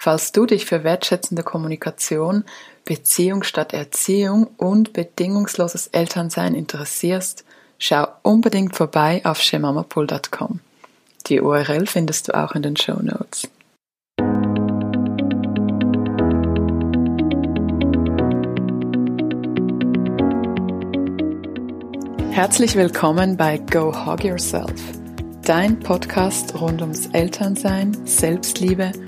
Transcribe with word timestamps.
Falls 0.00 0.30
du 0.30 0.46
dich 0.46 0.64
für 0.64 0.84
wertschätzende 0.84 1.42
Kommunikation, 1.42 2.44
Beziehung 2.84 3.42
statt 3.42 3.72
Erziehung 3.72 4.46
und 4.56 4.92
bedingungsloses 4.92 5.88
Elternsein 5.88 6.54
interessierst, 6.54 7.44
schau 7.80 8.06
unbedingt 8.22 8.76
vorbei 8.76 9.20
auf 9.24 9.42
shemamapool.com. 9.42 10.60
Die 11.26 11.40
URL 11.40 11.88
findest 11.88 12.28
du 12.28 12.36
auch 12.36 12.52
in 12.52 12.62
den 12.62 12.76
Show 12.76 13.00
Notes. 13.02 13.48
Herzlich 22.30 22.76
willkommen 22.76 23.36
bei 23.36 23.58
Go 23.58 23.92
Hog 24.06 24.22
Yourself, 24.22 24.80
dein 25.42 25.80
Podcast 25.80 26.54
rund 26.60 26.82
ums 26.82 27.06
Elternsein, 27.06 27.96
Selbstliebe 28.06 28.92
und 28.94 29.07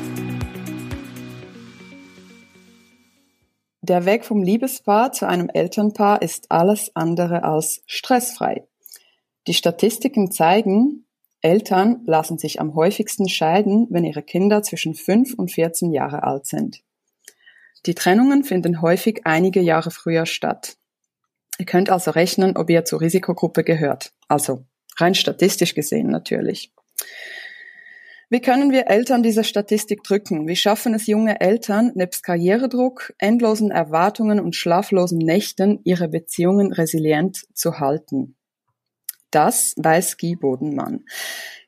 Der 3.91 4.05
Weg 4.05 4.23
vom 4.23 4.41
Liebespaar 4.41 5.11
zu 5.11 5.27
einem 5.27 5.49
Elternpaar 5.49 6.21
ist 6.21 6.49
alles 6.49 6.95
andere 6.95 7.43
als 7.43 7.81
stressfrei. 7.87 8.65
Die 9.47 9.53
Statistiken 9.53 10.31
zeigen, 10.31 11.05
Eltern 11.41 11.99
lassen 12.05 12.37
sich 12.37 12.61
am 12.61 12.73
häufigsten 12.73 13.27
scheiden, 13.27 13.87
wenn 13.89 14.05
ihre 14.05 14.23
Kinder 14.23 14.63
zwischen 14.63 14.95
5 14.95 15.33
und 15.33 15.51
14 15.51 15.91
Jahre 15.91 16.23
alt 16.23 16.45
sind. 16.45 16.83
Die 17.85 17.93
Trennungen 17.93 18.45
finden 18.45 18.81
häufig 18.81 19.23
einige 19.25 19.59
Jahre 19.59 19.91
früher 19.91 20.25
statt. 20.25 20.77
Ihr 21.57 21.65
könnt 21.65 21.89
also 21.89 22.11
rechnen, 22.11 22.55
ob 22.55 22.69
ihr 22.69 22.85
zur 22.85 23.01
Risikogruppe 23.01 23.65
gehört. 23.65 24.13
Also 24.29 24.63
rein 24.99 25.15
statistisch 25.15 25.75
gesehen 25.75 26.07
natürlich. 26.07 26.71
Wie 28.31 28.39
können 28.39 28.71
wir 28.71 28.87
Eltern 28.87 29.23
diese 29.23 29.43
Statistik 29.43 30.03
drücken? 30.03 30.47
Wie 30.47 30.55
schaffen 30.55 30.93
es 30.93 31.05
junge 31.05 31.41
Eltern, 31.41 31.91
nebst 31.95 32.23
Karrieredruck, 32.23 33.13
endlosen 33.17 33.71
Erwartungen 33.71 34.39
und 34.39 34.55
schlaflosen 34.55 35.17
Nächten 35.17 35.81
ihre 35.83 36.07
Beziehungen 36.07 36.71
resilient 36.71 37.43
zu 37.53 37.79
halten? 37.79 38.37
Das 39.31 39.73
weiß 39.75 40.15
Guy 40.17 40.37
Bodenmann. 40.37 41.03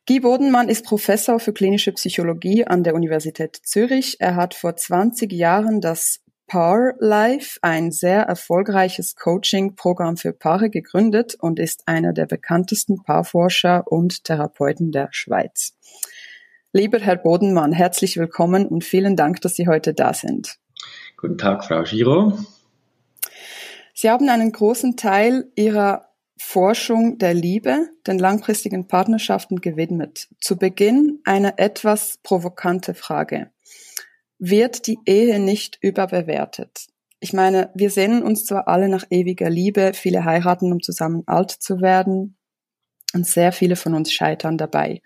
Guy 0.08 0.22
Bodenmann 0.22 0.70
ist 0.70 0.86
Professor 0.86 1.38
für 1.42 1.52
klinische 1.52 1.92
Psychologie 1.92 2.66
an 2.66 2.86
der 2.86 2.96
Universität 2.96 3.60
Zürich. 3.62 4.22
Er 4.22 4.38
hat 4.38 4.54
vor 4.54 4.78
20 4.78 5.34
Jahren 5.34 5.82
das 5.82 6.22
Par 6.48 6.94
Life, 7.00 7.60
ein 7.62 7.92
sehr 7.92 8.22
erfolgreiches 8.22 9.18
Coaching-Programm 9.18 10.16
für 10.16 10.32
Paare 10.32 10.70
gegründet 10.70 11.36
und 11.38 11.60
ist 11.60 11.90
einer 11.90 12.14
der 12.14 12.26
bekanntesten 12.26 13.04
Paarforscher 13.04 13.86
und 13.92 14.24
Therapeuten 14.24 14.94
der 14.94 15.10
Schweiz. 15.12 15.74
Lieber 16.76 16.98
Herr 16.98 17.18
Bodenmann, 17.18 17.72
herzlich 17.72 18.18
willkommen 18.18 18.66
und 18.66 18.84
vielen 18.84 19.16
Dank, 19.16 19.42
dass 19.42 19.54
Sie 19.54 19.68
heute 19.68 19.94
da 19.94 20.12
sind. 20.12 20.58
Guten 21.18 21.38
Tag, 21.38 21.64
Frau 21.64 21.84
Giro. 21.84 22.36
Sie 23.94 24.10
haben 24.10 24.28
einen 24.28 24.52
großen 24.52 24.98
Teil 24.98 25.52
Ihrer 25.56 26.10
Forschung 26.36 27.20
der 27.20 27.36
Liebe 27.36 27.90
den 28.08 28.18
langfristigen 28.18 28.88
Partnerschaften 28.88 29.62
gewidmet. 29.62 30.30
Zu 30.42 30.58
Beginn 30.58 31.20
eine 31.26 31.60
etwas 31.60 32.18
provokante 32.24 32.96
Frage. 32.96 33.52
Wird 34.40 34.88
die 34.88 34.98
Ehe 35.06 35.38
nicht 35.38 35.78
überbewertet? 35.80 36.88
Ich 37.20 37.34
meine, 37.34 37.70
wir 37.76 37.92
sehnen 37.92 38.24
uns 38.24 38.46
zwar 38.46 38.68
alle 38.68 38.90
nach 38.90 39.06
ewiger 39.12 39.52
Liebe, 39.52 39.92
viele 39.94 40.26
heiraten, 40.26 40.72
um 40.72 40.82
zusammen 40.82 41.22
alt 41.28 41.52
zu 41.52 41.82
werden, 41.82 42.36
und 43.14 43.28
sehr 43.28 43.52
viele 43.52 43.76
von 43.76 43.94
uns 43.94 44.12
scheitern 44.12 44.58
dabei. 44.58 45.02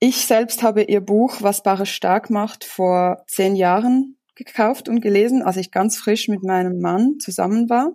Ich 0.00 0.26
selbst 0.26 0.62
habe 0.62 0.82
ihr 0.82 1.00
Buch 1.00 1.42
Was 1.42 1.64
Paare 1.64 1.84
stark 1.84 2.30
macht 2.30 2.62
vor 2.62 3.24
zehn 3.26 3.56
Jahren 3.56 4.16
gekauft 4.36 4.88
und 4.88 5.00
gelesen, 5.00 5.42
als 5.42 5.56
ich 5.56 5.72
ganz 5.72 5.96
frisch 5.98 6.28
mit 6.28 6.44
meinem 6.44 6.80
Mann 6.80 7.18
zusammen 7.18 7.68
war. 7.68 7.90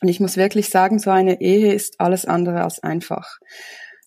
Und 0.00 0.08
ich 0.08 0.20
muss 0.20 0.38
wirklich 0.38 0.70
sagen, 0.70 0.98
so 0.98 1.10
eine 1.10 1.42
Ehe 1.42 1.74
ist 1.74 2.00
alles 2.00 2.24
andere 2.24 2.64
als 2.64 2.82
einfach. 2.82 3.38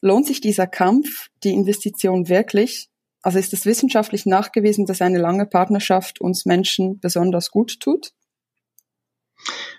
Lohnt 0.02 0.26
sich 0.26 0.42
dieser 0.42 0.66
Kampf, 0.66 1.28
die 1.44 1.54
Investition 1.54 2.28
wirklich? 2.28 2.90
Also 3.22 3.38
ist 3.38 3.54
es 3.54 3.68
wissenschaftlich 3.68 4.26
nachgewiesen, 4.26 4.88
dass 4.88 5.02
eine 5.02 5.20
lange 5.20 5.46
Partnerschaft 5.46 6.20
uns 6.20 6.46
Menschen 6.46 7.00
besonders 7.00 7.52
gut 7.52 7.80
tut? 7.80 8.14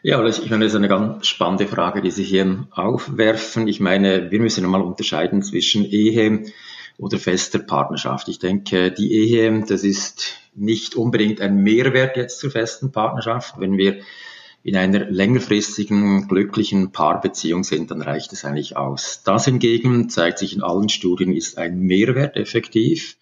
Ja, 0.03 0.25
ich 0.25 0.49
meine, 0.49 0.65
das 0.65 0.73
ist 0.73 0.77
eine 0.77 0.89
ganz 0.89 1.27
spannende 1.27 1.67
Frage, 1.67 2.03
die 2.03 2.13
Sie 2.13 2.23
hier 2.23 2.69
aufwerfen. 2.71 3.67
Ich 3.67 3.81
meine, 3.81 4.31
wir 4.31 4.39
müssen 4.39 4.65
einmal 4.65 4.83
unterscheiden 4.83 5.43
zwischen 5.43 5.85
Ehe 5.85 6.45
oder 6.99 7.19
fester 7.19 7.59
Partnerschaft. 7.59 8.29
Ich 8.29 8.39
denke, 8.39 8.91
die 8.91 9.13
Ehe, 9.13 9.65
das 9.67 9.85
ist 9.85 10.37
nicht 10.55 10.95
unbedingt 10.95 11.41
ein 11.41 11.57
Mehrwert 11.57 12.17
jetzt 12.17 12.41
zur 12.41 12.51
festen 12.51 12.93
Partnerschaft. 12.93 13.55
Wenn 13.59 13.77
wir 13.77 14.01
in 14.63 14.77
einer 14.77 15.11
längerfristigen, 15.11 16.27
glücklichen 16.27 16.91
Paarbeziehung 16.91 17.63
sind, 17.63 17.91
dann 17.91 18.03
reicht 18.03 18.33
es 18.33 18.45
eigentlich 18.45 18.77
aus. 18.77 19.23
Das 19.25 19.45
hingegen 19.45 20.09
zeigt 20.09 20.39
sich 20.39 20.57
in 20.57 20.63
allen 20.63 20.89
Studien, 20.89 21.33
ist 21.33 21.59
ein 21.59 21.79
Mehrwert 21.79 22.37
effektiv 22.37 23.17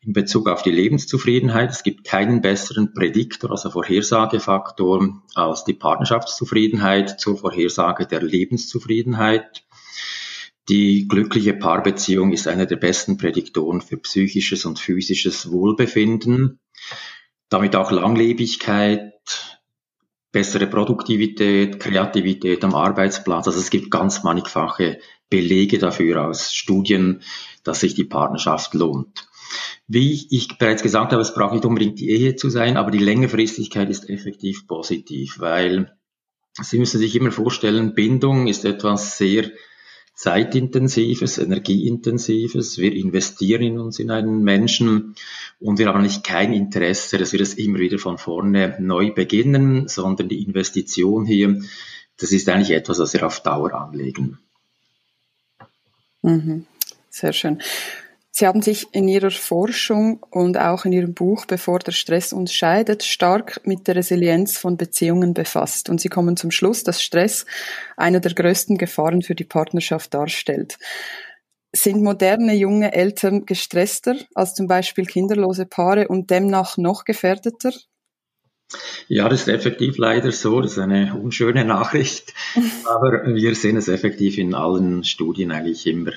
in 0.00 0.12
Bezug 0.12 0.48
auf 0.48 0.62
die 0.62 0.70
Lebenszufriedenheit. 0.70 1.70
Es 1.70 1.82
gibt 1.82 2.04
keinen 2.04 2.42
besseren 2.42 2.94
Prädiktor, 2.94 3.50
also 3.50 3.70
Vorhersagefaktor, 3.70 5.20
als 5.34 5.64
die 5.64 5.74
Partnerschaftszufriedenheit 5.74 7.18
zur 7.18 7.36
Vorhersage 7.36 8.06
der 8.06 8.22
Lebenszufriedenheit. 8.22 9.64
Die 10.68 11.08
glückliche 11.08 11.54
Paarbeziehung 11.54 12.32
ist 12.32 12.46
einer 12.46 12.66
der 12.66 12.76
besten 12.76 13.16
Prädiktoren 13.16 13.80
für 13.80 13.96
psychisches 13.96 14.66
und 14.66 14.78
physisches 14.78 15.50
Wohlbefinden, 15.50 16.60
damit 17.48 17.74
auch 17.74 17.90
Langlebigkeit, 17.90 19.12
bessere 20.30 20.66
Produktivität, 20.66 21.80
Kreativität 21.80 22.62
am 22.64 22.74
Arbeitsplatz. 22.74 23.46
Also 23.46 23.60
es 23.60 23.70
gibt 23.70 23.90
ganz 23.90 24.24
mannigfache 24.24 24.98
Belege 25.30 25.78
dafür 25.78 26.26
aus 26.26 26.52
Studien, 26.52 27.22
dass 27.64 27.80
sich 27.80 27.94
die 27.94 28.04
Partnerschaft 28.04 28.74
lohnt. 28.74 29.26
Wie 29.86 30.26
ich 30.30 30.58
bereits 30.58 30.82
gesagt 30.82 31.12
habe, 31.12 31.22
es 31.22 31.32
braucht 31.32 31.54
nicht 31.54 31.64
unbedingt 31.64 31.98
die 31.98 32.10
Ehe 32.10 32.36
zu 32.36 32.50
sein, 32.50 32.76
aber 32.76 32.90
die 32.90 32.98
Längerfristigkeit 32.98 33.88
ist 33.88 34.10
effektiv 34.10 34.66
positiv, 34.66 35.40
weil 35.40 35.94
Sie 36.60 36.78
müssen 36.78 36.98
sich 36.98 37.14
immer 37.14 37.30
vorstellen, 37.30 37.94
Bindung 37.94 38.48
ist 38.48 38.64
etwas 38.64 39.16
sehr 39.16 39.50
zeitintensives, 40.18 41.38
energieintensives. 41.38 42.76
Wir 42.76 42.92
investieren 42.92 43.62
in 43.62 43.78
uns, 43.78 44.00
in 44.00 44.10
einen 44.10 44.42
Menschen 44.42 45.14
und 45.60 45.78
wir 45.78 45.86
haben 45.86 46.02
nicht 46.02 46.24
kein 46.24 46.52
Interesse, 46.52 47.18
dass 47.18 47.30
wir 47.30 47.38
das 47.38 47.54
immer 47.54 47.78
wieder 47.78 48.00
von 48.00 48.18
vorne 48.18 48.76
neu 48.80 49.12
beginnen, 49.12 49.86
sondern 49.86 50.28
die 50.28 50.42
Investition 50.42 51.24
hier, 51.24 51.62
das 52.16 52.32
ist 52.32 52.48
eigentlich 52.48 52.72
etwas, 52.72 52.98
was 52.98 53.12
wir 53.12 53.24
auf 53.24 53.44
Dauer 53.44 53.72
anlegen. 53.74 54.40
Mhm. 56.22 56.66
Sehr 57.10 57.32
schön. 57.32 57.62
Sie 58.38 58.46
haben 58.46 58.62
sich 58.62 58.86
in 58.92 59.08
Ihrer 59.08 59.32
Forschung 59.32 60.24
und 60.30 60.58
auch 60.58 60.84
in 60.84 60.92
Ihrem 60.92 61.12
Buch 61.12 61.44
Bevor 61.46 61.80
der 61.80 61.90
Stress 61.90 62.32
uns 62.32 62.54
scheidet 62.54 63.02
stark 63.02 63.60
mit 63.64 63.88
der 63.88 63.96
Resilienz 63.96 64.58
von 64.58 64.76
Beziehungen 64.76 65.34
befasst 65.34 65.90
und 65.90 66.00
Sie 66.00 66.08
kommen 66.08 66.36
zum 66.36 66.52
Schluss, 66.52 66.84
dass 66.84 67.02
Stress 67.02 67.46
eine 67.96 68.20
der 68.20 68.34
größten 68.34 68.78
Gefahren 68.78 69.22
für 69.22 69.34
die 69.34 69.42
Partnerschaft 69.42 70.14
darstellt. 70.14 70.78
Sind 71.72 72.00
moderne 72.00 72.54
junge 72.54 72.92
Eltern 72.92 73.44
gestresster 73.44 74.14
als 74.36 74.54
zum 74.54 74.68
Beispiel 74.68 75.06
kinderlose 75.06 75.66
Paare 75.66 76.06
und 76.06 76.30
demnach 76.30 76.76
noch 76.76 77.04
gefährdeter? 77.04 77.72
Ja, 79.08 79.28
das 79.28 79.40
ist 79.40 79.48
effektiv 79.48 79.98
leider 79.98 80.30
so. 80.30 80.60
Das 80.60 80.72
ist 80.72 80.78
eine 80.78 81.18
unschöne 81.20 81.64
Nachricht. 81.64 82.34
Aber 82.84 83.34
wir 83.34 83.56
sehen 83.56 83.78
es 83.78 83.88
effektiv 83.88 84.38
in 84.38 84.54
allen 84.54 85.02
Studien 85.02 85.50
eigentlich 85.50 85.88
immer 85.88 86.12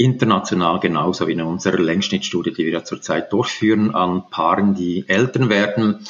international 0.00 0.80
genauso 0.80 1.28
wie 1.28 1.32
in 1.32 1.42
unserer 1.42 1.78
Längsschnittstudie, 1.78 2.52
die 2.52 2.64
wir 2.64 2.72
ja 2.72 2.84
zurzeit 2.84 3.32
durchführen 3.32 3.94
an 3.94 4.24
Paaren, 4.30 4.74
die 4.74 5.04
Eltern 5.08 5.48
werden. 5.50 6.06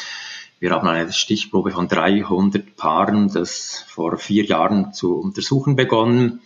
Wir 0.61 0.71
haben 0.71 0.87
eine 0.87 1.13
Stichprobe 1.13 1.73
von 1.73 1.89
300 1.89 2.77
Paaren, 2.77 3.33
das 3.33 3.85
vor 3.89 4.17
vier 4.19 4.45
Jahren 4.45 4.93
zu 4.93 5.17
untersuchen 5.17 5.75
begonnen. 5.75 6.41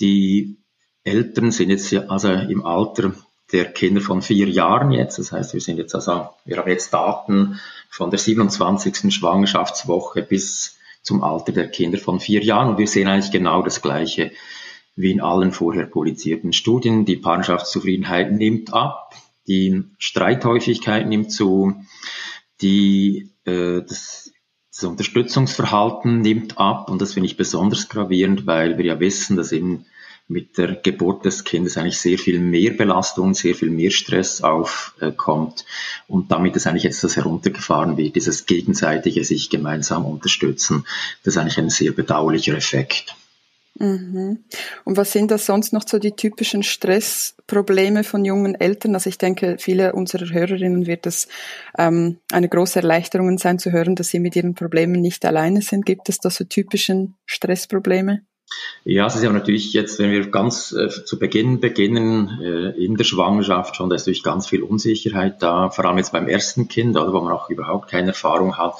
Die 0.00 0.58
Eltern 1.02 1.50
sind 1.50 1.70
jetzt 1.70 1.92
also 1.94 2.30
im 2.30 2.64
Alter 2.64 3.12
der 3.50 3.64
Kinder 3.72 4.00
von 4.00 4.22
vier 4.22 4.48
Jahren 4.48 4.92
jetzt. 4.92 5.18
Das 5.18 5.32
heißt, 5.32 5.54
wir 5.54 5.60
sind 5.60 5.78
jetzt 5.78 5.94
also, 5.94 6.28
wir 6.44 6.58
haben 6.58 6.68
jetzt 6.68 6.92
Daten 6.92 7.58
von 7.90 8.10
der 8.10 8.18
27. 8.18 9.12
Schwangerschaftswoche 9.12 10.22
bis 10.22 10.76
zum 11.02 11.24
Alter 11.24 11.52
der 11.52 11.68
Kinder 11.68 11.98
von 11.98 12.20
vier 12.20 12.44
Jahren 12.44 12.68
und 12.68 12.78
wir 12.78 12.86
sehen 12.86 13.08
eigentlich 13.08 13.32
genau 13.32 13.62
das 13.62 13.80
Gleiche 13.80 14.30
wie 14.98 15.12
in 15.12 15.20
allen 15.20 15.52
vorher 15.52 15.86
publizierten 15.86 16.52
Studien. 16.52 17.04
Die 17.04 17.16
Partnerschaftszufriedenheit 17.16 18.32
nimmt 18.32 18.74
ab, 18.74 19.14
die 19.46 19.84
Streithäufigkeit 19.98 21.06
nimmt 21.06 21.30
zu, 21.30 21.74
die, 22.60 23.30
äh, 23.44 23.80
das, 23.82 24.32
das 24.72 24.84
Unterstützungsverhalten 24.84 26.20
nimmt 26.20 26.58
ab 26.58 26.90
und 26.90 27.00
das 27.00 27.14
finde 27.14 27.28
ich 27.28 27.36
besonders 27.36 27.88
gravierend, 27.88 28.46
weil 28.46 28.76
wir 28.76 28.86
ja 28.86 29.00
wissen, 29.00 29.36
dass 29.36 29.52
eben 29.52 29.86
mit 30.26 30.58
der 30.58 30.74
Geburt 30.74 31.24
des 31.24 31.44
Kindes 31.44 31.78
eigentlich 31.78 32.00
sehr 32.00 32.18
viel 32.18 32.40
mehr 32.40 32.72
Belastung, 32.72 33.34
sehr 33.34 33.54
viel 33.54 33.70
mehr 33.70 33.90
Stress 33.90 34.42
aufkommt 34.42 35.64
und 36.08 36.32
damit 36.32 36.56
ist 36.56 36.66
eigentlich 36.66 36.82
jetzt 36.82 37.04
das 37.04 37.16
heruntergefahren 37.16 37.96
wird, 37.96 38.16
dieses 38.16 38.46
gegenseitige 38.46 39.24
sich 39.24 39.48
gemeinsam 39.48 40.04
unterstützen, 40.04 40.84
das 41.22 41.34
ist 41.34 41.38
eigentlich 41.38 41.58
ein 41.58 41.70
sehr 41.70 41.92
bedauerlicher 41.92 42.56
Effekt. 42.56 43.14
Mhm. 43.78 44.44
Und 44.84 44.96
was 44.96 45.12
sind 45.12 45.30
da 45.30 45.38
sonst 45.38 45.72
noch 45.72 45.86
so 45.86 45.98
die 45.98 46.12
typischen 46.12 46.62
Stressprobleme 46.62 48.02
von 48.02 48.24
jungen 48.24 48.54
Eltern? 48.54 48.94
Also 48.94 49.08
ich 49.08 49.18
denke, 49.18 49.56
viele 49.58 49.92
unserer 49.92 50.30
Hörerinnen 50.30 50.86
wird 50.86 51.06
es 51.06 51.28
ähm, 51.78 52.18
eine 52.32 52.48
große 52.48 52.80
Erleichterung 52.80 53.38
sein 53.38 53.58
zu 53.58 53.70
hören, 53.70 53.94
dass 53.94 54.08
sie 54.08 54.18
mit 54.18 54.34
ihren 54.34 54.54
Problemen 54.54 55.00
nicht 55.00 55.24
alleine 55.24 55.62
sind. 55.62 55.86
Gibt 55.86 56.08
es 56.08 56.18
da 56.18 56.30
so 56.30 56.44
typischen 56.44 57.14
Stressprobleme? 57.24 58.22
Ja, 58.84 59.06
es 59.06 59.16
ist 59.16 59.22
ja 59.22 59.30
natürlich 59.30 59.72
jetzt, 59.72 59.98
wenn 59.98 60.10
wir 60.10 60.30
ganz 60.30 60.72
äh, 60.72 60.88
zu 60.88 61.18
Beginn 61.18 61.60
beginnen, 61.60 62.40
äh, 62.40 62.70
in 62.82 62.96
der 62.96 63.04
Schwangerschaft 63.04 63.76
schon, 63.76 63.90
da 63.90 63.96
ist 63.96 64.02
natürlich 64.02 64.22
ganz 64.22 64.46
viel 64.46 64.62
Unsicherheit 64.62 65.42
da, 65.42 65.70
vor 65.70 65.84
allem 65.84 65.98
jetzt 65.98 66.12
beim 66.12 66.28
ersten 66.28 66.68
Kind, 66.68 66.96
oder, 66.96 67.12
wo 67.12 67.20
man 67.20 67.32
auch 67.32 67.50
überhaupt 67.50 67.90
keine 67.90 68.08
Erfahrung 68.08 68.56
hat. 68.56 68.74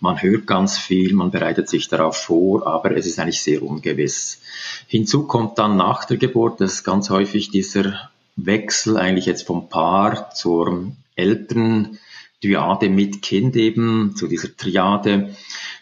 Man 0.00 0.20
hört 0.22 0.46
ganz 0.46 0.78
viel, 0.78 1.12
man 1.14 1.30
bereitet 1.30 1.68
sich 1.68 1.88
darauf 1.88 2.16
vor, 2.16 2.66
aber 2.66 2.96
es 2.96 3.06
ist 3.06 3.18
eigentlich 3.18 3.42
sehr 3.42 3.62
ungewiss. 3.62 4.40
Hinzu 4.86 5.26
kommt 5.26 5.58
dann 5.58 5.76
nach 5.76 6.06
der 6.06 6.16
Geburt, 6.16 6.60
dass 6.60 6.84
ganz 6.84 7.10
häufig 7.10 7.50
dieser 7.50 8.10
Wechsel 8.36 8.96
eigentlich 8.96 9.26
jetzt 9.26 9.46
vom 9.46 9.68
Paar 9.68 10.30
zur 10.30 10.92
Eltern 11.16 11.98
Dyade 12.42 12.88
mit 12.88 13.20
Kind 13.20 13.54
eben, 13.56 14.16
zu 14.16 14.26
dieser 14.26 14.56
Triade, 14.56 15.34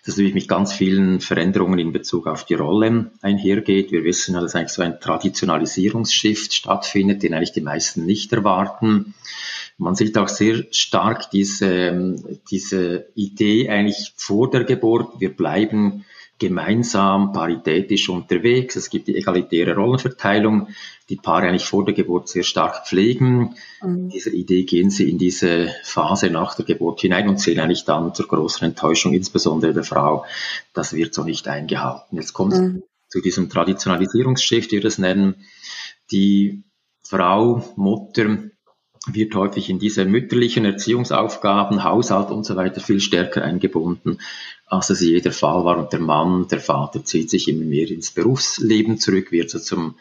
das 0.09 0.17
natürlich 0.17 0.35
mit 0.35 0.49
ganz 0.49 0.73
vielen 0.73 1.21
Veränderungen 1.21 1.79
in 1.79 1.93
Bezug 1.93 2.27
auf 2.27 2.45
die 2.45 2.55
Rollen 2.55 3.11
einhergeht. 3.21 3.93
Wir 3.93 4.05
wissen 4.05 4.35
ja, 4.35 4.41
dass 4.41 4.55
eigentlich 4.55 4.73
so 4.73 4.83
ein 4.83 4.99
Traditionalisierungsshift 4.99 6.55
stattfindet, 6.55 7.23
den 7.23 7.35
eigentlich 7.35 7.53
die 7.53 7.61
meisten 7.61 8.07
nicht 8.07 8.33
erwarten. 8.33 9.15
Man 9.77 9.95
sieht 9.95 10.17
auch 10.19 10.29
sehr 10.29 10.65
stark 10.71 11.31
diese, 11.31 12.17
diese 12.51 13.07
Idee 13.15 13.69
eigentlich 13.69 14.15
vor 14.17 14.51
der 14.51 14.65
Geburt, 14.65 15.21
wir 15.21 15.31
bleiben 15.31 16.05
gemeinsam 16.39 17.33
paritätisch 17.33 18.09
unterwegs. 18.09 18.77
Es 18.77 18.91
gibt 18.91 19.09
die 19.09 19.17
egalitäre 19.17 19.75
Rollenverteilung, 19.75 20.69
die 21.09 21.17
Paare 21.17 21.49
eigentlich 21.49 21.65
vor 21.65 21.85
der 21.85 21.95
Geburt 21.95 22.29
sehr 22.29 22.45
stark 22.45 22.87
pflegen. 22.87 23.57
Mhm. 23.83 24.09
Dieser 24.11 24.33
Idee 24.33 24.65
gehen 24.65 24.91
sie 24.91 25.11
in 25.11 25.19
diese 25.19 25.75
Phase 25.83 26.31
nach 26.31 26.55
der 26.55 26.65
Geburt 26.65 27.01
hinein 27.01 27.29
und 27.29 27.41
sehen 27.41 27.59
eigentlich 27.59 27.85
dann 27.85 28.15
zur 28.15 28.29
großen 28.29 28.67
Enttäuschung, 28.67 29.15
insbesondere 29.15 29.75
der 29.75 29.85
Frau, 29.85 30.25
das 30.75 30.93
wird 30.93 31.13
so 31.15 31.25
nicht 31.25 31.49
eingehalten. 31.49 32.17
Jetzt 32.17 32.33
kommt 32.33 32.55
mhm. 32.55 32.83
zu 33.09 33.21
diesem 33.21 33.49
Traditionalisierungsschiff, 33.49 34.67
wie 34.67 34.77
wir 34.77 34.81
das 34.81 34.99
nennen. 34.99 35.45
Die 36.13 36.63
Frau, 37.03 37.65
Mutter 37.77 38.39
wird 39.07 39.35
häufig 39.35 39.71
in 39.71 39.79
diese 39.79 40.05
mütterlichen 40.05 40.65
Erziehungsaufgaben, 40.65 41.85
Haushalt 41.85 42.31
und 42.31 42.45
so 42.45 42.57
weiter 42.57 42.81
viel 42.81 43.01
stärker 43.01 43.43
eingebunden, 43.43 44.19
als 44.67 44.91
es 44.91 45.01
je 45.01 45.21
der 45.21 45.33
Fall 45.33 45.65
war. 45.65 45.79
Und 45.79 45.93
der 45.93 46.01
Mann, 46.01 46.49
der 46.49 46.61
Vater 46.61 47.05
zieht 47.05 47.31
sich 47.31 47.49
immer 47.49 47.65
mehr 47.65 47.91
ins 47.91 48.11
Berufsleben 48.11 48.99
zurück, 48.99 49.33
wird 49.33 49.51
so 49.51 49.59
zum 49.59 49.95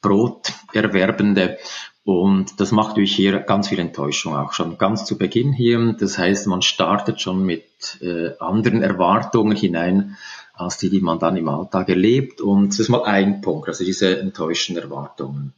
Broterwerbende. 0.00 1.58
Und 2.04 2.60
das 2.60 2.70
macht 2.70 2.90
natürlich 2.90 3.16
hier 3.16 3.38
ganz 3.38 3.68
viel 3.68 3.78
Enttäuschung 3.78 4.36
auch 4.36 4.52
schon 4.52 4.76
ganz 4.76 5.06
zu 5.06 5.16
Beginn 5.16 5.52
hier. 5.52 5.96
Das 5.98 6.18
heißt, 6.18 6.46
man 6.46 6.60
startet 6.60 7.20
schon 7.20 7.44
mit 7.44 7.64
äh, 8.02 8.32
anderen 8.38 8.82
Erwartungen 8.82 9.56
hinein, 9.56 10.16
als 10.52 10.76
die, 10.76 10.90
die 10.90 11.00
man 11.00 11.18
dann 11.18 11.36
im 11.36 11.48
Alltag 11.48 11.88
erlebt. 11.88 12.42
Und 12.42 12.68
das 12.68 12.78
ist 12.78 12.90
mal 12.90 13.04
ein 13.04 13.40
Punkt, 13.40 13.68
also 13.68 13.84
diese 13.84 14.18
enttäuschenden 14.18 14.84
Erwartungen. 14.84 15.54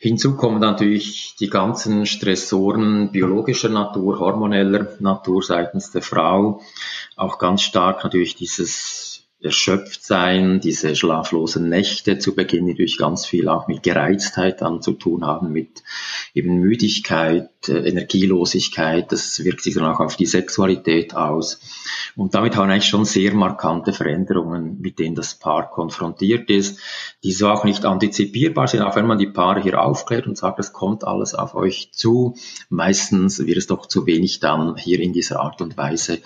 Hinzu 0.00 0.36
kommen 0.36 0.60
natürlich 0.60 1.34
die 1.40 1.50
ganzen 1.50 2.06
Stressoren 2.06 3.10
biologischer 3.10 3.68
Natur, 3.68 4.20
hormoneller 4.20 4.96
Natur 5.00 5.42
seitens 5.42 5.90
der 5.90 6.02
Frau. 6.02 6.62
Auch 7.16 7.38
ganz 7.38 7.62
stark 7.62 8.04
natürlich 8.04 8.36
dieses 8.36 9.28
erschöpft 9.40 10.04
sein, 10.04 10.60
diese 10.60 10.94
schlaflosen 10.94 11.68
Nächte 11.68 12.18
zu 12.18 12.34
Beginn 12.34 12.66
natürlich 12.66 12.98
ganz 12.98 13.26
viel 13.26 13.48
auch 13.48 13.68
mit 13.68 13.82
Gereiztheit 13.82 14.60
dann 14.60 14.82
zu 14.82 14.92
tun 14.92 15.24
haben, 15.24 15.52
mit 15.52 15.82
eben 16.34 16.58
Müdigkeit, 16.60 17.50
Energielosigkeit, 17.66 19.10
das 19.10 19.42
wirkt 19.44 19.62
sich 19.62 19.74
dann 19.74 19.84
auch 19.84 20.00
auf 20.00 20.16
die 20.16 20.26
Sexualität 20.26 21.14
aus. 21.14 21.60
Und 22.14 22.34
damit 22.34 22.56
haben 22.56 22.70
eigentlich 22.70 22.86
schon 22.86 23.04
sehr 23.04 23.34
markante 23.34 23.92
Veränderungen, 23.92 24.80
mit 24.80 24.98
denen 24.98 25.16
das 25.16 25.34
Paar 25.34 25.68
konfrontiert 25.70 26.50
ist, 26.50 26.80
die 27.24 27.32
so 27.32 27.48
auch 27.48 27.64
nicht 27.64 27.84
antizipierbar 27.84 28.68
sind, 28.68 28.82
auch 28.82 28.94
wenn 28.96 29.06
man 29.06 29.18
die 29.18 29.26
Paare 29.26 29.60
hier 29.60 29.82
aufklärt 29.82 30.26
und 30.26 30.38
sagt, 30.38 30.60
es 30.60 30.72
kommt 30.72 31.04
alles 31.04 31.34
auf 31.34 31.54
euch 31.54 31.90
zu. 31.92 32.36
Meistens 32.68 33.44
wird 33.44 33.58
es 33.58 33.66
doch 33.66 33.86
zu 33.86 34.06
wenig 34.06 34.38
dann 34.38 34.76
hier 34.76 35.00
in 35.00 35.12
dieser 35.12 35.40
Art 35.40 35.60
und 35.60 35.76
Weise 35.76 36.20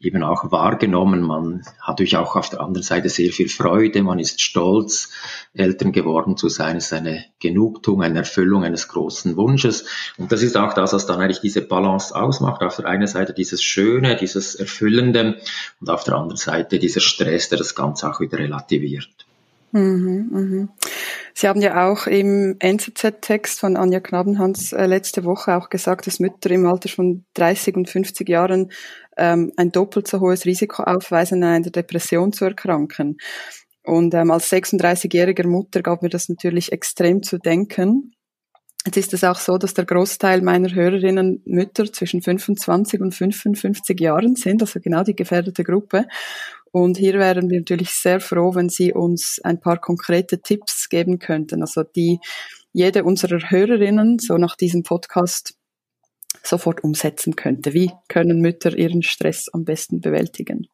eben 0.00 0.22
auch 0.22 0.50
wahrgenommen. 0.50 1.22
Man 1.22 1.62
hat 1.80 1.98
natürlich 1.98 2.16
auch 2.16 2.34
auf 2.36 2.48
der 2.48 2.60
anderen 2.60 2.82
Seite 2.82 3.08
sehr 3.08 3.30
viel 3.30 3.48
Freude, 3.48 4.02
man 4.02 4.18
ist 4.18 4.40
stolz, 4.40 5.10
Eltern 5.52 5.92
geworden 5.92 6.36
zu 6.36 6.48
sein, 6.48 6.76
ist 6.76 6.92
eine 6.92 7.24
Genugtuung, 7.40 8.02
eine 8.02 8.20
Erfüllung 8.20 8.64
eines 8.64 8.88
großen 8.88 9.36
Wunsches. 9.36 9.84
Und 10.16 10.32
das 10.32 10.42
ist 10.42 10.56
auch 10.56 10.74
das, 10.78 10.92
was 10.92 11.06
dann 11.06 11.20
eigentlich 11.20 11.40
diese 11.40 11.60
Balance 11.62 12.14
ausmacht. 12.14 12.62
Auf 12.62 12.76
der 12.76 12.86
einen 12.86 13.06
Seite 13.06 13.34
dieses 13.34 13.62
Schöne, 13.62 14.16
dieses 14.16 14.54
Erfüllende 14.54 15.36
und 15.80 15.90
auf 15.90 16.04
der 16.04 16.14
anderen 16.14 16.36
Seite 16.36 16.78
dieser 16.78 17.00
Stress, 17.00 17.48
der 17.48 17.58
das 17.58 17.74
Ganze 17.74 18.08
auch 18.10 18.20
wieder 18.20 18.38
relativiert. 18.38 19.10
Mhm, 19.72 20.28
mhm. 20.30 20.68
Sie 21.34 21.46
haben 21.46 21.60
ja 21.60 21.88
auch 21.88 22.06
im 22.06 22.56
NZZ-Text 22.58 23.60
von 23.60 23.76
Anja 23.76 24.00
Knabenhans 24.00 24.72
äh, 24.72 24.86
letzte 24.86 25.24
Woche 25.24 25.56
auch 25.56 25.68
gesagt, 25.68 26.06
dass 26.06 26.20
Mütter 26.20 26.50
im 26.50 26.66
Alter 26.66 26.88
von 26.88 27.24
30 27.34 27.76
und 27.76 27.88
50 27.90 28.28
Jahren 28.28 28.72
ähm, 29.18 29.52
ein 29.56 29.70
doppelt 29.70 30.08
so 30.08 30.20
hohes 30.20 30.46
Risiko 30.46 30.84
aufweisen, 30.84 31.42
an 31.42 31.50
einer 31.50 31.70
Depression 31.70 32.32
zu 32.32 32.46
erkranken. 32.46 33.18
Und 33.84 34.14
ähm, 34.14 34.30
als 34.30 34.50
36-jähriger 34.50 35.46
Mutter 35.46 35.82
gab 35.82 36.02
mir 36.02 36.10
das 36.10 36.28
natürlich 36.28 36.72
extrem 36.72 37.22
zu 37.22 37.38
denken. 37.38 38.14
Jetzt 38.88 38.96
ist 38.96 39.12
es 39.12 39.22
auch 39.22 39.38
so, 39.38 39.58
dass 39.58 39.74
der 39.74 39.84
Großteil 39.84 40.40
meiner 40.40 40.74
Hörerinnen 40.74 41.42
Mütter 41.44 41.92
zwischen 41.92 42.22
25 42.22 43.02
und 43.02 43.12
55 43.12 44.00
Jahren 44.00 44.34
sind, 44.34 44.62
also 44.62 44.80
genau 44.80 45.02
die 45.02 45.14
gefährdete 45.14 45.62
Gruppe. 45.62 46.06
Und 46.72 46.96
hier 46.96 47.18
wären 47.18 47.50
wir 47.50 47.58
natürlich 47.58 47.90
sehr 47.90 48.18
froh, 48.18 48.54
wenn 48.54 48.70
Sie 48.70 48.94
uns 48.94 49.40
ein 49.44 49.60
paar 49.60 49.78
konkrete 49.78 50.40
Tipps 50.40 50.88
geben 50.88 51.18
könnten, 51.18 51.60
also 51.60 51.82
die 51.82 52.18
jede 52.72 53.04
unserer 53.04 53.50
Hörerinnen 53.50 54.20
so 54.20 54.38
nach 54.38 54.56
diesem 54.56 54.84
Podcast 54.84 55.52
sofort 56.42 56.82
umsetzen 56.82 57.36
könnte. 57.36 57.74
Wie 57.74 57.90
können 58.08 58.40
Mütter 58.40 58.74
ihren 58.74 59.02
Stress 59.02 59.50
am 59.52 59.66
besten 59.66 60.00
bewältigen? 60.00 60.66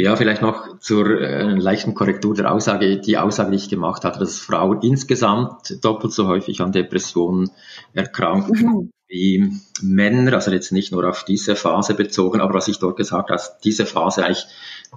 Ja, 0.00 0.14
vielleicht 0.14 0.42
noch 0.42 0.78
zur 0.78 1.20
äh, 1.20 1.42
leichten 1.42 1.92
Korrektur 1.92 2.32
der 2.32 2.52
Aussage. 2.52 3.00
Die 3.00 3.18
Aussage, 3.18 3.50
die 3.50 3.56
ich 3.56 3.68
gemacht 3.68 4.04
hatte, 4.04 4.20
dass 4.20 4.38
Frauen 4.38 4.80
insgesamt 4.82 5.84
doppelt 5.84 6.12
so 6.12 6.28
häufig 6.28 6.60
an 6.60 6.70
Depressionen 6.70 7.50
erkranken 7.94 8.60
mhm. 8.60 8.92
wie 9.08 9.52
Männer, 9.82 10.34
also 10.34 10.52
jetzt 10.52 10.70
nicht 10.70 10.92
nur 10.92 11.08
auf 11.08 11.24
diese 11.24 11.56
Phase 11.56 11.94
bezogen, 11.94 12.40
aber 12.40 12.54
was 12.54 12.68
ich 12.68 12.78
dort 12.78 12.96
gesagt 12.96 13.30
habe, 13.30 13.32
dass 13.32 13.58
diese 13.58 13.86
Phase 13.86 14.24
eigentlich 14.24 14.46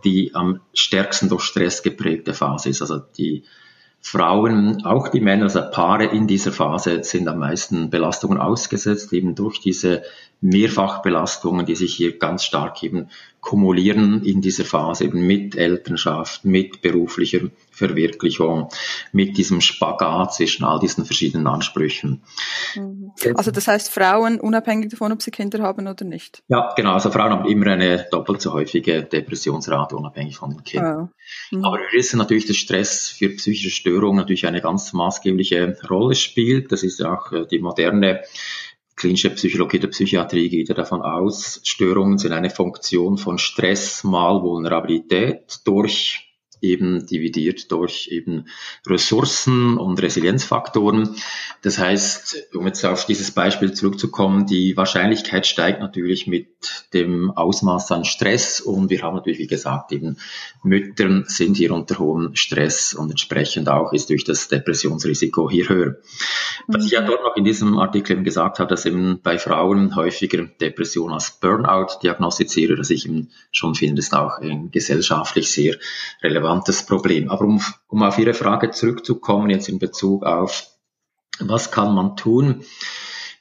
die 0.03 0.36
am 0.36 0.60
stärksten 0.72 1.29
durch 1.29 1.46
Stress 1.46 1.81
geprägte 1.81 2.36
Phase 2.36 2.70
ist. 2.70 2.84
Also 2.84 3.00
die 3.17 3.46
Frauen, 4.01 4.86
auch 4.86 5.08
die 5.08 5.22
Männer, 5.22 5.46
also 5.46 5.62
Paare 5.72 6.05
in 6.05 6.27
dieser 6.27 6.51
Phase 6.51 7.03
sind 7.03 7.27
am 7.27 7.39
meisten 7.39 7.89
Belastungen 7.89 8.38
ausgesetzt, 8.38 9.12
eben 9.13 9.34
durch 9.34 9.62
diese 9.62 10.03
Mehrfachbelastungen, 10.42 11.66
die 11.66 11.76
sich 11.76 11.94
hier 11.94 12.18
ganz 12.18 12.44
stark 12.44 12.82
eben 12.84 13.10
kumulieren 13.42 14.24
in 14.24 14.42
dieser 14.42 14.66
Phase 14.66 15.06
eben 15.06 15.26
mit 15.26 15.56
Elternschaft, 15.56 16.46
mit 16.46 16.82
beruflicher 16.82 17.50
Verwirklichung, 17.72 18.70
mit 19.12 19.38
diesem 19.38 19.62
Spagat 19.62 20.36
zwischen 20.36 20.64
all 20.64 20.80
diesen 20.80 21.06
verschiedenen 21.06 21.48
Ansprüchen. 21.48 22.22
Mhm. 22.76 23.12
Also 23.36 23.50
das 23.50 23.68
heißt 23.68 23.92
Frauen 23.92 24.40
unabhängig 24.40 24.90
davon, 24.90 25.12
ob 25.12 25.22
sie 25.24 25.32
Kinder 25.32 25.64
haben 25.64 25.88
oder 25.88 26.06
nicht? 26.06 26.44
Ja, 26.48 26.74
genau. 26.76 26.94
Also 26.94 27.10
Frauen 27.10 27.32
haben 27.32 27.46
immer 27.50 27.68
eine 27.68 28.06
doppelt 28.12 28.42
so 28.42 28.54
häufige 28.54 29.04
Depressionsrate 29.04 29.96
unabhängig 29.96 30.38
von 30.38 30.52
den 30.52 30.64
Kindern. 30.64 31.10
Oh. 31.52 31.56
Mhm. 31.56 31.66
Aber 31.66 31.78
wir 31.78 31.92
wissen 31.98 32.20
natürlich, 32.20 32.46
dass 32.46 32.58
Stress 32.58 33.10
für 33.10 33.30
psychische 33.30 33.72
Störungen 33.72 34.18
natürlich 34.18 34.46
eine 34.46 34.62
ganz 34.62 34.94
maßgebliche 34.94 35.78
Rolle 35.90 36.14
spielt. 36.14 36.72
Das 36.72 36.84
ist 36.84 37.04
auch 37.04 37.32
äh, 37.32 37.48
die 37.48 37.60
moderne 37.60 38.22
klinische 39.01 39.31
Psychologie 39.31 39.79
der 39.79 39.88
Psychiatrie 39.88 40.48
geht 40.48 40.70
ja 40.70 40.75
davon 40.75 41.01
aus, 41.01 41.60
Störungen 41.63 42.20
sind 42.20 42.34
eine 42.34 42.51
Funktion 42.51 43.17
von 43.17 43.39
Stress 43.39 44.03
mal 44.03 44.43
Vulnerabilität 44.43 45.62
durch 45.65 46.31
eben 46.62 47.06
dividiert 47.06 47.72
durch 47.72 48.08
eben 48.12 48.46
Ressourcen 48.88 49.77
und 49.77 50.01
Resilienzfaktoren. 50.01 51.15
Das 51.62 51.77
heißt, 51.77 52.50
um 52.53 52.68
jetzt 52.68 52.86
auf 52.86 53.06
dieses 53.06 53.32
Beispiel 53.32 53.74
zurückzukommen, 53.74 54.46
die 54.46 54.77
Wahrscheinlichkeit 54.77 55.48
steigt 55.48 55.80
natürlich 55.80 56.27
mit 56.27 56.48
dem 56.94 57.32
Ausmaß 57.32 57.91
an 57.91 58.06
Stress 58.06 58.62
und 58.62 58.89
wir 58.89 59.01
haben 59.01 59.15
natürlich, 59.15 59.39
wie 59.39 59.48
gesagt, 59.48 59.91
eben 59.91 60.18
Müttern 60.63 61.25
sind 61.27 61.58
hier 61.58 61.72
unter 61.72 62.00
hohem 62.00 62.36
Stress 62.36 62.94
und 62.94 63.10
entsprechend 63.10 63.68
auch 63.68 63.94
ist 63.94 64.10
durch 64.10 64.24
das 64.24 64.48
Depressionsrisiko 64.48 65.50
hier 65.50 65.70
höher. 65.70 65.96
Was 66.68 66.86
ich 66.86 66.91
ja 66.91 67.01
mhm. 67.01 67.08
dort 67.08 67.24
noch 67.24 67.36
in 67.36 67.44
diesem 67.44 67.80
Artikel 67.80 68.13
eben 68.13 68.24
gesagt 68.24 68.60
habe, 68.60 68.70
dass 68.70 68.86
eben 68.86 69.20
bei 69.24 69.38
Frauen 69.38 69.96
häufiger 69.96 70.44
Depression 70.44 71.12
als 71.12 71.32
Burnout 71.39 72.00
diagnostiziere, 72.03 72.75
dass 72.75 72.89
ich 72.89 73.06
eben 73.06 73.30
schon 73.51 73.75
finde, 73.75 74.00
ist 74.00 74.13
auch 74.13 74.39
gesellschaftlich 74.72 75.51
sehr 75.51 75.77
relevant 76.22 76.50
relevantes 76.51 76.86
Problem. 76.86 77.29
Aber 77.29 77.46
um, 77.46 77.62
um 77.88 78.03
auf 78.03 78.17
Ihre 78.17 78.34
Frage 78.34 78.72
zurückzukommen, 78.72 79.50
jetzt 79.50 79.70
in 79.70 79.79
Bezug 79.79 80.24
auf, 80.24 80.67
was 81.39 81.72
kann 81.72 81.96
man 81.96 82.15
tun? 82.15 82.63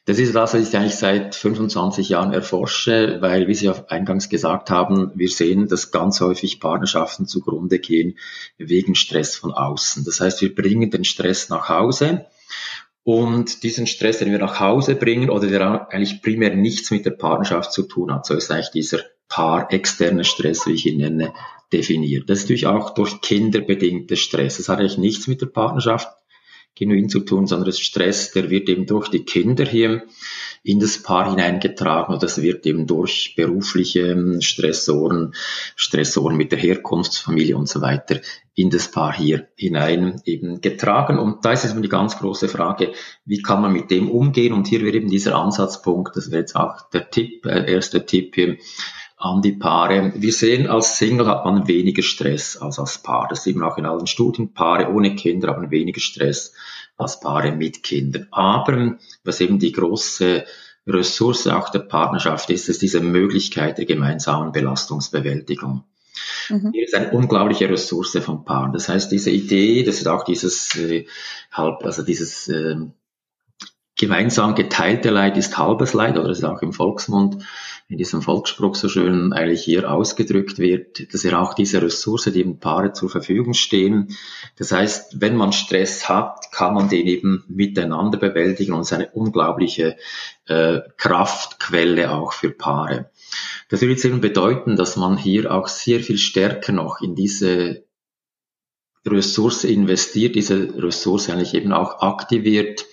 Das 0.07 0.19
ist 0.19 0.35
das, 0.35 0.55
was 0.55 0.69
ich 0.69 0.77
eigentlich 0.77 0.97
seit 0.97 1.35
25 1.35 2.09
Jahren 2.09 2.33
erforsche, 2.33 3.19
weil, 3.21 3.47
wie 3.49 3.55
Sie 3.55 3.69
auch 3.69 3.89
eingangs 3.89 4.29
gesagt 4.29 4.71
haben, 4.71 5.13
wir 5.15 5.29
sehen, 5.29 5.69
dass 5.69 5.93
ganz 5.93 6.21
häufig 6.21 6.59
Partnerschaften 6.59 7.27
zugrunde 7.27 7.79
gehen 7.79 8.19
wegen 8.57 8.95
Stress 8.95 9.37
von 9.37 9.53
außen. 9.53 10.05
Das 10.05 10.21
heißt, 10.21 10.41
wir 10.41 10.55
bringen 10.55 10.91
den 10.91 11.05
Stress 11.05 11.49
nach 11.49 11.69
Hause 11.69 12.27
und 13.05 13.63
diesen 13.63 13.87
Stress, 13.87 14.19
den 14.19 14.33
wir 14.33 14.39
nach 14.39 14.59
Hause 14.59 14.95
bringen 14.95 15.31
oder 15.31 15.47
der 15.47 15.93
eigentlich 15.93 16.23
primär 16.23 16.55
nichts 16.57 16.91
mit 16.91 17.05
der 17.05 17.13
Partnerschaft 17.13 17.73
zu 17.73 17.83
tun 17.83 18.13
hat, 18.13 18.27
so 18.27 18.35
ist 18.35 18.51
eigentlich 18.51 18.71
dieser 18.71 19.01
paar 19.31 19.73
externe 19.73 20.25
Stress, 20.25 20.67
wie 20.67 20.73
ich 20.73 20.85
ihn 20.85 20.99
nenne, 20.99 21.33
definiert. 21.73 22.29
Das 22.29 22.41
ist 22.41 22.45
natürlich 22.45 22.67
auch 22.67 22.91
durch 22.91 23.23
Kinder 23.23 23.61
bedingter 23.61 24.17
Stress. 24.17 24.59
Das 24.59 24.69
hat 24.69 24.81
eigentlich 24.81 24.99
nichts 24.99 25.29
mit 25.29 25.41
der 25.41 25.47
Partnerschaft 25.47 26.09
genuin 26.75 27.09
zu 27.09 27.21
tun, 27.21 27.47
sondern 27.47 27.67
das 27.67 27.79
Stress, 27.79 28.33
der 28.33 28.51
wird 28.51 28.69
eben 28.69 28.87
durch 28.87 29.09
die 29.09 29.25
Kinder 29.25 29.65
hier 29.65 30.05
in 30.63 30.79
das 30.79 31.03
Paar 31.03 31.29
hineingetragen 31.31 32.15
und 32.15 32.23
das 32.23 32.41
wird 32.43 32.67
eben 32.67 32.87
durch 32.87 33.35
berufliche 33.37 34.13
ähm, 34.13 34.41
Stressoren, 34.41 35.35
Stressoren 35.75 36.37
mit 36.37 36.53
der 36.53 36.59
Herkunftsfamilie 36.59 37.57
und 37.57 37.69
so 37.69 37.81
weiter 37.81 38.21
in 38.55 38.71
das 38.71 38.91
Paar 38.91 39.15
hier 39.15 39.49
hinein 39.57 40.21
eben 40.25 40.61
getragen. 40.61 41.19
Und 41.19 41.45
da 41.45 41.53
ist 41.53 41.65
es 41.65 41.73
eben 41.73 41.83
die 41.83 41.89
ganz 41.89 42.19
große 42.19 42.49
Frage, 42.49 42.93
wie 43.25 43.43
kann 43.43 43.63
man 43.63 43.73
mit 43.73 43.91
dem 43.91 44.11
umgehen? 44.11 44.53
Und 44.53 44.67
hier 44.67 44.83
wäre 44.83 44.97
eben 44.97 45.11
dieser 45.11 45.37
Ansatzpunkt, 45.37 46.17
das 46.17 46.31
wäre 46.31 46.41
jetzt 46.41 46.57
auch 46.57 46.91
der 46.91 47.11
Tipp, 47.11 47.47
äh, 47.47 47.73
erster 47.73 48.05
Tipp 48.05 48.35
hier, 48.35 48.59
an 49.21 49.43
die 49.43 49.53
Paare. 49.53 50.13
Wir 50.17 50.33
sehen, 50.33 50.67
als 50.67 50.97
Single 50.97 51.27
hat 51.27 51.45
man 51.45 51.69
weniger 51.69 52.03
Stress 52.03 52.57
als 52.57 52.79
als 52.79 52.99
Paar. 52.99 53.29
Das 53.29 53.45
sieht 53.45 53.55
man 53.55 53.71
auch 53.71 53.77
in 53.77 53.85
allen 53.85 54.07
Studien. 54.07 54.55
Paare 54.55 54.91
ohne 54.91 55.15
Kinder 55.15 55.49
haben 55.49 55.71
weniger 55.71 56.01
Stress 56.01 56.55
als 56.97 57.21
Paare 57.21 57.53
mit 57.53 57.83
Kindern. 57.83 58.29
Aber 58.31 58.97
was 59.23 59.41
eben 59.43 59.59
die 59.59 59.73
große 59.73 60.45
Ressource 60.87 61.47
auch 61.49 61.69
der 61.69 61.81
Partnerschaft 61.81 62.49
ist, 62.49 62.71
ist 62.71 62.81
diese 62.81 63.01
Möglichkeit 63.01 63.77
der 63.77 63.85
gemeinsamen 63.85 64.53
Belastungsbewältigung. 64.53 65.85
Mhm. 66.49 66.73
Hier 66.73 66.85
ist 66.85 66.95
eine 66.95 67.11
unglaubliche 67.11 67.69
Ressource 67.69 68.19
von 68.23 68.47
Paaren. 68.47 68.73
Das 68.73 68.89
heißt, 68.89 69.13
diese 69.13 69.31
Idee, 69.31 69.83
das 69.83 69.97
ist 69.97 70.09
auch 70.09 70.25
dieses 70.25 70.75
äh, 70.77 71.05
halb, 71.53 71.85
also 71.85 72.03
dieses 72.03 72.49
äh, 72.49 72.77
gemeinsam 74.01 74.55
geteilte 74.55 75.11
Leid 75.11 75.37
ist 75.37 75.59
halbes 75.59 75.93
Leid, 75.93 76.17
oder 76.17 76.29
das 76.29 76.39
ist 76.39 76.45
auch 76.45 76.63
im 76.63 76.73
Volksmund 76.73 77.45
in 77.91 77.99
diesem 77.99 78.23
Volksspruch 78.23 78.75
so 78.75 78.89
schön 78.89 79.35
eigentlich 79.35 79.63
hier 79.63 79.93
ausgedrückt 79.93 80.59
wird, 80.59 81.13
dass 81.13 81.23
ja 81.23 81.39
auch 81.39 81.53
diese 81.53 81.83
Ressource, 81.83 82.31
die 82.33 82.41
im 82.41 82.59
Paare 82.59 82.93
zur 82.93 83.11
Verfügung 83.11 83.53
stehen. 83.53 84.17
Das 84.57 84.73
heißt, 84.73 85.21
wenn 85.21 85.37
man 85.37 85.53
Stress 85.53 86.09
hat, 86.09 86.51
kann 86.51 86.73
man 86.73 86.89
den 86.89 87.07
eben 87.07 87.45
miteinander 87.49 88.17
bewältigen 88.17 88.73
und 88.73 88.83
es 88.83 88.87
ist 88.87 88.93
eine 88.95 89.11
unglaubliche 89.11 89.97
äh, 90.47 90.81
Kraftquelle 90.97 92.13
auch 92.13 92.33
für 92.33 92.51
Paare. 92.51 93.11
Das 93.69 93.83
würde 93.83 93.93
jetzt 93.93 94.05
eben 94.07 94.23
bedeuten, 94.23 94.77
dass 94.77 94.97
man 94.97 95.19
hier 95.19 95.53
auch 95.53 95.69
sehr 95.69 96.01
viel 96.01 96.17
stärker 96.17 96.73
noch 96.73 97.03
in 97.03 97.15
diese 97.15 97.85
Ressource 99.07 99.65
investiert, 99.65 100.37
diese 100.37 100.75
Ressource 100.83 101.29
eigentlich 101.29 101.55
eben 101.55 101.73
auch 101.73 102.01
aktiviert 102.01 102.87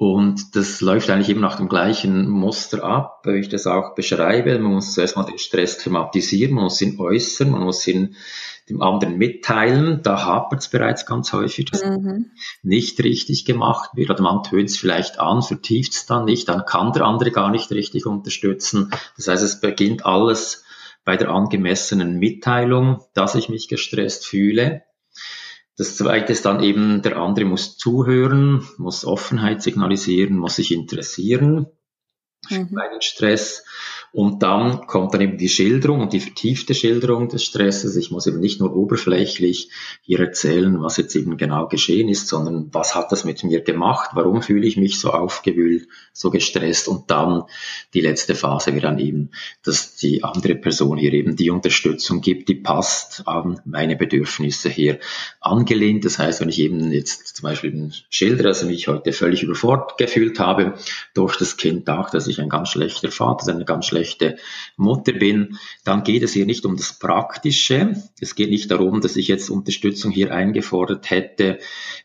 und 0.00 0.54
das 0.54 0.80
läuft 0.80 1.10
eigentlich 1.10 1.28
eben 1.28 1.40
nach 1.40 1.56
dem 1.56 1.68
gleichen 1.68 2.28
Muster 2.30 2.84
ab, 2.84 3.22
wie 3.24 3.40
ich 3.40 3.48
das 3.48 3.66
auch 3.66 3.96
beschreibe. 3.96 4.56
Man 4.60 4.74
muss 4.74 4.94
zuerst 4.94 5.16
mal 5.16 5.24
den 5.24 5.38
Stress 5.38 5.78
thematisieren, 5.78 6.54
man 6.54 6.64
muss 6.64 6.80
ihn 6.80 7.00
äußern, 7.00 7.50
man 7.50 7.64
muss 7.64 7.84
ihn 7.88 8.14
dem 8.68 8.80
anderen 8.80 9.18
mitteilen. 9.18 10.00
Da 10.04 10.24
hapert 10.24 10.60
es 10.60 10.68
bereits 10.68 11.04
ganz 11.04 11.32
häufig, 11.32 11.64
dass 11.64 11.84
mhm. 11.84 12.30
nicht 12.62 13.02
richtig 13.02 13.44
gemacht 13.44 13.90
wird. 13.96 14.10
Oder 14.10 14.22
man 14.22 14.44
tönt 14.44 14.70
es 14.70 14.76
vielleicht 14.76 15.18
an, 15.18 15.42
vertieft 15.42 15.92
es 15.94 16.06
dann 16.06 16.26
nicht, 16.26 16.48
dann 16.48 16.64
kann 16.64 16.92
der 16.92 17.04
andere 17.04 17.32
gar 17.32 17.50
nicht 17.50 17.72
richtig 17.72 18.06
unterstützen. 18.06 18.92
Das 19.16 19.26
heißt, 19.26 19.42
es 19.42 19.60
beginnt 19.60 20.06
alles 20.06 20.64
bei 21.04 21.16
der 21.16 21.30
angemessenen 21.30 22.20
Mitteilung, 22.20 23.02
dass 23.14 23.34
ich 23.34 23.48
mich 23.48 23.66
gestresst 23.66 24.24
fühle. 24.24 24.82
Das 25.78 25.96
zweite 25.96 26.32
ist 26.32 26.44
dann 26.44 26.60
eben, 26.60 27.02
der 27.02 27.16
andere 27.16 27.44
muss 27.44 27.78
zuhören, 27.78 28.66
muss 28.78 29.04
Offenheit 29.04 29.62
signalisieren, 29.62 30.36
muss 30.36 30.56
sich 30.56 30.72
interessieren 30.72 31.66
für 32.46 32.58
mhm. 32.58 32.68
meinen 32.72 33.00
Stress. 33.00 33.64
Und 34.12 34.42
dann 34.42 34.86
kommt 34.86 35.12
dann 35.12 35.20
eben 35.20 35.36
die 35.36 35.48
Schilderung 35.48 36.00
und 36.00 36.12
die 36.12 36.20
vertiefte 36.20 36.74
Schilderung 36.74 37.28
des 37.28 37.44
Stresses. 37.44 37.94
Ich 37.96 38.10
muss 38.10 38.26
eben 38.26 38.40
nicht 38.40 38.58
nur 38.58 38.74
oberflächlich 38.74 39.70
hier 40.00 40.20
erzählen, 40.20 40.80
was 40.80 40.96
jetzt 40.96 41.14
eben 41.14 41.36
genau 41.36 41.68
geschehen 41.68 42.08
ist, 42.08 42.28
sondern 42.28 42.68
was 42.72 42.94
hat 42.94 43.12
das 43.12 43.24
mit 43.24 43.44
mir 43.44 43.60
gemacht? 43.60 44.10
Warum 44.14 44.40
fühle 44.42 44.66
ich 44.66 44.76
mich 44.76 44.98
so 44.98 45.10
aufgewühlt, 45.10 45.88
so 46.12 46.30
gestresst? 46.30 46.88
Und 46.88 47.10
dann 47.10 47.42
die 47.92 48.00
letzte 48.00 48.34
Phase 48.34 48.72
wäre 48.72 48.80
dann 48.80 48.98
eben, 48.98 49.30
dass 49.62 49.96
die 49.96 50.24
andere 50.24 50.54
Person 50.54 50.96
hier 50.96 51.12
eben 51.12 51.36
die 51.36 51.50
Unterstützung 51.50 52.22
gibt, 52.22 52.48
die 52.48 52.54
passt 52.54 53.22
an 53.26 53.60
meine 53.66 53.96
Bedürfnisse 53.96 54.70
hier 54.70 55.00
angelehnt. 55.40 56.04
Das 56.06 56.18
heißt, 56.18 56.40
wenn 56.40 56.48
ich 56.48 56.60
eben 56.60 56.92
jetzt 56.92 57.36
zum 57.36 57.42
Beispiel 57.42 57.90
schildere, 58.08 58.48
dass 58.48 58.62
ich 58.62 58.68
mich 58.68 58.88
heute 58.88 59.12
völlig 59.12 59.42
überfordert 59.42 59.98
gefühlt 59.98 60.38
habe 60.38 60.74
durch 61.14 61.36
das 61.36 61.58
Kind 61.58 61.88
auch, 61.90 62.08
dass 62.08 62.26
ich 62.26 62.40
ein 62.40 62.48
ganz 62.48 62.70
schlechter 62.70 63.10
Vater, 63.10 63.52
eine 63.52 63.64
ganz 63.64 63.86
schlechte 63.86 63.97
schlechte 63.98 64.36
Mutter 64.76 65.12
bin, 65.12 65.58
dann 65.84 66.04
geht 66.04 66.22
es 66.22 66.32
hier 66.32 66.46
nicht 66.46 66.64
um 66.64 66.76
das 66.76 66.98
Praktische. 66.98 67.94
Es 68.20 68.34
geht 68.34 68.50
nicht 68.50 68.70
darum, 68.70 69.00
dass 69.00 69.16
ich 69.16 69.28
jetzt 69.28 69.50
Unterstützung 69.50 70.12
hier 70.12 70.32
eingefordert 70.32 71.10
hätte. 71.10 71.58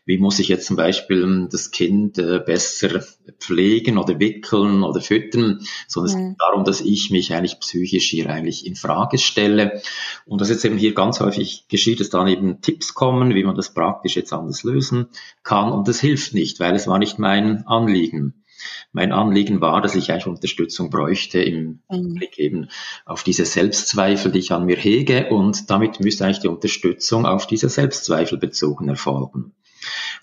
Wie 0.04 0.18
muss 0.18 0.38
ich 0.38 0.48
jetzt 0.48 0.66
zum 0.66 0.76
Beispiel 0.76 1.48
das 1.50 1.70
Kind 1.70 2.18
äh, 2.18 2.40
besser 2.44 3.02
pflegen 3.38 3.98
oder 3.98 4.18
wickeln 4.18 4.82
oder 4.82 5.00
füttern, 5.00 5.60
sondern 5.88 6.12
mhm. 6.12 6.18
es 6.18 6.28
geht 6.28 6.40
darum, 6.40 6.64
dass 6.64 6.80
ich 6.80 7.10
mich 7.10 7.32
eigentlich 7.32 7.60
psychisch 7.60 8.10
hier 8.10 8.28
eigentlich 8.28 8.66
in 8.66 8.76
Frage 8.76 9.18
stelle. 9.18 9.80
Und 10.26 10.40
das 10.40 10.50
jetzt 10.50 10.64
eben 10.64 10.78
hier 10.78 10.94
ganz 10.94 11.20
häufig 11.20 11.66
geschieht, 11.68 12.00
dass 12.00 12.10
dann 12.10 12.28
eben 12.28 12.60
Tipps 12.60 12.94
kommen, 12.94 13.34
wie 13.34 13.44
man 13.44 13.56
das 13.56 13.72
praktisch 13.72 14.16
jetzt 14.16 14.32
anders 14.32 14.62
lösen 14.64 15.06
kann. 15.42 15.72
Und 15.72 15.88
das 15.88 16.00
hilft 16.00 16.34
nicht, 16.34 16.60
weil 16.60 16.74
es 16.74 16.86
war 16.86 16.98
nicht 16.98 17.18
mein 17.18 17.66
Anliegen 17.66 18.43
mein 18.92 19.12
Anliegen 19.12 19.60
war, 19.60 19.80
dass 19.80 19.94
ich 19.94 20.10
eigentlich 20.10 20.26
Unterstützung 20.26 20.90
bräuchte 20.90 21.40
im 21.40 21.80
mhm. 21.90 22.14
Blick 22.14 22.38
eben 22.38 22.68
auf 23.04 23.22
diese 23.22 23.44
Selbstzweifel, 23.44 24.32
die 24.32 24.38
ich 24.40 24.52
an 24.52 24.66
mir 24.66 24.76
hege 24.76 25.28
und 25.30 25.70
damit 25.70 26.00
müsste 26.00 26.24
eigentlich 26.24 26.40
die 26.40 26.48
Unterstützung 26.48 27.26
auf 27.26 27.46
diese 27.46 27.68
Selbstzweifel 27.68 28.38
bezogen 28.38 28.88
erfolgen. 28.88 29.52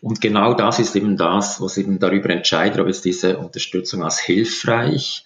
Und 0.02 0.22
genau 0.22 0.54
das 0.54 0.80
ist 0.80 0.96
eben 0.96 1.18
das, 1.18 1.62
was 1.62 1.78
eben 1.78 2.00
darüber 2.00 2.30
entscheidet, 2.30 2.80
ob 2.80 2.88
es 2.88 3.02
diese 3.02 3.38
Unterstützung 3.38 4.04
als 4.04 4.20
hilfreich 4.20 5.26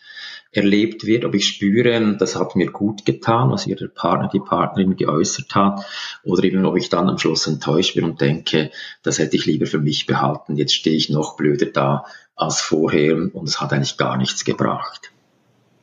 erlebt 0.55 1.05
wird, 1.05 1.25
ob 1.25 1.35
ich 1.35 1.47
spüre, 1.47 2.15
das 2.17 2.35
hat 2.35 2.55
mir 2.55 2.71
gut 2.71 3.05
getan, 3.05 3.51
was 3.51 3.67
ihr 3.67 3.75
der 3.75 3.87
Partner, 3.87 4.29
die 4.31 4.39
Partnerin 4.39 4.95
geäußert 4.95 5.53
hat, 5.53 5.85
oder 6.23 6.43
eben 6.43 6.65
ob 6.65 6.77
ich 6.77 6.89
dann 6.89 7.09
am 7.09 7.17
Schluss 7.17 7.47
enttäuscht 7.47 7.95
bin 7.95 8.05
und 8.05 8.21
denke, 8.21 8.71
das 9.03 9.19
hätte 9.19 9.35
ich 9.35 9.45
lieber 9.45 9.65
für 9.65 9.79
mich 9.79 10.05
behalten, 10.05 10.55
jetzt 10.55 10.73
stehe 10.73 10.95
ich 10.95 11.09
noch 11.09 11.35
blöder 11.35 11.67
da 11.67 12.05
als 12.35 12.61
vorher 12.61 13.15
und 13.15 13.47
es 13.47 13.61
hat 13.61 13.73
eigentlich 13.73 13.97
gar 13.97 14.17
nichts 14.17 14.45
gebracht. 14.45 15.11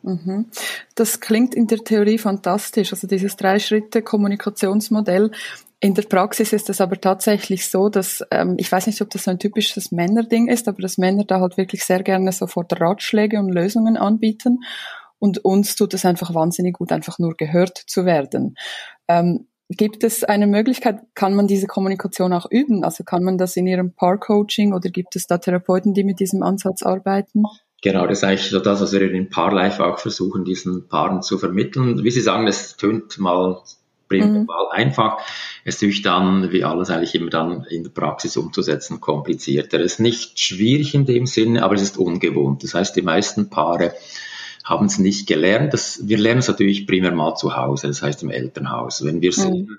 Mhm. 0.02 0.46
Das 0.94 1.20
klingt 1.20 1.54
in 1.54 1.66
der 1.66 1.78
Theorie 1.78 2.18
fantastisch, 2.18 2.92
also 2.92 3.06
dieses 3.06 3.36
Drei-Schritte-Kommunikationsmodell. 3.36 5.30
In 5.80 5.94
der 5.94 6.02
Praxis 6.02 6.52
ist 6.52 6.70
es 6.70 6.80
aber 6.80 7.00
tatsächlich 7.00 7.68
so, 7.68 7.88
dass, 7.88 8.24
ähm, 8.30 8.54
ich 8.58 8.70
weiß 8.70 8.86
nicht, 8.86 9.00
ob 9.02 9.10
das 9.10 9.24
so 9.24 9.30
ein 9.32 9.38
typisches 9.38 9.90
Männerding 9.90 10.48
ist, 10.48 10.68
aber 10.68 10.82
dass 10.82 10.98
Männer 10.98 11.24
da 11.24 11.40
halt 11.40 11.56
wirklich 11.56 11.84
sehr 11.84 12.02
gerne 12.02 12.30
sofort 12.32 12.80
Ratschläge 12.80 13.38
und 13.38 13.48
Lösungen 13.48 13.96
anbieten. 13.96 14.60
Und 15.18 15.44
uns 15.44 15.76
tut 15.76 15.94
es 15.94 16.04
einfach 16.04 16.34
wahnsinnig 16.34 16.74
gut, 16.74 16.92
einfach 16.92 17.18
nur 17.18 17.36
gehört 17.36 17.78
zu 17.78 18.04
werden. 18.04 18.56
Ähm, 19.08 19.46
gibt 19.76 20.04
es 20.04 20.24
eine 20.24 20.46
Möglichkeit, 20.46 21.00
kann 21.14 21.34
man 21.34 21.46
diese 21.46 21.66
Kommunikation 21.66 22.32
auch 22.32 22.46
üben? 22.50 22.84
Also 22.84 23.04
kann 23.04 23.22
man 23.22 23.38
das 23.38 23.56
in 23.56 23.66
Ihrem 23.66 23.92
Paar-Coaching 23.92 24.72
oder 24.72 24.90
gibt 24.90 25.16
es 25.16 25.26
da 25.26 25.38
Therapeuten, 25.38 25.94
die 25.94 26.04
mit 26.04 26.20
diesem 26.20 26.42
Ansatz 26.42 26.82
arbeiten? 26.82 27.44
Genau, 27.82 28.06
das 28.06 28.18
ist 28.18 28.24
eigentlich 28.24 28.50
so 28.50 28.60
das, 28.60 28.80
was 28.80 28.92
wir 28.92 29.02
in 29.02 29.28
Paar-Life 29.28 29.84
auch 29.84 29.98
versuchen, 29.98 30.44
diesen 30.44 30.88
Paaren 30.88 31.22
zu 31.22 31.38
vermitteln. 31.38 32.04
Wie 32.04 32.10
Sie 32.10 32.20
sagen, 32.20 32.46
es 32.46 32.76
tönt 32.76 33.18
mal 33.18 33.60
prinzipiell 34.08 34.42
mhm. 34.42 34.48
einfach. 34.70 35.18
Es 35.64 35.82
ist 35.82 36.06
dann, 36.06 36.52
wie 36.52 36.64
alles 36.64 36.90
eigentlich 36.90 37.14
immer 37.14 37.30
dann 37.30 37.64
in 37.64 37.82
der 37.82 37.90
Praxis 37.90 38.36
umzusetzen, 38.36 39.00
komplizierter. 39.00 39.80
Es 39.80 39.94
ist 39.94 40.00
nicht 40.00 40.38
schwierig 40.38 40.94
in 40.94 41.06
dem 41.06 41.26
Sinne, 41.26 41.62
aber 41.62 41.74
es 41.74 41.82
ist 41.82 41.98
ungewohnt. 41.98 42.62
Das 42.62 42.74
heißt, 42.74 42.94
die 42.94 43.02
meisten 43.02 43.50
Paare 43.50 43.94
haben 44.64 44.86
es 44.86 44.98
nicht 44.98 45.26
gelernt. 45.26 45.72
Das, 45.72 46.00
wir 46.04 46.18
lernen 46.18 46.40
es 46.40 46.48
natürlich 46.48 46.86
primär 46.86 47.12
mal 47.12 47.34
zu 47.34 47.56
Hause, 47.56 47.88
das 47.88 48.02
heißt 48.02 48.22
im 48.22 48.30
Elternhaus. 48.30 49.04
Wenn 49.04 49.20
wir 49.20 49.30
mhm. 49.30 49.34
sehen, 49.34 49.78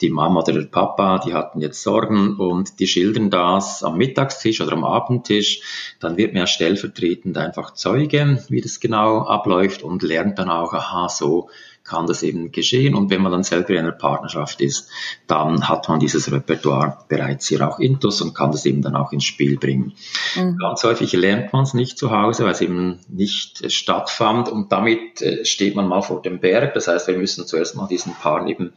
die 0.00 0.10
Mama 0.10 0.40
oder 0.40 0.52
der 0.52 0.66
Papa, 0.66 1.18
die 1.18 1.34
hatten 1.34 1.60
jetzt 1.60 1.82
Sorgen 1.82 2.36
und 2.36 2.80
die 2.80 2.86
schildern 2.86 3.30
das 3.30 3.82
am 3.82 3.96
Mittagstisch 3.96 4.60
oder 4.60 4.72
am 4.72 4.84
Abendtisch, 4.84 5.94
dann 6.00 6.16
wird 6.16 6.32
man 6.32 6.40
ja 6.40 6.46
stellvertretend 6.46 7.38
einfach 7.38 7.74
Zeuge, 7.74 8.42
wie 8.48 8.60
das 8.60 8.80
genau 8.80 9.22
abläuft 9.22 9.82
und 9.82 10.02
lernt 10.02 10.38
dann 10.38 10.50
auch, 10.50 10.72
aha, 10.72 11.08
so 11.08 11.48
kann 11.86 12.06
das 12.06 12.22
eben 12.22 12.52
geschehen. 12.52 12.94
Und 12.94 13.10
wenn 13.10 13.22
man 13.22 13.32
dann 13.32 13.42
selber 13.42 13.70
in 13.70 13.78
einer 13.78 13.92
Partnerschaft 13.92 14.60
ist, 14.60 14.90
dann 15.26 15.66
hat 15.68 15.88
man 15.88 15.98
dieses 16.00 16.30
Repertoire 16.30 16.98
bereits 17.08 17.48
hier 17.48 17.66
auch 17.66 17.78
intus 17.78 18.20
und 18.20 18.34
kann 18.34 18.52
das 18.52 18.66
eben 18.66 18.82
dann 18.82 18.96
auch 18.96 19.12
ins 19.12 19.24
Spiel 19.24 19.58
bringen. 19.58 19.94
Mhm. 20.34 20.58
Ganz 20.58 20.84
häufig 20.84 21.12
lernt 21.12 21.52
man 21.52 21.62
es 21.62 21.72
nicht 21.74 21.98
zu 21.98 22.10
Hause, 22.10 22.44
weil 22.44 22.52
es 22.52 22.60
eben 22.60 22.98
nicht 23.08 23.72
stattfand 23.72 24.48
und 24.48 24.72
damit 24.72 25.22
äh, 25.22 25.44
steht 25.44 25.76
man 25.76 25.86
mal 25.88 26.02
vor 26.02 26.22
dem 26.22 26.40
Berg. 26.40 26.74
Das 26.74 26.88
heißt, 26.88 27.06
wir 27.08 27.16
müssen 27.16 27.46
zuerst 27.46 27.76
mal 27.76 27.86
diesen 27.86 28.14
Paaren 28.14 28.48
eben 28.48 28.72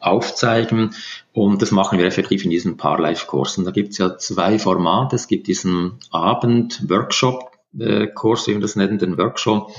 aufzeigen 0.00 0.94
und 1.32 1.62
das 1.62 1.70
machen 1.70 1.98
wir 1.98 2.06
effektiv 2.06 2.44
in 2.44 2.50
diesem 2.50 2.76
Paar-Life-Kurs. 2.76 3.58
Und 3.58 3.64
da 3.64 3.72
gibt 3.72 3.92
es 3.92 3.98
ja 3.98 4.16
zwei 4.16 4.58
Formate. 4.58 5.16
Es 5.16 5.26
gibt 5.26 5.48
diesen 5.48 5.98
Abend-Workshop-Kurs, 6.10 8.46
wie 8.46 8.52
wir 8.52 8.60
das 8.60 8.76
nennen, 8.76 8.98
den 8.98 9.18
Workshop 9.18 9.72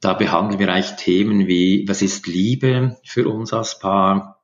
da 0.00 0.12
behandeln 0.12 0.58
wir 0.58 0.72
eigentlich 0.72 0.96
Themen 0.96 1.46
wie, 1.46 1.84
was 1.88 2.02
ist 2.02 2.26
Liebe 2.26 2.96
für 3.04 3.28
uns 3.28 3.52
als 3.52 3.78
Paar? 3.78 4.42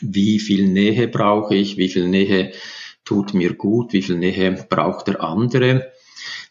Wie 0.00 0.38
viel 0.38 0.68
Nähe 0.68 1.08
brauche 1.08 1.54
ich? 1.54 1.76
Wie 1.76 1.88
viel 1.88 2.08
Nähe 2.08 2.52
tut 3.04 3.34
mir 3.34 3.54
gut? 3.54 3.92
Wie 3.92 4.02
viel 4.02 4.16
Nähe 4.16 4.66
braucht 4.68 5.08
der 5.08 5.22
andere? 5.22 5.92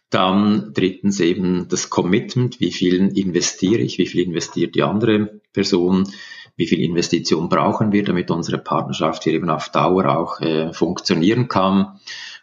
Dann 0.10 0.74
drittens 0.74 1.20
eben 1.20 1.68
das 1.70 1.90
Commitment. 1.90 2.60
Wie 2.60 2.72
viel 2.72 3.18
investiere 3.18 3.82
ich? 3.82 3.98
Wie 3.98 4.08
viel 4.08 4.26
investiert 4.26 4.76
die 4.76 4.84
andere 4.84 5.42
Person? 5.54 6.12
Wie 6.58 6.68
viel 6.68 6.82
Investition 6.82 7.48
brauchen 7.48 7.92
wir, 7.92 8.04
damit 8.04 8.30
unsere 8.30 8.58
Partnerschaft 8.58 9.24
hier 9.24 9.34
eben 9.34 9.50
auf 9.50 9.70
Dauer 9.70 10.06
auch 10.18 10.42
äh, 10.42 10.74
funktionieren 10.74 11.48
kann? 11.48 12.00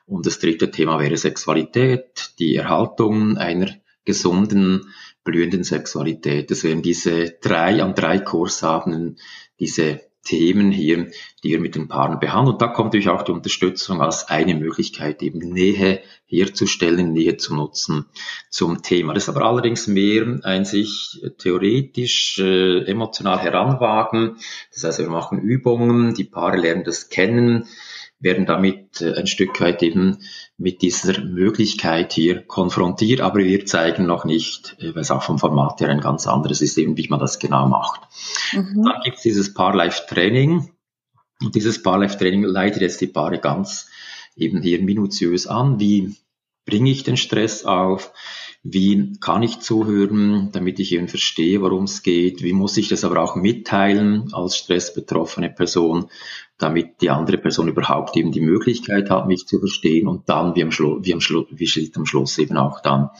Und 0.07 0.25
das 0.25 0.39
dritte 0.39 0.71
Thema 0.71 0.99
wäre 0.99 1.17
Sexualität, 1.17 2.33
die 2.39 2.57
Erhaltung 2.57 3.37
einer 3.37 3.69
gesunden 4.09 4.91
blühenden 5.23 5.65
Sexualität. 5.65 6.51
Das 6.51 6.65
wären 6.65 6.81
diese 6.81 7.37
drei 7.43 7.83
an 7.83 7.95
drei 7.95 8.19
Kursabenden, 8.19 9.19
diese 9.61 10.01
Themen 10.25 10.71
hier, 10.71 11.11
die 11.43 11.51
wir 11.51 11.61
mit 11.61 11.75
den 11.75 11.89
Paaren 11.89 12.19
behandeln. 12.19 12.55
Und 12.55 12.63
da 12.63 12.69
kommt 12.69 12.89
natürlich 12.89 13.11
auch 13.11 13.23
die 13.23 13.33
Unterstützung 13.33 14.01
als 14.01 14.29
eine 14.29 14.55
Möglichkeit, 14.55 15.23
eben 15.23 15.39
Nähe 15.39 16.01
herzustellen, 16.27 17.13
Nähe 17.13 17.37
zu 17.37 17.55
nutzen 17.55 18.07
zum 18.49 18.83
Thema. 18.83 19.13
Das 19.13 19.25
ist 19.25 19.29
aber 19.29 19.45
allerdings 19.45 19.87
mehr 19.87 20.41
ein 20.43 20.65
sich 20.65 21.23
theoretisch, 21.37 22.39
äh, 22.39 22.85
emotional 22.85 23.39
heranwagen. 23.39 24.37
Das 24.73 24.85
heißt, 24.85 24.99
wir 25.01 25.11
machen 25.11 25.39
Übungen, 25.39 26.15
die 26.15 26.25
Paare 26.25 26.57
lernen 26.57 26.85
das 26.85 27.11
kennen, 27.11 27.67
werden 28.21 28.47
damit 28.47 29.01
äh, 29.01 29.15
ein 29.15 29.27
Stück 29.27 29.61
weit 29.61 29.83
eben 29.83 30.19
mit 30.57 30.83
dieser 30.83 31.21
Möglichkeit 31.21 32.13
hier 32.13 32.43
konfrontiert, 32.43 33.21
aber 33.21 33.39
wir 33.39 33.65
zeigen 33.67 34.07
noch 34.07 34.25
nicht, 34.25 34.77
äh, 34.81 34.95
weil 34.95 35.03
es 35.03 35.11
auch 35.11 35.23
vom 35.23 35.39
Format 35.39 35.81
her 35.81 35.89
ein 35.89 36.01
ganz 36.01 36.27
anderes 36.27 36.61
ist, 36.61 36.79
eben 36.79 36.97
wie 36.97 37.09
man 37.09 37.21
das 37.21 37.39
genau 37.39 37.69
macht. 37.69 38.01
Mhm. 38.53 38.85
Dann 38.85 39.03
gibt 39.05 39.19
es 39.19 39.23
dieses 39.23 39.55
Paar-Life-Training 39.55 40.71
und 41.43 41.55
dieses 41.55 41.83
Paar-Life-Training 41.83 42.43
leitet 42.45 42.83
jetzt 42.83 43.01
die 43.01 43.07
Paare 43.07 43.39
ganz 43.39 43.89
eben 44.37 44.63
hier 44.63 44.81
minutiös 44.83 45.47
an, 45.47 45.79
wie 45.79 46.17
bringe 46.67 46.91
ich 46.91 47.03
den 47.03 47.17
Stress 47.17 47.65
auf, 47.65 48.13
wie 48.63 49.17
kann 49.21 49.43
ich 49.43 49.61
zuhören, 49.61 50.51
damit 50.53 50.81
ich 50.81 50.93
eben 50.93 51.09
verstehe, 51.09 51.63
worum 51.63 51.85
es 51.85 52.03
geht, 52.03 52.43
wie 52.43 52.53
muss 52.53 52.77
ich 52.77 52.89
das 52.89 53.05
aber 53.05 53.23
auch 53.23 53.37
mitteilen 53.37 54.33
als 54.33 54.57
stressbetroffene 54.57 55.51
Person 55.51 56.09
damit 56.59 57.01
die 57.01 57.11
andere 57.11 57.39
Person 57.39 57.69
überhaupt 57.69 58.17
eben 58.17 58.33
die 58.33 58.41
Möglichkeit 58.41 59.11
hat, 59.11 59.29
mich 59.29 59.47
zu 59.47 59.61
verstehen 59.61 60.09
und 60.09 60.29
dann 60.29 60.57
wie 60.57 60.65
am 60.65 60.73
Schluss, 60.73 60.99
wie 61.03 61.15
am 61.15 61.21
Schluss, 61.21 61.47
wie 61.51 61.67
sieht 61.67 61.97
am 61.97 62.05
Schluss 62.05 62.37
eben 62.39 62.57
auch 62.57 62.81
dann 62.81 63.11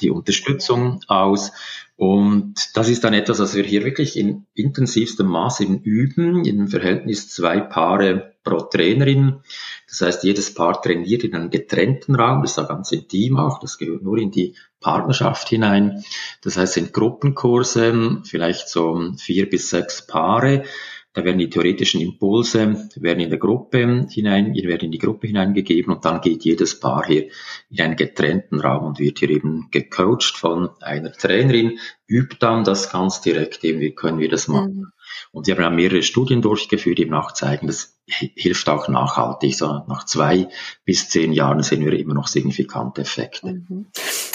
die 0.00 0.10
Unterstützung 0.10 1.00
aus. 1.06 1.52
Und 1.96 2.54
das 2.74 2.88
ist 2.88 3.04
dann 3.04 3.14
etwas, 3.14 3.38
was 3.38 3.54
wir 3.54 3.62
hier 3.62 3.84
wirklich 3.84 4.16
in 4.16 4.46
intensivstem 4.54 5.26
Maße 5.26 5.64
üben, 5.64 6.44
in 6.44 6.58
dem 6.58 6.68
Verhältnis 6.68 7.28
zwei 7.28 7.60
Paare 7.60 8.29
pro 8.42 8.60
Trainerin. 8.60 9.40
Das 9.88 10.00
heißt, 10.00 10.24
jedes 10.24 10.54
Paar 10.54 10.80
trainiert 10.80 11.24
in 11.24 11.34
einem 11.34 11.50
getrennten 11.50 12.14
Raum, 12.14 12.42
das 12.42 12.52
ist 12.52 12.56
ja 12.58 12.62
ganz 12.64 12.92
intim 12.92 13.36
auch, 13.36 13.58
das 13.58 13.78
gehört 13.78 14.02
nur 14.02 14.18
in 14.18 14.30
die 14.30 14.54
Partnerschaft 14.80 15.48
hinein. 15.48 16.02
Das 16.42 16.56
heißt, 16.56 16.74
sind 16.74 16.92
Gruppenkurse, 16.92 18.22
vielleicht 18.24 18.68
so 18.68 19.12
vier 19.18 19.48
bis 19.48 19.70
sechs 19.70 20.06
Paare, 20.06 20.64
da 21.12 21.24
werden 21.24 21.38
die 21.38 21.50
theoretischen 21.50 22.00
Impulse 22.00 22.88
werden 22.94 23.18
in 23.18 23.30
der 23.30 23.38
Gruppe 23.40 24.06
hinein, 24.08 24.54
werden 24.54 24.84
in 24.84 24.90
die 24.92 24.98
Gruppe 24.98 25.26
hineingegeben 25.26 25.92
und 25.92 26.04
dann 26.04 26.20
geht 26.20 26.44
jedes 26.44 26.78
Paar 26.78 27.04
hier 27.04 27.30
in 27.68 27.80
einen 27.80 27.96
getrennten 27.96 28.60
Raum 28.60 28.84
und 28.84 29.00
wird 29.00 29.18
hier 29.18 29.30
eben 29.30 29.68
gecoacht 29.72 30.36
von 30.36 30.70
einer 30.80 31.10
Trainerin, 31.12 31.80
übt 32.06 32.36
dann 32.38 32.62
das 32.62 32.92
ganz 32.92 33.20
direkt 33.20 33.64
eben, 33.64 33.80
wie 33.80 33.92
können 33.92 34.20
wir 34.20 34.28
das 34.28 34.46
machen. 34.46 34.76
Mhm. 34.76 34.92
Und 35.32 35.46
sie 35.46 35.52
haben 35.52 35.62
ja 35.62 35.70
mehrere 35.70 36.04
Studien 36.04 36.42
durchgeführt, 36.42 36.98
die 36.98 37.02
eben 37.02 37.14
auch 37.14 37.32
zeigen, 37.32 37.66
das 37.66 37.99
hilft 38.10 38.68
auch 38.68 38.88
nachhaltig. 38.88 39.56
So 39.56 39.82
nach 39.86 40.04
zwei 40.04 40.48
bis 40.84 41.08
zehn 41.08 41.32
Jahren 41.32 41.62
sehen 41.62 41.84
wir 41.84 41.98
immer 41.98 42.14
noch 42.14 42.26
signifikante 42.26 43.02
Effekte. 43.02 43.46
Mhm. 43.68 43.86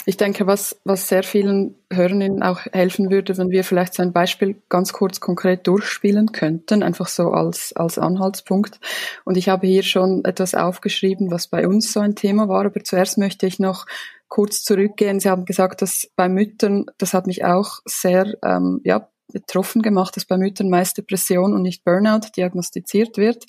Ich 0.04 0.16
denke, 0.16 0.46
was, 0.46 0.80
was 0.84 1.08
sehr 1.08 1.24
vielen 1.24 1.74
Hörerinnen 1.92 2.42
auch 2.42 2.60
helfen 2.72 3.10
würde, 3.10 3.36
wenn 3.38 3.50
wir 3.50 3.64
vielleicht 3.64 3.94
so 3.94 4.02
ein 4.02 4.12
Beispiel 4.12 4.62
ganz 4.68 4.92
kurz 4.92 5.18
konkret 5.18 5.66
durchspielen 5.66 6.30
könnten, 6.32 6.82
einfach 6.82 7.08
so 7.08 7.30
als, 7.30 7.72
als 7.74 7.98
Anhaltspunkt. 7.98 8.78
Und 9.24 9.36
ich 9.36 9.48
habe 9.48 9.66
hier 9.66 9.82
schon 9.82 10.24
etwas 10.24 10.54
aufgeschrieben, 10.54 11.30
was 11.30 11.48
bei 11.48 11.66
uns 11.66 11.92
so 11.92 12.00
ein 12.00 12.14
Thema 12.14 12.48
war, 12.48 12.66
aber 12.66 12.84
zuerst 12.84 13.18
möchte 13.18 13.46
ich 13.46 13.58
noch 13.58 13.86
kurz 14.28 14.62
zurückgehen. 14.62 15.20
Sie 15.20 15.30
haben 15.30 15.44
gesagt, 15.44 15.82
dass 15.82 16.10
bei 16.16 16.28
Müttern, 16.28 16.86
das 16.98 17.14
hat 17.14 17.26
mich 17.26 17.44
auch 17.44 17.80
sehr 17.84 18.34
ähm, 18.44 18.80
ja, 18.84 19.08
betroffen 19.32 19.82
gemacht, 19.82 20.16
dass 20.16 20.24
bei 20.24 20.36
Müttern 20.36 20.70
meist 20.70 20.98
Depression 20.98 21.52
und 21.52 21.62
nicht 21.62 21.84
Burnout 21.84 22.28
diagnostiziert 22.36 23.16
wird, 23.16 23.44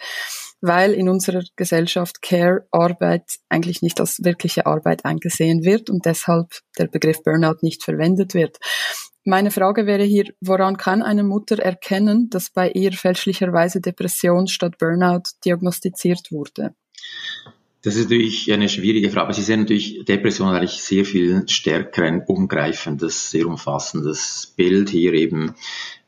weil 0.62 0.94
in 0.94 1.10
unserer 1.10 1.44
Gesellschaft 1.56 2.22
Care-Arbeit 2.22 3.24
eigentlich 3.50 3.82
nicht 3.82 4.00
als 4.00 4.24
wirkliche 4.24 4.66
Arbeit 4.66 5.06
eingesehen 5.06 5.64
wird 5.64 5.90
und 5.90 6.06
deshalb 6.06 6.62
der 6.78 6.88
Begriff 6.88 7.24
Burnout 7.24 7.58
nicht 7.62 7.84
verwendet 7.84 8.34
wird. 8.34 8.58
Meine 9.24 9.52
Frage 9.52 9.86
wäre 9.86 10.04
hier, 10.04 10.34
woran 10.40 10.78
kann 10.78 11.04
eine 11.04 11.24
Mutter 11.24 11.60
erkennen, 11.60 12.30
dass 12.30 12.50
bei 12.50 12.72
ihr 12.72 12.94
fälschlicherweise 12.94 13.82
Depression 13.82 14.48
statt 14.48 14.78
Burnout 14.78 15.24
diagnostiziert 15.44 16.32
wurde? 16.32 16.74
Das 17.84 17.96
ist 17.96 18.06
natürlich 18.10 18.52
eine 18.52 18.70
schwierige 18.70 19.12
Frage. 19.12 19.34
Sie 19.34 19.44
sehen 19.44 19.62
natürlich 19.62 20.04
Depression 20.06 20.50
eigentlich 20.50 20.82
sehr 20.82 21.06
viel 21.06 21.48
stärker 21.48 22.04
ein 22.04 22.24
umgreifendes, 22.26 23.30
sehr 23.30 23.48
umfassendes 23.48 24.54
Bild 24.56 24.90
hier 24.90 25.14
eben 25.14 25.54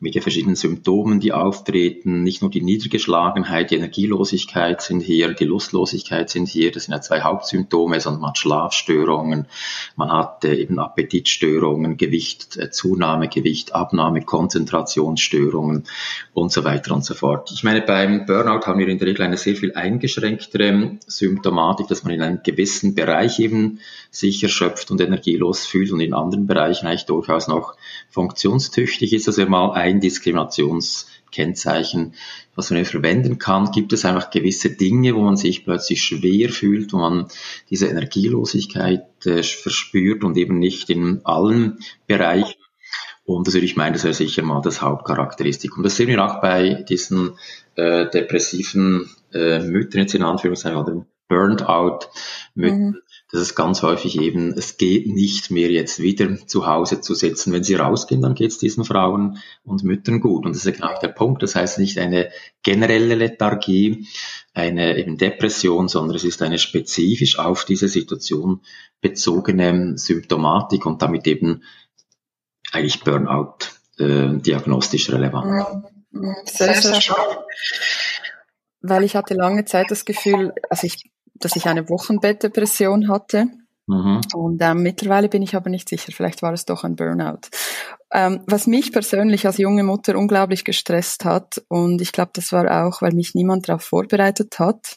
mit 0.00 0.14
den 0.14 0.22
verschiedenen 0.22 0.56
Symptomen, 0.56 1.20
die 1.20 1.34
auftreten. 1.34 2.22
Nicht 2.22 2.40
nur 2.40 2.50
die 2.50 2.62
Niedergeschlagenheit, 2.62 3.70
die 3.70 3.76
Energielosigkeit 3.76 4.80
sind 4.80 5.00
hier, 5.00 5.34
die 5.34 5.44
Lustlosigkeit 5.44 6.30
sind 6.30 6.48
hier. 6.48 6.72
Das 6.72 6.84
sind 6.84 6.94
ja 6.94 7.02
zwei 7.02 7.20
Hauptsymptome, 7.20 8.00
sondern 8.00 8.22
man 8.22 8.30
hat 8.30 8.38
Schlafstörungen, 8.38 9.46
man 9.96 10.10
hat 10.10 10.44
äh, 10.46 10.54
eben 10.54 10.78
Appetitstörungen, 10.78 11.98
Gewichtzunahme, 11.98 13.26
äh, 13.26 13.28
Gewichtabnahme, 13.28 14.22
Konzentrationsstörungen 14.22 15.84
und 16.32 16.50
so 16.50 16.64
weiter 16.64 16.94
und 16.94 17.04
so 17.04 17.12
fort. 17.12 17.50
Ich 17.52 17.62
meine, 17.62 17.82
beim 17.82 18.24
Burnout 18.24 18.66
haben 18.66 18.78
wir 18.78 18.88
in 18.88 18.98
der 18.98 19.08
Regel 19.08 19.22
eine 19.22 19.36
sehr 19.36 19.54
viel 19.54 19.74
eingeschränktere 19.74 20.96
Symptomatik, 21.06 21.88
dass 21.88 22.04
man 22.04 22.14
in 22.14 22.22
einem 22.22 22.40
gewissen 22.42 22.94
Bereich 22.94 23.38
eben 23.38 23.80
sich 24.10 24.42
erschöpft 24.42 24.90
und 24.90 25.00
energielos 25.02 25.66
fühlt 25.66 25.92
und 25.92 26.00
in 26.00 26.14
anderen 26.14 26.46
Bereichen 26.46 26.86
eigentlich 26.86 27.04
durchaus 27.04 27.48
noch 27.48 27.74
funktionstüchtig 28.08 29.12
ist. 29.12 29.28
Das 29.28 29.36
wäre 29.36 29.50
mal 29.50 29.72
ein 29.72 29.89
Diskriminationskennzeichen, 29.98 32.14
was 32.54 32.70
man 32.70 32.84
verwenden 32.84 33.38
kann. 33.38 33.72
Gibt 33.72 33.92
es 33.92 34.04
einfach 34.04 34.30
gewisse 34.30 34.70
Dinge, 34.70 35.16
wo 35.16 35.22
man 35.22 35.36
sich 35.36 35.64
plötzlich 35.64 36.00
schwer 36.02 36.50
fühlt, 36.50 36.92
wo 36.92 36.98
man 36.98 37.26
diese 37.70 37.88
Energielosigkeit 37.88 39.26
äh, 39.26 39.42
verspürt 39.42 40.22
und 40.22 40.36
eben 40.36 40.60
nicht 40.60 40.90
in 40.90 41.22
allen 41.24 41.80
Bereichen. 42.06 42.54
Und 43.24 43.46
das 43.46 43.54
würde 43.54 43.66
ich 43.66 43.76
meinen, 43.76 43.94
das 43.94 44.04
wäre 44.04 44.14
sicher 44.14 44.42
mal 44.42 44.60
das 44.62 44.82
Hauptcharakteristik. 44.82 45.76
Und 45.76 45.82
das 45.82 45.96
sehen 45.96 46.08
wir 46.08 46.24
auch 46.24 46.40
bei 46.40 46.84
diesen 46.88 47.32
äh, 47.74 48.08
depressiven 48.10 49.10
äh, 49.32 49.58
Müttern 49.60 50.02
jetzt 50.02 50.14
in 50.14 50.22
Anführungszeichen 50.22 50.78
oder 50.78 51.04
Burned 51.28 51.68
Out 51.68 52.08
Müttern. 52.54 52.90
Mhm 52.90 53.00
das 53.32 53.42
ist 53.42 53.54
ganz 53.54 53.82
häufig 53.82 54.20
eben, 54.20 54.52
es 54.56 54.76
geht 54.76 55.06
nicht 55.06 55.50
mehr 55.50 55.70
jetzt 55.70 56.00
wieder 56.00 56.46
zu 56.46 56.66
Hause 56.66 57.00
zu 57.00 57.14
sitzen. 57.14 57.52
Wenn 57.52 57.62
sie 57.62 57.76
rausgehen, 57.76 58.22
dann 58.22 58.34
geht 58.34 58.50
es 58.50 58.58
diesen 58.58 58.84
Frauen 58.84 59.38
und 59.62 59.84
Müttern 59.84 60.20
gut. 60.20 60.46
Und 60.46 60.56
das 60.56 60.64
ist 60.64 60.76
genau 60.76 60.98
der 61.00 61.08
Punkt. 61.08 61.42
Das 61.42 61.54
heißt 61.54 61.78
nicht 61.78 61.98
eine 61.98 62.30
generelle 62.64 63.14
Lethargie, 63.14 64.08
eine 64.52 64.98
eben 64.98 65.16
Depression, 65.16 65.86
sondern 65.86 66.16
es 66.16 66.24
ist 66.24 66.42
eine 66.42 66.58
spezifisch 66.58 67.38
auf 67.38 67.64
diese 67.64 67.86
Situation 67.86 68.62
bezogene 69.00 69.96
Symptomatik 69.96 70.84
und 70.84 71.00
damit 71.00 71.26
eben 71.28 71.62
eigentlich 72.72 73.04
Burnout 73.04 73.58
äh, 73.98 74.38
diagnostisch 74.38 75.10
relevant. 75.10 75.84
Sehr, 76.46 76.74
sehr 76.74 77.00
spannend. 77.00 77.38
Weil 78.80 79.04
ich 79.04 79.14
hatte 79.14 79.34
lange 79.34 79.66
Zeit 79.66 79.90
das 79.90 80.04
Gefühl, 80.04 80.52
also 80.68 80.86
ich 80.86 81.10
dass 81.40 81.56
ich 81.56 81.66
eine 81.66 81.88
Wochenbettdepression 81.88 83.08
hatte. 83.08 83.46
Mhm. 83.86 84.20
Und 84.34 84.62
ähm, 84.62 84.82
mittlerweile 84.82 85.28
bin 85.28 85.42
ich 85.42 85.56
aber 85.56 85.68
nicht 85.68 85.88
sicher, 85.88 86.12
vielleicht 86.12 86.42
war 86.42 86.52
es 86.52 86.64
doch 86.64 86.84
ein 86.84 86.96
Burnout. 86.96 87.48
Ähm, 88.12 88.40
was 88.46 88.66
mich 88.66 88.92
persönlich 88.92 89.46
als 89.46 89.58
junge 89.58 89.82
Mutter 89.82 90.16
unglaublich 90.16 90.64
gestresst 90.64 91.24
hat, 91.24 91.62
und 91.68 92.00
ich 92.00 92.12
glaube, 92.12 92.30
das 92.34 92.52
war 92.52 92.86
auch, 92.86 93.02
weil 93.02 93.12
mich 93.12 93.34
niemand 93.34 93.68
darauf 93.68 93.82
vorbereitet 93.82 94.58
hat, 94.58 94.96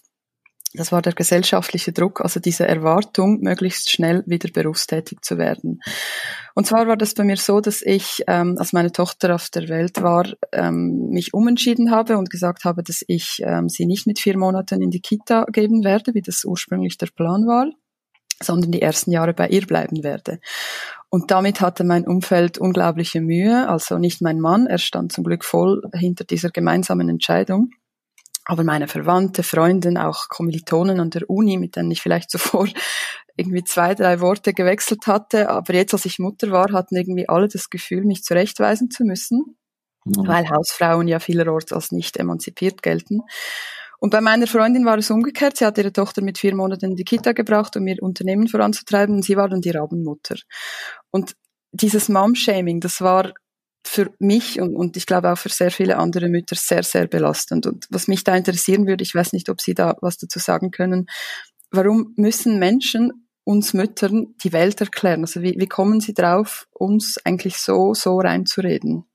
das 0.75 0.91
war 0.91 1.01
der 1.01 1.13
gesellschaftliche 1.13 1.91
Druck, 1.91 2.21
also 2.21 2.39
diese 2.39 2.67
Erwartung, 2.67 3.39
möglichst 3.41 3.91
schnell 3.91 4.23
wieder 4.25 4.49
berufstätig 4.51 5.19
zu 5.21 5.37
werden. 5.37 5.81
Und 6.55 6.65
zwar 6.65 6.87
war 6.87 6.97
das 6.97 7.13
bei 7.13 7.23
mir 7.23 7.37
so, 7.37 7.61
dass 7.61 7.81
ich, 7.81 8.23
ähm, 8.27 8.57
als 8.57 8.73
meine 8.73 8.91
Tochter 8.91 9.35
auf 9.35 9.49
der 9.49 9.69
Welt 9.69 10.01
war, 10.01 10.25
ähm, 10.51 11.09
mich 11.09 11.33
umentschieden 11.33 11.91
habe 11.91 12.17
und 12.17 12.29
gesagt 12.29 12.65
habe, 12.65 12.81
dass 12.83 13.03
ich 13.07 13.41
ähm, 13.43 13.69
sie 13.69 13.85
nicht 13.85 14.07
mit 14.07 14.19
vier 14.19 14.37
Monaten 14.37 14.81
in 14.81 14.89
die 14.89 15.01
Kita 15.01 15.45
geben 15.51 15.83
werde, 15.83 16.13
wie 16.15 16.21
das 16.21 16.43
ursprünglich 16.43 16.97
der 16.97 17.07
Plan 17.07 17.45
war, 17.45 17.67
sondern 18.41 18.71
die 18.71 18.81
ersten 18.81 19.11
Jahre 19.11 19.33
bei 19.33 19.47
ihr 19.49 19.65
bleiben 19.65 20.03
werde. 20.03 20.39
Und 21.09 21.29
damit 21.29 21.61
hatte 21.61 21.83
mein 21.83 22.07
Umfeld 22.07 22.57
unglaubliche 22.57 23.21
Mühe, 23.21 23.69
also 23.69 23.99
nicht 23.99 24.21
mein 24.21 24.39
Mann, 24.39 24.65
er 24.65 24.79
stand 24.79 25.11
zum 25.11 25.23
Glück 25.23 25.45
voll 25.45 25.83
hinter 25.93 26.23
dieser 26.23 26.49
gemeinsamen 26.49 27.09
Entscheidung 27.09 27.69
aber 28.45 28.63
meine 28.63 28.87
Verwandte, 28.87 29.43
Freundin, 29.43 29.97
auch 29.97 30.27
Kommilitonen 30.27 30.99
an 30.99 31.09
der 31.09 31.29
Uni, 31.29 31.57
mit 31.57 31.75
denen 31.75 31.91
ich 31.91 32.01
vielleicht 32.01 32.29
zuvor 32.29 32.67
irgendwie 33.37 33.63
zwei, 33.63 33.95
drei 33.95 34.19
Worte 34.19 34.53
gewechselt 34.53 35.07
hatte, 35.07 35.49
aber 35.49 35.73
jetzt, 35.73 35.93
als 35.93 36.05
ich 36.05 36.19
Mutter 36.19 36.51
war, 36.51 36.71
hatten 36.71 36.95
irgendwie 36.95 37.27
alle 37.27 37.47
das 37.47 37.69
Gefühl, 37.69 38.03
mich 38.03 38.23
zurechtweisen 38.23 38.91
zu 38.91 39.05
müssen, 39.05 39.57
mhm. 40.05 40.27
weil 40.27 40.49
Hausfrauen 40.49 41.07
ja 41.07 41.19
vielerorts 41.19 41.73
als 41.73 41.91
nicht 41.91 42.17
emanzipiert 42.17 42.83
gelten. 42.83 43.21
Und 43.99 44.09
bei 44.09 44.19
meiner 44.19 44.47
Freundin 44.47 44.85
war 44.85 44.97
es 44.97 45.09
umgekehrt. 45.09 45.55
Sie 45.55 45.65
hat 45.65 45.77
ihre 45.77 45.93
Tochter 45.93 46.21
mit 46.21 46.37
vier 46.37 46.53
Monaten 46.53 46.91
in 46.91 46.95
die 46.97 47.05
Kita 47.05 47.31
gebracht, 47.31 47.77
um 47.77 47.87
ihr 47.87 48.03
Unternehmen 48.03 48.49
voranzutreiben, 48.49 49.15
und 49.15 49.23
sie 49.23 49.37
war 49.37 49.47
dann 49.47 49.61
die 49.61 49.69
Rabenmutter. 49.69 50.35
Und 51.09 51.35
dieses 51.71 52.09
Mom-Shaming, 52.09 52.81
das 52.81 52.99
war 52.99 53.31
für 53.85 54.11
mich 54.19 54.59
und, 54.61 54.75
und 54.75 54.97
ich 54.97 55.05
glaube 55.05 55.31
auch 55.31 55.37
für 55.37 55.49
sehr 55.49 55.71
viele 55.71 55.97
andere 55.97 56.29
Mütter 56.29 56.55
sehr, 56.55 56.83
sehr 56.83 57.07
belastend. 57.07 57.65
Und 57.65 57.85
was 57.89 58.07
mich 58.07 58.23
da 58.23 58.35
interessieren 58.35 58.87
würde, 58.87 59.03
ich 59.03 59.13
weiß 59.13 59.33
nicht, 59.33 59.49
ob 59.49 59.61
Sie 59.61 59.73
da 59.73 59.97
was 60.01 60.17
dazu 60.17 60.39
sagen 60.39 60.71
können, 60.71 61.07
warum 61.71 62.13
müssen 62.15 62.59
Menschen 62.59 63.11
uns 63.43 63.73
Müttern 63.73 64.35
die 64.43 64.53
Welt 64.53 64.79
erklären? 64.79 65.21
Also 65.21 65.41
wie, 65.41 65.55
wie 65.57 65.67
kommen 65.67 65.99
Sie 65.99 66.13
drauf, 66.13 66.67
uns 66.71 67.17
eigentlich 67.25 67.57
so, 67.57 67.93
so 67.93 68.17
reinzureden? 68.19 69.05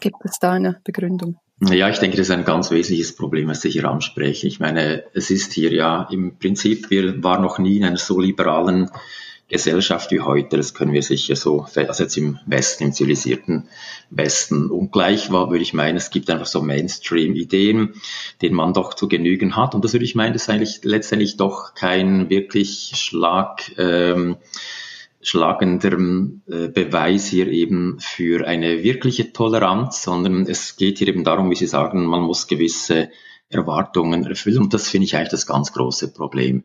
Gibt 0.00 0.18
es 0.24 0.38
da 0.38 0.52
eine 0.52 0.80
Begründung? 0.84 1.38
Ja, 1.60 1.88
ich 1.88 1.98
denke, 1.98 2.18
das 2.18 2.28
ist 2.28 2.34
ein 2.34 2.44
ganz 2.44 2.70
wesentliches 2.70 3.16
Problem, 3.16 3.48
was 3.48 3.64
ich 3.64 3.72
hier 3.72 3.88
anspreche. 3.88 4.46
Ich 4.46 4.60
meine, 4.60 5.04
es 5.14 5.30
ist 5.30 5.54
hier 5.54 5.72
ja 5.72 6.06
im 6.10 6.38
Prinzip, 6.38 6.90
wir 6.90 7.22
waren 7.22 7.40
noch 7.40 7.58
nie 7.58 7.78
in 7.78 7.84
einer 7.84 7.96
so 7.96 8.20
liberalen 8.20 8.90
Gesellschaft 9.48 10.10
wie 10.10 10.20
heute, 10.20 10.56
das 10.56 10.74
können 10.74 10.92
wir 10.92 11.02
sicher 11.02 11.36
so, 11.36 11.66
also 11.74 12.02
jetzt 12.02 12.16
im 12.16 12.38
Westen, 12.46 12.84
im 12.84 12.92
zivilisierten 12.92 13.68
Westen. 14.10 14.70
Und 14.70 14.90
gleich 14.90 15.30
war, 15.30 15.50
würde 15.50 15.62
ich 15.62 15.72
meinen, 15.72 15.96
es 15.96 16.10
gibt 16.10 16.30
einfach 16.30 16.46
so 16.46 16.62
Mainstream-Ideen, 16.62 17.94
denen 18.42 18.56
man 18.56 18.72
doch 18.72 18.94
zu 18.94 19.06
genügen 19.06 19.54
hat. 19.54 19.76
Und 19.76 19.84
das 19.84 19.92
würde 19.92 20.04
ich 20.04 20.16
meinen, 20.16 20.32
das 20.32 20.42
ist 20.42 20.50
eigentlich 20.50 20.80
letztendlich 20.82 21.36
doch 21.36 21.74
kein 21.74 22.28
wirklich 22.28 22.92
Schlag, 22.96 23.72
ähm, 23.78 24.36
schlagender 25.22 25.92
äh, 25.92 26.68
Beweis 26.68 27.26
hier 27.26 27.48
eben 27.48 27.98
für 28.00 28.46
eine 28.46 28.82
wirkliche 28.82 29.32
Toleranz, 29.32 30.02
sondern 30.02 30.46
es 30.46 30.76
geht 30.76 30.98
hier 30.98 31.08
eben 31.08 31.24
darum, 31.24 31.50
wie 31.50 31.56
Sie 31.56 31.66
sagen, 31.66 32.04
man 32.04 32.22
muss 32.22 32.48
gewisse 32.48 33.10
Erwartungen 33.48 34.26
erfüllen. 34.26 34.58
Und 34.58 34.74
das 34.74 34.88
finde 34.88 35.04
ich 35.06 35.16
eigentlich 35.16 35.30
das 35.30 35.46
ganz 35.46 35.72
große 35.72 36.12
Problem 36.12 36.64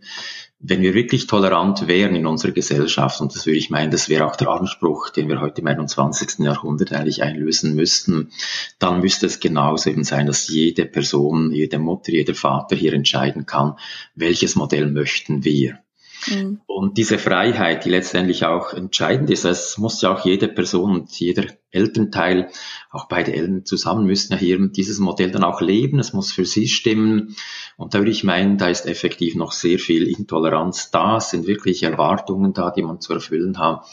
wenn 0.63 0.81
wir 0.81 0.93
wirklich 0.93 1.25
tolerant 1.25 1.87
wären 1.87 2.15
in 2.15 2.27
unserer 2.27 2.51
Gesellschaft, 2.51 3.19
und 3.19 3.33
das 3.33 3.45
würde 3.45 3.57
ich 3.57 3.71
meinen, 3.71 3.89
das 3.89 4.09
wäre 4.09 4.27
auch 4.27 4.35
der 4.35 4.49
Anspruch, 4.49 5.09
den 5.09 5.27
wir 5.27 5.41
heute 5.41 5.61
im 5.61 5.67
21. 5.67 6.39
Jahrhundert 6.39 6.93
eigentlich 6.93 7.23
einlösen 7.23 7.75
müssten, 7.75 8.31
dann 8.77 9.01
müsste 9.01 9.25
es 9.25 9.39
genauso 9.39 9.89
eben 9.89 10.03
sein, 10.03 10.27
dass 10.27 10.47
jede 10.47 10.85
Person, 10.85 11.51
jede 11.51 11.79
Mutter, 11.79 12.11
jeder 12.11 12.35
Vater 12.35 12.75
hier 12.75 12.93
entscheiden 12.93 13.45
kann, 13.47 13.75
welches 14.13 14.55
Modell 14.55 14.87
möchten 14.91 15.43
wir. 15.43 15.79
Mhm. 16.27 16.61
Und 16.67 16.97
diese 16.99 17.17
Freiheit, 17.17 17.85
die 17.85 17.89
letztendlich 17.89 18.45
auch 18.45 18.73
entscheidend 18.73 19.31
ist, 19.31 19.45
es 19.45 19.79
muss 19.79 20.01
ja 20.03 20.13
auch 20.13 20.23
jede 20.23 20.47
Person 20.47 20.93
und 20.93 21.19
jeder 21.19 21.45
Elternteil, 21.71 22.49
auch 22.91 23.07
beide 23.07 23.33
Eltern 23.33 23.65
zusammen 23.65 24.05
müssen 24.05 24.33
ja 24.33 24.39
hier 24.39 24.59
dieses 24.67 24.99
Modell 24.99 25.31
dann 25.31 25.43
auch 25.43 25.61
leben. 25.61 25.99
Es 25.99 26.13
muss 26.13 26.31
für 26.31 26.45
sie 26.45 26.67
stimmen. 26.67 27.35
Und 27.77 27.93
da 27.93 27.99
würde 27.99 28.11
ich 28.11 28.23
meinen, 28.23 28.57
da 28.57 28.69
ist 28.69 28.85
effektiv 28.85 29.35
noch 29.35 29.51
sehr 29.51 29.79
viel 29.79 30.07
Intoleranz 30.07 30.91
da. 30.91 31.17
Es 31.17 31.29
sind 31.29 31.47
wirklich 31.47 31.83
Erwartungen 31.83 32.53
da, 32.53 32.71
die 32.71 32.83
man 32.83 32.99
zu 32.99 33.13
erfüllen 33.13 33.57
hat. 33.57 33.85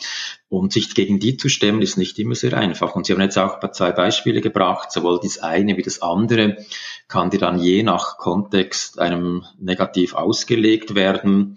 Und 0.50 0.72
sich 0.72 0.94
gegen 0.94 1.20
die 1.20 1.36
zu 1.36 1.48
stemmen, 1.50 1.82
ist 1.82 1.98
nicht 1.98 2.18
immer 2.18 2.34
sehr 2.34 2.56
einfach. 2.56 2.94
Und 2.94 3.06
Sie 3.06 3.12
haben 3.12 3.20
jetzt 3.20 3.36
auch 3.36 3.60
zwei 3.70 3.92
Beispiele 3.92 4.40
gebracht, 4.40 4.90
sowohl 4.90 5.20
das 5.22 5.38
eine 5.38 5.76
wie 5.76 5.82
das 5.82 6.00
andere 6.00 6.56
kann 7.08 7.30
dir 7.30 7.38
dann 7.38 7.58
je 7.58 7.82
nach 7.82 8.18
Kontext 8.18 8.98
einem 8.98 9.44
negativ 9.58 10.14
ausgelegt 10.14 10.94
werden. 10.94 11.56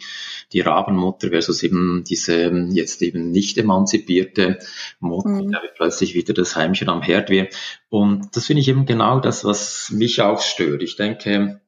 Die 0.53 0.61
Rabenmutter 0.61 1.29
versus 1.29 1.61
eben 1.61 2.03
diese 2.07 2.51
jetzt 2.71 3.01
eben 3.01 3.31
nicht 3.31 3.57
emanzipierte 3.57 4.59
Mutter, 4.99 5.29
mhm. 5.29 5.51
da 5.51 5.61
wird 5.61 5.75
plötzlich 5.75 6.10
wieder 6.13 6.33
das 6.33 6.55
Heimchen 6.55 6.89
am 6.89 7.01
Herd 7.01 7.29
wird. 7.29 7.55
Und 7.89 8.35
das 8.35 8.45
finde 8.47 8.61
ich 8.61 8.67
eben 8.67 8.85
genau 8.85 9.19
das, 9.19 9.43
was 9.43 9.91
mich 9.91 10.21
auch 10.21 10.41
stört. 10.41 10.81
Ich 10.83 10.95
denke, 10.95 11.61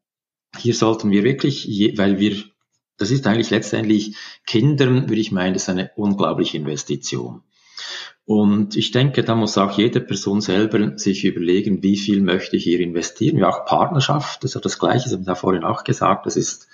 hier 0.57 0.73
sollten 0.73 1.11
wir 1.11 1.23
wirklich, 1.23 1.67
weil 1.97 2.19
wir 2.19 2.43
das 2.97 3.11
ist 3.11 3.27
eigentlich 3.27 3.49
letztendlich 3.49 4.15
Kindern, 4.45 5.09
würde 5.09 5.21
ich 5.21 5.31
meinen, 5.31 5.53
das 5.53 5.63
ist 5.63 5.69
eine 5.69 5.91
unglaubliche 5.95 6.57
Investition. 6.57 7.41
Und 8.25 8.77
ich 8.77 8.91
denke, 8.91 9.23
da 9.23 9.35
muss 9.35 9.57
auch 9.57 9.77
jede 9.77 9.99
Person 9.99 10.39
selber 10.39 10.97
sich 10.97 11.25
überlegen, 11.25 11.83
wie 11.83 11.97
viel 11.97 12.21
möchte 12.21 12.55
ich 12.55 12.63
hier 12.63 12.79
investieren. 12.79 13.37
Ja, 13.37 13.49
auch 13.49 13.65
Partnerschaft, 13.65 14.43
das 14.43 14.51
ist 14.51 14.55
ja 14.55 14.61
das 14.61 14.79
Gleiche, 14.79 15.05
das 15.05 15.13
haben 15.13 15.27
wir 15.27 15.35
vorhin 15.35 15.65
auch 15.65 15.83
gesagt, 15.83 16.25
das 16.25 16.37
ist 16.37 16.69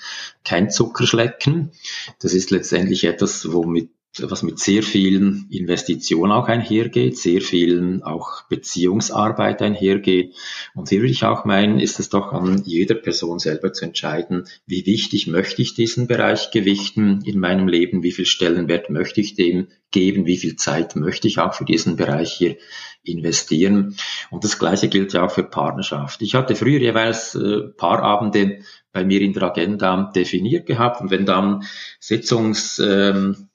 kein 0.46 0.70
Zuckerschlecken. 0.70 1.72
Das 2.20 2.34
ist 2.34 2.52
letztendlich 2.52 3.06
etwas, 3.06 3.52
womit 3.52 3.90
was 4.18 4.44
mit 4.44 4.60
sehr 4.60 4.84
vielen 4.84 5.48
Investitionen 5.52 6.32
auch 6.32 6.48
einhergeht, 6.48 7.18
sehr 7.18 7.42
vielen 7.42 8.02
auch 8.02 8.44
Beziehungsarbeit 8.50 9.62
einhergeht. 9.62 10.36
Und 10.74 10.90
hier 10.90 11.00
würde 11.00 11.12
ich 11.12 11.26
auch 11.26 11.46
meinen, 11.46 11.80
ist 11.80 12.00
es 12.00 12.10
doch 12.10 12.34
an 12.34 12.64
jeder 12.66 12.96
Person 12.96 13.40
selber 13.40 13.72
zu 13.72 13.86
entscheiden, 13.86 14.46
wie 14.66 14.86
wichtig 14.86 15.28
möchte 15.28 15.62
ich 15.62 15.76
diesen 15.76 16.08
Bereich 16.08 16.52
gewichten 16.52 17.22
in 17.24 17.40
meinem 17.40 17.68
Leben, 17.68 18.04
wie 18.04 18.12
viel 18.12 18.26
Stellenwert 18.26 18.90
möchte 18.90 19.22
ich 19.22 19.36
dem 19.36 19.68
geben, 19.92 20.26
wie 20.26 20.38
viel 20.38 20.56
Zeit 20.56 20.96
möchte 20.96 21.28
ich 21.28 21.40
auch 21.40 21.54
für 21.54 21.66
diesen 21.66 21.96
Bereich 21.96 22.34
hier 22.34 22.58
investieren. 23.04 23.96
Und 24.30 24.44
das 24.44 24.60
Gleiche 24.60 24.88
gilt 24.88 25.14
ja 25.14 25.26
auch 25.26 25.32
für 25.32 25.44
Partnerschaft. 25.44 26.22
Ich 26.22 26.36
hatte 26.36 26.56
früher 26.56 26.80
jeweils 26.80 27.36
äh, 27.36 27.62
Paarabende 27.78 28.60
bei 28.92 29.04
mir 29.04 29.22
in 29.22 29.34
der 29.34 29.44
Agenda 29.44 30.12
definiert 30.16 30.66
gehabt 30.66 31.02
und 31.02 31.12
wenn 31.12 31.26
dann 31.26 31.64
Sitzungs 32.00 32.80
ähm, 32.80 33.50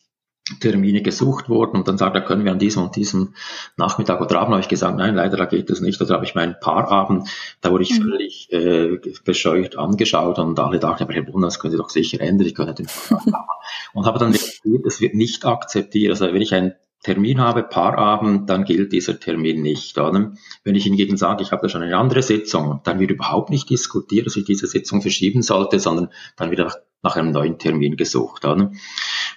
Termine 0.61 1.00
gesucht 1.00 1.48
wurden 1.48 1.78
und 1.78 1.88
dann 1.88 1.96
sagt, 1.96 2.14
da 2.14 2.20
können 2.20 2.44
wir 2.44 2.52
an 2.52 2.59
diesem 2.59 2.83
und 2.83 2.96
diesem 2.96 3.35
Nachmittag 3.78 4.20
oder 4.20 4.40
Abend, 4.40 4.52
habe 4.52 4.61
ich 4.61 4.68
gesagt, 4.68 4.98
nein, 4.98 5.14
leider 5.14 5.38
da 5.38 5.46
geht 5.46 5.70
es 5.70 5.80
nicht. 5.80 6.00
Oder 6.02 6.14
habe 6.14 6.26
ich 6.26 6.35
meinen 6.35 6.57
Paarabend, 6.61 7.28
da 7.62 7.70
wurde 7.70 7.85
ich 7.85 7.98
mhm. 7.98 8.02
völlig 8.02 8.52
äh, 8.52 8.98
bescheuert 9.24 9.78
angeschaut 9.78 10.38
und 10.38 10.59
alle 10.61 10.78
dachten, 10.78 11.04
aber 11.04 11.14
Herr 11.14 11.22
Brunner, 11.22 11.46
das 11.46 11.59
können 11.59 11.72
Sie 11.72 11.78
doch 11.78 11.88
sicher 11.88 12.20
ändern, 12.20 12.46
ich 12.46 12.54
könnte 12.54 12.74
den 12.74 12.87
Und 13.94 14.04
habe 14.04 14.18
dann 14.18 14.33
realisiert, 14.33 14.87
es 14.87 15.00
wird 15.00 15.14
nicht 15.14 15.46
akzeptiert. 15.46 16.11
Also 16.11 16.26
wenn 16.26 16.42
ich 16.42 16.52
einen 16.52 16.74
Termin 17.02 17.40
habe, 17.40 17.62
Paarabend, 17.62 18.50
dann 18.50 18.64
gilt 18.64 18.92
dieser 18.92 19.18
Termin 19.20 19.62
nicht. 19.62 19.96
Oder? 19.98 20.33
Wenn 20.62 20.74
ich 20.74 20.85
hingegen 20.85 21.16
sage, 21.16 21.42
ich 21.42 21.52
habe 21.52 21.62
da 21.62 21.68
schon 21.68 21.83
eine 21.83 21.96
andere 21.96 22.22
Sitzung, 22.22 22.80
dann 22.85 22.98
wird 22.98 23.11
überhaupt 23.11 23.50
nicht 23.50 23.70
diskutiert, 23.70 24.26
dass 24.26 24.37
ich 24.37 24.44
diese 24.44 24.66
Sitzung 24.66 25.00
verschieben 25.00 25.42
sollte, 25.42 25.78
sondern 25.78 26.09
dann 26.37 26.50
wird 26.50 26.83
nach 27.02 27.16
einem 27.16 27.30
neuen 27.30 27.59
Termin 27.59 27.96
gesucht. 27.96 28.44
Oder? 28.44 28.72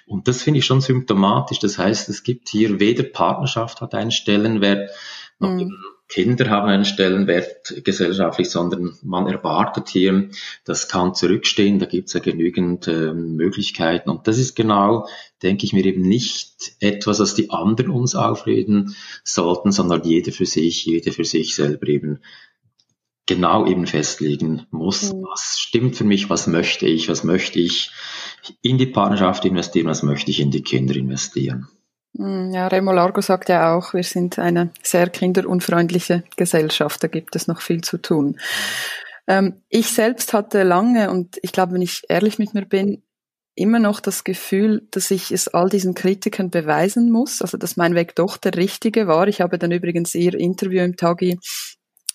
Und 0.08 0.26
das 0.26 0.42
finde 0.42 0.58
ich 0.58 0.66
schon 0.66 0.80
symptomatisch. 0.80 1.58
Das 1.58 1.78
heißt, 1.78 2.08
es 2.08 2.22
gibt 2.22 2.48
hier 2.48 2.80
weder 2.80 3.02
Partnerschaft 3.04 3.80
hat 3.80 3.94
einen 3.94 4.10
Stellenwert, 4.10 4.90
noch 5.38 5.50
mhm. 5.50 5.72
Kinder 6.08 6.48
haben 6.48 6.68
einen 6.68 6.86
Stellenwert 6.86 7.84
gesellschaftlich, 7.84 8.48
sondern 8.48 8.96
man 9.02 9.26
erwartet 9.26 9.90
hier, 9.90 10.30
das 10.64 10.88
kann 10.88 11.14
zurückstehen, 11.14 11.78
da 11.78 11.84
gibt 11.84 12.08
es 12.08 12.14
ja 12.14 12.20
genügend 12.20 12.88
äh, 12.88 13.12
Möglichkeiten. 13.12 14.08
Und 14.08 14.26
das 14.26 14.38
ist 14.38 14.56
genau, 14.56 15.06
denke 15.42 15.66
ich 15.66 15.74
mir, 15.74 15.84
eben 15.84 16.00
nicht 16.00 16.72
etwas, 16.80 17.20
was 17.20 17.34
die 17.34 17.50
anderen 17.50 17.90
uns 17.90 18.14
aufreden 18.14 18.96
sollten, 19.22 19.70
sondern 19.70 20.02
jeder 20.02 20.32
für 20.32 20.46
sich, 20.46 20.86
jeder 20.86 21.12
für 21.12 21.26
sich 21.26 21.54
selber 21.54 21.86
eben 21.88 22.20
genau 23.28 23.66
eben 23.66 23.86
festlegen 23.86 24.66
muss, 24.70 25.12
mhm. 25.12 25.22
was 25.22 25.58
stimmt 25.60 25.96
für 25.96 26.04
mich, 26.04 26.28
was 26.28 26.48
möchte 26.48 26.86
ich, 26.86 27.08
was 27.08 27.22
möchte 27.22 27.60
ich 27.60 27.92
in 28.62 28.78
die 28.78 28.86
Partnerschaft 28.86 29.44
investieren, 29.44 29.86
was 29.86 30.02
möchte 30.02 30.30
ich 30.32 30.40
in 30.40 30.50
die 30.50 30.62
Kinder 30.62 30.96
investieren. 30.96 31.68
Mhm, 32.14 32.52
ja, 32.52 32.66
Remo 32.66 32.92
Largo 32.92 33.20
sagt 33.20 33.48
ja 33.50 33.76
auch, 33.76 33.94
wir 33.94 34.02
sind 34.02 34.38
eine 34.38 34.70
sehr 34.82 35.08
kinderunfreundliche 35.08 36.24
Gesellschaft, 36.36 37.02
da 37.04 37.08
gibt 37.08 37.36
es 37.36 37.46
noch 37.46 37.60
viel 37.60 37.82
zu 37.82 37.98
tun. 37.98 38.40
Ähm, 39.28 39.62
ich 39.68 39.92
selbst 39.92 40.32
hatte 40.32 40.62
lange, 40.62 41.10
und 41.10 41.38
ich 41.42 41.52
glaube, 41.52 41.74
wenn 41.74 41.82
ich 41.82 42.02
ehrlich 42.08 42.38
mit 42.38 42.54
mir 42.54 42.64
bin, 42.64 43.02
immer 43.54 43.78
noch 43.78 44.00
das 44.00 44.24
Gefühl, 44.24 44.86
dass 44.92 45.10
ich 45.10 45.32
es 45.32 45.48
all 45.48 45.68
diesen 45.68 45.94
Kritikern 45.94 46.48
beweisen 46.48 47.10
muss, 47.10 47.42
also 47.42 47.58
dass 47.58 47.76
mein 47.76 47.94
Weg 47.94 48.14
doch 48.14 48.36
der 48.36 48.56
richtige 48.56 49.06
war. 49.06 49.26
Ich 49.26 49.40
habe 49.40 49.58
dann 49.58 49.72
übrigens 49.72 50.14
ihr 50.14 50.34
Interview 50.34 50.82
im 50.82 50.96
Tagi 50.96 51.38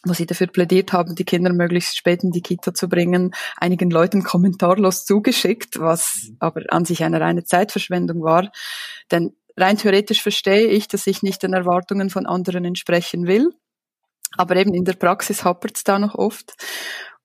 wo 0.05 0.13
sie 0.13 0.25
dafür 0.25 0.47
plädiert 0.47 0.93
haben, 0.93 1.15
die 1.15 1.23
Kinder 1.23 1.53
möglichst 1.53 1.97
spät 1.97 2.23
in 2.23 2.31
die 2.31 2.41
Kita 2.41 2.73
zu 2.73 2.89
bringen, 2.89 3.33
einigen 3.57 3.89
Leuten 3.89 4.23
kommentarlos 4.23 5.05
zugeschickt, 5.05 5.79
was 5.79 6.27
mhm. 6.29 6.37
aber 6.39 6.61
an 6.69 6.85
sich 6.85 7.03
eine 7.03 7.21
reine 7.21 7.43
Zeitverschwendung 7.43 8.21
war. 8.21 8.51
Denn 9.11 9.35
rein 9.57 9.77
theoretisch 9.77 10.21
verstehe 10.21 10.67
ich, 10.67 10.87
dass 10.87 11.07
ich 11.07 11.23
nicht 11.23 11.43
den 11.43 11.53
Erwartungen 11.53 12.09
von 12.09 12.25
anderen 12.25 12.65
entsprechen 12.65 13.27
will. 13.27 13.51
Aber 14.35 14.55
eben 14.55 14.73
in 14.73 14.83
der 14.83 14.93
Praxis 14.93 15.43
hapert 15.43 15.77
es 15.77 15.83
da 15.83 15.99
noch 15.99 16.15
oft. 16.15 16.53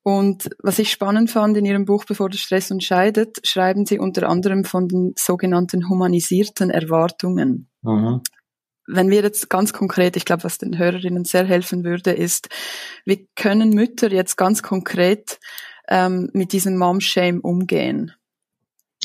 Und 0.02 0.50
was 0.62 0.78
ich 0.78 0.90
spannend 0.90 1.30
fand 1.30 1.56
in 1.56 1.64
Ihrem 1.64 1.84
Buch 1.84 2.04
Bevor 2.04 2.28
der 2.28 2.38
Stress 2.38 2.70
uns 2.70 2.84
scheidet, 2.84 3.38
schreiben 3.46 3.86
Sie 3.86 3.98
unter 3.98 4.28
anderem 4.28 4.64
von 4.64 4.88
den 4.88 5.12
sogenannten 5.16 5.88
humanisierten 5.88 6.70
Erwartungen. 6.70 7.68
Mhm 7.82 8.22
wenn 8.88 9.10
wir 9.10 9.22
jetzt 9.22 9.50
ganz 9.50 9.72
konkret, 9.72 10.16
ich 10.16 10.24
glaube, 10.24 10.44
was 10.44 10.58
den 10.58 10.78
Hörerinnen 10.78 11.24
sehr 11.24 11.44
helfen 11.44 11.84
würde, 11.84 12.10
ist, 12.12 12.48
wie 13.04 13.28
können 13.36 13.70
Mütter 13.70 14.10
jetzt 14.10 14.36
ganz 14.36 14.62
konkret 14.62 15.38
ähm, 15.88 16.30
mit 16.32 16.52
diesem 16.52 16.76
Mom-Shame 16.76 17.40
umgehen? 17.40 18.12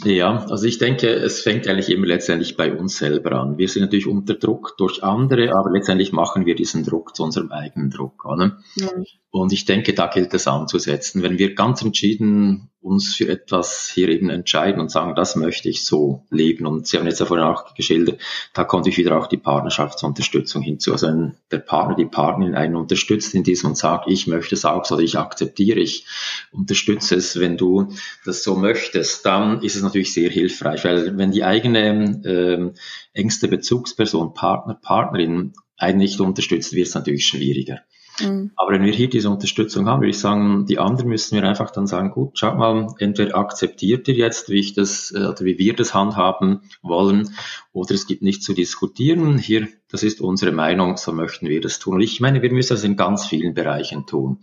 Ja, 0.03 0.45
also 0.49 0.65
ich 0.65 0.79
denke, 0.79 1.07
es 1.07 1.41
fängt 1.41 1.67
eigentlich 1.67 1.91
immer 1.91 2.07
letztendlich 2.07 2.57
bei 2.57 2.73
uns 2.73 2.97
selber 2.97 3.33
an. 3.33 3.57
Wir 3.57 3.69
sind 3.69 3.83
natürlich 3.83 4.07
unter 4.07 4.33
Druck 4.33 4.75
durch 4.77 5.03
andere, 5.03 5.55
aber 5.55 5.69
letztendlich 5.69 6.11
machen 6.11 6.45
wir 6.45 6.55
diesen 6.55 6.83
Druck 6.83 7.15
zu 7.15 7.23
unserem 7.23 7.51
eigenen 7.51 7.91
Druck. 7.91 8.25
Oder? 8.25 8.57
Mhm. 8.75 9.05
Und 9.35 9.51
ich 9.51 9.65
denke, 9.65 9.95
da 9.95 10.05
gilt 10.05 10.31
es 10.35 10.45
anzusetzen. 10.45 11.23
Wenn 11.23 11.39
wir 11.39 11.55
ganz 11.55 11.81
entschieden 11.81 12.69
uns 12.81 13.15
für 13.15 13.27
etwas 13.27 13.89
hier 13.91 14.09
eben 14.09 14.29
entscheiden 14.29 14.79
und 14.79 14.91
sagen, 14.91 15.15
das 15.15 15.35
möchte 15.35 15.69
ich 15.69 15.87
so 15.87 16.23
leben. 16.29 16.67
Und 16.67 16.85
Sie 16.85 16.99
haben 16.99 17.07
jetzt 17.07 17.19
ja 17.19 17.25
vorhin 17.25 17.47
auch 17.47 17.73
geschildert, 17.73 18.21
da 18.53 18.63
kommt 18.63 18.85
ich 18.85 18.95
wieder 18.99 19.17
auch 19.17 19.25
die 19.25 19.37
Partnerschaftsunterstützung 19.37 20.61
hinzu. 20.61 20.91
Also 20.91 21.07
wenn 21.07 21.33
der 21.49 21.57
Partner, 21.57 21.95
die 21.95 22.05
Partnerin 22.05 22.53
einen 22.53 22.75
unterstützt 22.75 23.33
in 23.33 23.43
diesem 23.43 23.69
und 23.69 23.75
sagt, 23.75 24.07
ich 24.07 24.27
möchte 24.27 24.53
es 24.53 24.65
auch 24.65 24.85
so, 24.85 24.93
oder 24.93 25.03
ich 25.03 25.17
akzeptiere, 25.17 25.79
ich 25.79 26.05
unterstütze 26.51 27.15
es, 27.15 27.39
wenn 27.39 27.57
du 27.57 27.91
das 28.25 28.43
so 28.43 28.55
möchtest, 28.55 29.25
dann 29.25 29.63
ist 29.63 29.75
es 29.75 29.81
natürlich 29.81 30.13
sehr 30.13 30.29
hilfreich, 30.29 30.85
weil 30.85 31.17
wenn 31.17 31.31
die 31.31 31.43
eigene 31.43 32.21
ähm, 32.23 32.73
engste 33.13 33.47
Bezugsperson, 33.47 34.35
Partner, 34.35 34.75
Partnerin 34.75 35.53
einen 35.75 35.97
nicht 35.97 36.19
unterstützt, 36.19 36.73
wird 36.73 36.87
es 36.87 36.93
natürlich 36.93 37.25
schwieriger. 37.25 37.79
Mhm. 38.19 38.51
Aber 38.55 38.71
wenn 38.71 38.83
wir 38.83 38.93
hier 38.93 39.09
diese 39.09 39.29
Unterstützung 39.29 39.87
haben, 39.87 40.01
würde 40.01 40.11
ich 40.11 40.19
sagen, 40.19 40.65
die 40.65 40.77
anderen 40.77 41.09
müssen 41.09 41.35
wir 41.35 41.47
einfach 41.47 41.71
dann 41.71 41.87
sagen, 41.87 42.11
gut, 42.11 42.37
schaut 42.37 42.57
mal, 42.57 42.93
entweder 42.99 43.35
akzeptiert 43.35 44.07
ihr 44.07 44.13
jetzt, 44.13 44.49
wie 44.49 44.59
ich 44.59 44.73
das, 44.73 45.11
äh, 45.11 45.25
oder 45.25 45.41
wie 45.41 45.57
wir 45.57 45.75
das 45.75 45.93
handhaben 45.93 46.61
wollen, 46.81 47.33
oder 47.71 47.95
es 47.95 48.05
gibt 48.05 48.21
nichts 48.21 48.45
zu 48.45 48.53
diskutieren. 48.53 49.37
Hier, 49.37 49.67
das 49.89 50.03
ist 50.03 50.21
unsere 50.21 50.51
Meinung, 50.51 50.97
so 50.97 51.11
möchten 51.11 51.47
wir 51.47 51.59
das 51.59 51.79
tun. 51.79 51.95
Und 51.95 52.01
ich 52.01 52.19
meine, 52.19 52.41
wir 52.41 52.51
müssen 52.51 52.73
das 52.73 52.83
in 52.83 52.95
ganz 52.95 53.25
vielen 53.25 53.53
Bereichen 53.53 54.05
tun. 54.05 54.39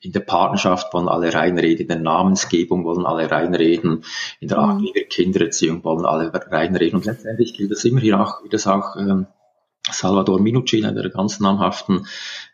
In 0.00 0.12
der 0.12 0.20
Partnerschaft 0.20 0.92
wollen 0.92 1.08
alle 1.08 1.32
reinreden, 1.32 1.82
in 1.82 1.88
der 1.88 2.00
Namensgebung 2.00 2.84
wollen 2.84 3.06
alle 3.06 3.30
reinreden, 3.30 4.04
in 4.40 4.48
der 4.48 4.58
Art, 4.58 4.78
mhm. 4.78 4.84
wie 4.84 4.94
wir 4.94 5.06
Kindererziehung 5.06 5.84
wollen 5.84 6.04
alle 6.04 6.32
reinreden. 6.32 6.98
Und 6.98 7.06
letztendlich 7.06 7.54
gilt 7.54 7.70
das 7.70 7.84
immer 7.84 8.00
hier 8.00 8.20
auch, 8.20 8.44
wie 8.44 8.48
das 8.50 8.66
auch 8.66 8.96
ähm, 8.96 9.26
Salvador 9.90 10.40
Minucci, 10.40 10.84
einer 10.84 11.02
der 11.02 11.10
ganz 11.10 11.40
namhaften 11.40 12.06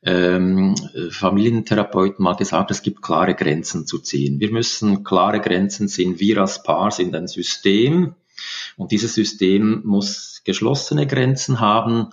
ähm, 0.02 0.74
Familientherapeuten, 1.10 2.22
mal 2.22 2.34
gesagt, 2.34 2.70
es 2.70 2.82
gibt 2.82 3.02
klare 3.02 3.34
Grenzen 3.34 3.86
zu 3.86 3.98
ziehen. 3.98 4.40
Wir 4.40 4.52
müssen 4.52 5.04
klare 5.04 5.40
Grenzen 5.40 5.88
ziehen. 5.88 6.20
Wir 6.20 6.40
als 6.40 6.62
Paar 6.62 6.90
sind 6.90 7.14
ein 7.14 7.26
System 7.26 8.14
und 8.76 8.92
dieses 8.92 9.14
System 9.14 9.82
muss 9.84 10.42
geschlossene 10.44 11.06
Grenzen 11.06 11.60
haben, 11.60 12.10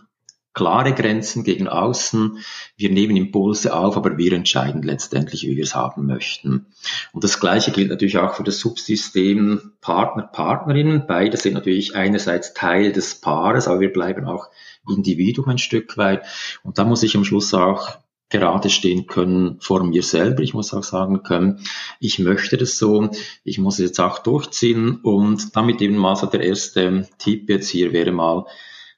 klare 0.54 0.94
Grenzen 0.94 1.44
gegen 1.44 1.68
außen. 1.68 2.38
Wir 2.78 2.92
nehmen 2.92 3.16
Impulse 3.16 3.74
auf, 3.74 3.98
aber 3.98 4.18
wir 4.18 4.34
entscheiden 4.34 4.84
letztendlich, 4.84 5.44
wie 5.44 5.56
wir 5.56 5.64
es 5.64 5.76
haben 5.76 6.06
möchten. 6.06 6.68
Und 7.12 7.24
das 7.24 7.40
Gleiche 7.40 7.72
gilt 7.72 7.90
natürlich 7.90 8.18
auch 8.18 8.36
für 8.36 8.44
das 8.44 8.60
Subsystem 8.60 9.74
Partner, 9.82 10.24
Partnerin. 10.24 11.06
Beide 11.08 11.38
sind 11.38 11.54
natürlich 11.54 11.96
einerseits 11.96 12.54
Teil 12.54 12.92
des 12.92 13.16
Paares, 13.16 13.68
aber 13.68 13.80
wir 13.80 13.92
bleiben 13.92 14.26
auch 14.26 14.50
Individuum 14.88 15.50
ein 15.50 15.58
Stück 15.58 15.98
weit. 15.98 16.24
Und 16.64 16.78
da 16.78 16.86
muss 16.86 17.04
ich 17.04 17.16
am 17.16 17.26
Schluss 17.26 17.54
auch 17.54 17.98
gerade 18.30 18.70
stehen 18.70 19.06
können 19.06 19.58
vor 19.60 19.84
mir 19.84 20.02
selber. 20.02 20.42
Ich 20.42 20.54
muss 20.54 20.74
auch 20.74 20.84
sagen 20.84 21.24
können, 21.24 21.60
ich 22.00 22.20
möchte 22.20 22.58
das 22.58 22.78
so, 22.78 23.12
ich 23.44 23.60
muss 23.60 23.76
es 23.76 23.86
jetzt 23.86 24.00
auch 24.00 24.20
durchziehen 24.20 25.00
und 25.04 25.56
damit 25.56 25.82
eben 25.82 25.98
mal 25.98 26.16
so 26.16 26.26
der 26.26 26.42
erste 26.42 27.08
Tipp 27.20 27.50
jetzt 27.50 27.70
hier 27.70 27.94
wäre 27.94 28.12
mal, 28.12 28.46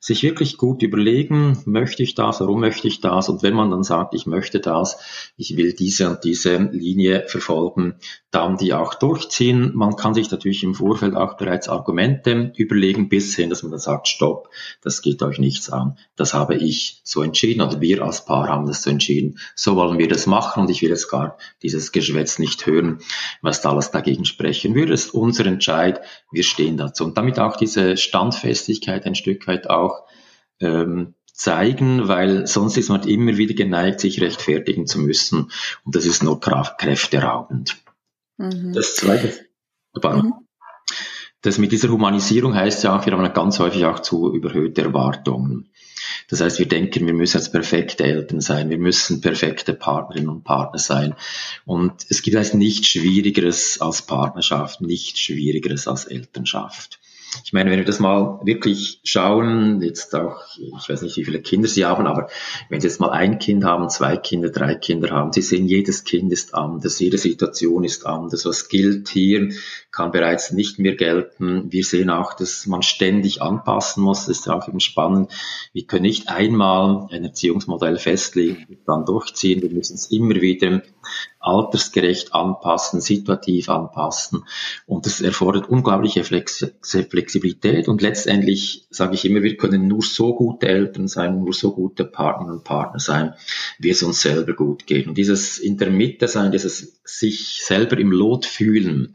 sich 0.06 0.22
wirklich 0.22 0.58
gut 0.58 0.84
überlegen, 0.84 1.58
möchte 1.66 2.04
ich 2.04 2.14
das, 2.14 2.40
warum 2.40 2.60
möchte 2.60 2.88
ich 2.88 3.02
das? 3.02 3.28
Und 3.28 3.42
wenn 3.42 3.56
man 3.56 3.72
dann 3.72 3.82
sagt, 3.82 4.14
ich 4.14 4.28
möchte 4.28 4.60
das, 4.60 5.00
ich 5.36 5.58
will 5.58 5.74
diese 5.74 6.08
und 6.08 6.24
diese 6.24 6.58
Linie 6.58 7.24
verfolgen, 7.28 7.96
dann 8.30 8.56
die 8.56 8.76
auch 8.76 8.94
durchziehen. 8.94 9.72
Man 9.74 9.96
kann 9.96 10.14
sich 10.14 10.30
natürlich 10.30 10.62
im 10.62 10.76
Vorfeld 10.76 11.16
auch 11.16 11.38
bereits 11.38 11.70
Argumente 11.70 12.54
überlegen, 12.56 13.10
bis 13.10 13.36
hin, 13.36 13.50
dass 13.50 13.64
man 13.64 13.72
dann 13.72 13.80
sagt, 13.80 14.08
stopp, 14.08 14.50
das 14.84 15.02
geht 15.02 15.24
euch 15.24 15.40
nichts 15.40 15.72
an. 15.72 15.98
Das 16.16 16.36
habe 16.36 16.54
ich 16.54 17.02
so 17.04 17.24
entschieden 17.24 17.62
oder 17.62 17.82
wir 17.82 18.04
als 18.04 18.26
Paar 18.26 18.48
haben 18.48 18.68
das 18.68 18.84
so 18.84 18.92
entschieden. 18.92 19.40
So 19.56 19.76
wollen 19.76 19.98
wir 19.98 20.08
das 20.08 20.28
machen 20.28 20.62
und 20.62 20.70
ich 20.70 20.84
will 20.84 20.90
jetzt 20.90 21.10
gar 21.10 21.38
dieses 21.64 21.92
Geschwätz 21.92 22.38
nicht 22.38 22.68
hören, 22.68 23.00
was 23.42 23.62
da 23.62 23.72
alles 23.72 23.90
dagegen 23.90 24.26
sprechen 24.26 24.76
würde. 24.76 24.92
Das 24.92 25.06
ist 25.06 25.16
unser 25.16 25.48
Entscheid. 25.48 26.02
Wir 26.32 26.44
stehen 26.44 26.78
dazu. 26.78 27.06
Und 27.06 27.18
damit 27.18 27.40
auch 27.40 27.56
diese 27.56 27.98
Standfestigkeit 27.98 29.06
ein 29.06 29.16
Stück 29.16 29.48
weit 29.48 29.68
auch 29.68 29.95
ähm, 30.60 31.16
zeigen, 31.36 32.08
weil 32.08 32.48
sonst 32.48 32.78
ist 32.78 32.90
man 32.90 33.04
immer 33.08 33.38
wieder 33.38 33.54
geneigt, 33.54 34.00
sich 34.00 34.22
rechtfertigen 34.22 34.88
zu 34.88 35.00
müssen. 35.00 35.52
Und 35.84 35.96
das 35.96 36.06
ist 36.06 36.24
nur 36.24 36.40
kräfteraubend. 36.40 37.78
Mhm. 38.38 38.74
Das 38.74 38.96
zweite, 38.96 39.34
mhm. 39.94 40.34
das 41.42 41.58
mit 41.58 41.72
dieser 41.72 41.90
Humanisierung 41.90 42.56
heißt 42.56 42.84
ja 42.84 42.98
auch, 42.98 43.06
wir 43.06 43.14
haben 43.14 43.34
ganz 43.34 43.60
häufig 43.60 43.86
auch 43.86 44.00
zu 44.00 44.34
überhöhte 44.34 44.82
Erwartungen. 44.82 45.70
Das 46.30 46.42
heißt, 46.42 46.60
wir 46.60 46.68
denken, 46.68 47.06
wir 47.06 47.14
müssen 47.14 47.38
jetzt 47.38 47.52
perfekte 47.52 48.04
Eltern 48.04 48.42
sein, 48.42 48.70
wir 48.70 48.78
müssen 48.78 49.22
perfekte 49.22 49.74
Partnerinnen 49.74 50.30
und 50.30 50.44
Partner 50.44 50.80
sein. 50.80 51.16
Und 51.66 52.06
es 52.10 52.22
gibt 52.22 52.38
heißt 52.38 52.56
nichts 52.56 52.88
Schwierigeres 52.88 53.80
als 53.82 54.04
Partnerschaft, 54.04 54.82
nichts 54.82 55.20
Schwierigeres 55.20 55.88
als 55.88 56.06
Elternschaft. 56.06 57.00
Ich 57.44 57.54
meine, 57.54 57.72
wenn 57.72 57.80
wir 57.80 57.86
das 57.86 58.00
mal 58.00 58.40
wirklich 58.44 59.00
schauen, 59.04 59.82
jetzt 59.82 60.16
auch, 60.16 60.42
ich 60.58 60.90
weiß 60.90 61.02
nicht, 61.02 61.18
wie 61.18 61.26
viele 61.26 61.42
Kinder 61.42 61.68
Sie 61.68 61.86
haben, 61.86 62.08
aber 62.08 62.30
wenn 62.70 62.82
Sie 62.82 62.88
jetzt 62.88 63.00
mal 63.00 63.10
ein 63.10 63.40
Kind 63.40 63.64
haben, 63.64 63.90
zwei 63.90 64.18
Kinder, 64.18 64.50
drei 64.50 64.76
Kinder 64.76 65.10
haben, 65.12 65.34
Sie 65.34 65.42
sehen, 65.42 65.66
jedes 65.66 66.04
Kind 66.04 66.32
ist 66.32 66.54
anders, 66.56 67.00
jede 67.00 67.18
Situation 67.18 67.84
ist 67.84 68.06
anders. 68.06 68.46
Was 68.46 68.70
gilt 68.70 69.10
hier, 69.10 69.50
kann 69.96 70.12
bereits 70.12 70.52
nicht 70.52 70.78
mehr 70.78 70.96
gelten. 70.96 71.72
Wir 71.72 71.84
sehen 71.84 72.10
auch, 72.10 72.34
dass 72.34 72.68
man 72.68 72.84
ständig 72.84 73.42
anpassen 73.42 74.04
muss. 74.04 74.26
Das 74.26 74.40
ist 74.40 74.50
auch 74.50 74.68
eben 74.68 74.82
spannend. 74.82 75.32
Wir 75.72 75.86
können 75.86 76.04
nicht 76.04 76.28
einmal 76.28 77.08
ein 77.12 77.24
Erziehungsmodell 77.24 77.98
festlegen 77.98 78.66
und 78.68 78.80
dann 78.86 79.06
durchziehen. 79.06 79.62
Wir 79.62 79.70
müssen 79.70 79.96
es 79.96 80.12
immer 80.12 80.36
wieder 80.36 80.82
altersgerecht 81.40 82.34
anpassen, 82.34 83.02
situativ 83.02 83.70
anpassen. 83.70 84.46
Und 84.86 85.06
das 85.06 85.22
erfordert 85.22 85.70
unglaubliche 85.70 86.24
Flexibilität. 86.24 87.88
Und 87.88 88.02
letztendlich 88.02 88.88
sage 88.90 89.14
ich 89.16 89.26
immer, 89.26 89.44
wir 89.44 89.58
können 89.58 89.88
nur 89.88 90.02
so 90.02 90.36
gute 90.36 90.68
Eltern 90.68 91.08
sein, 91.08 91.40
nur 91.40 91.54
so 91.54 91.74
gute 91.74 92.04
Partner 92.04 92.54
und 92.54 92.64
Partner 92.64 93.00
sein, 93.00 93.34
wie 93.78 93.92
es 93.92 94.02
uns 94.04 94.22
selber 94.22 94.54
gut 94.54 94.88
geht. 94.88 95.08
Und 95.08 95.18
dieses 95.18 95.60
in 95.60 95.78
der 95.78 95.92
Mitte 95.92 96.28
sein, 96.28 96.52
dieses 96.52 97.00
sich 97.04 97.62
selber 97.64 97.98
im 97.98 98.12
Lot 98.12 98.46
fühlen, 98.46 99.14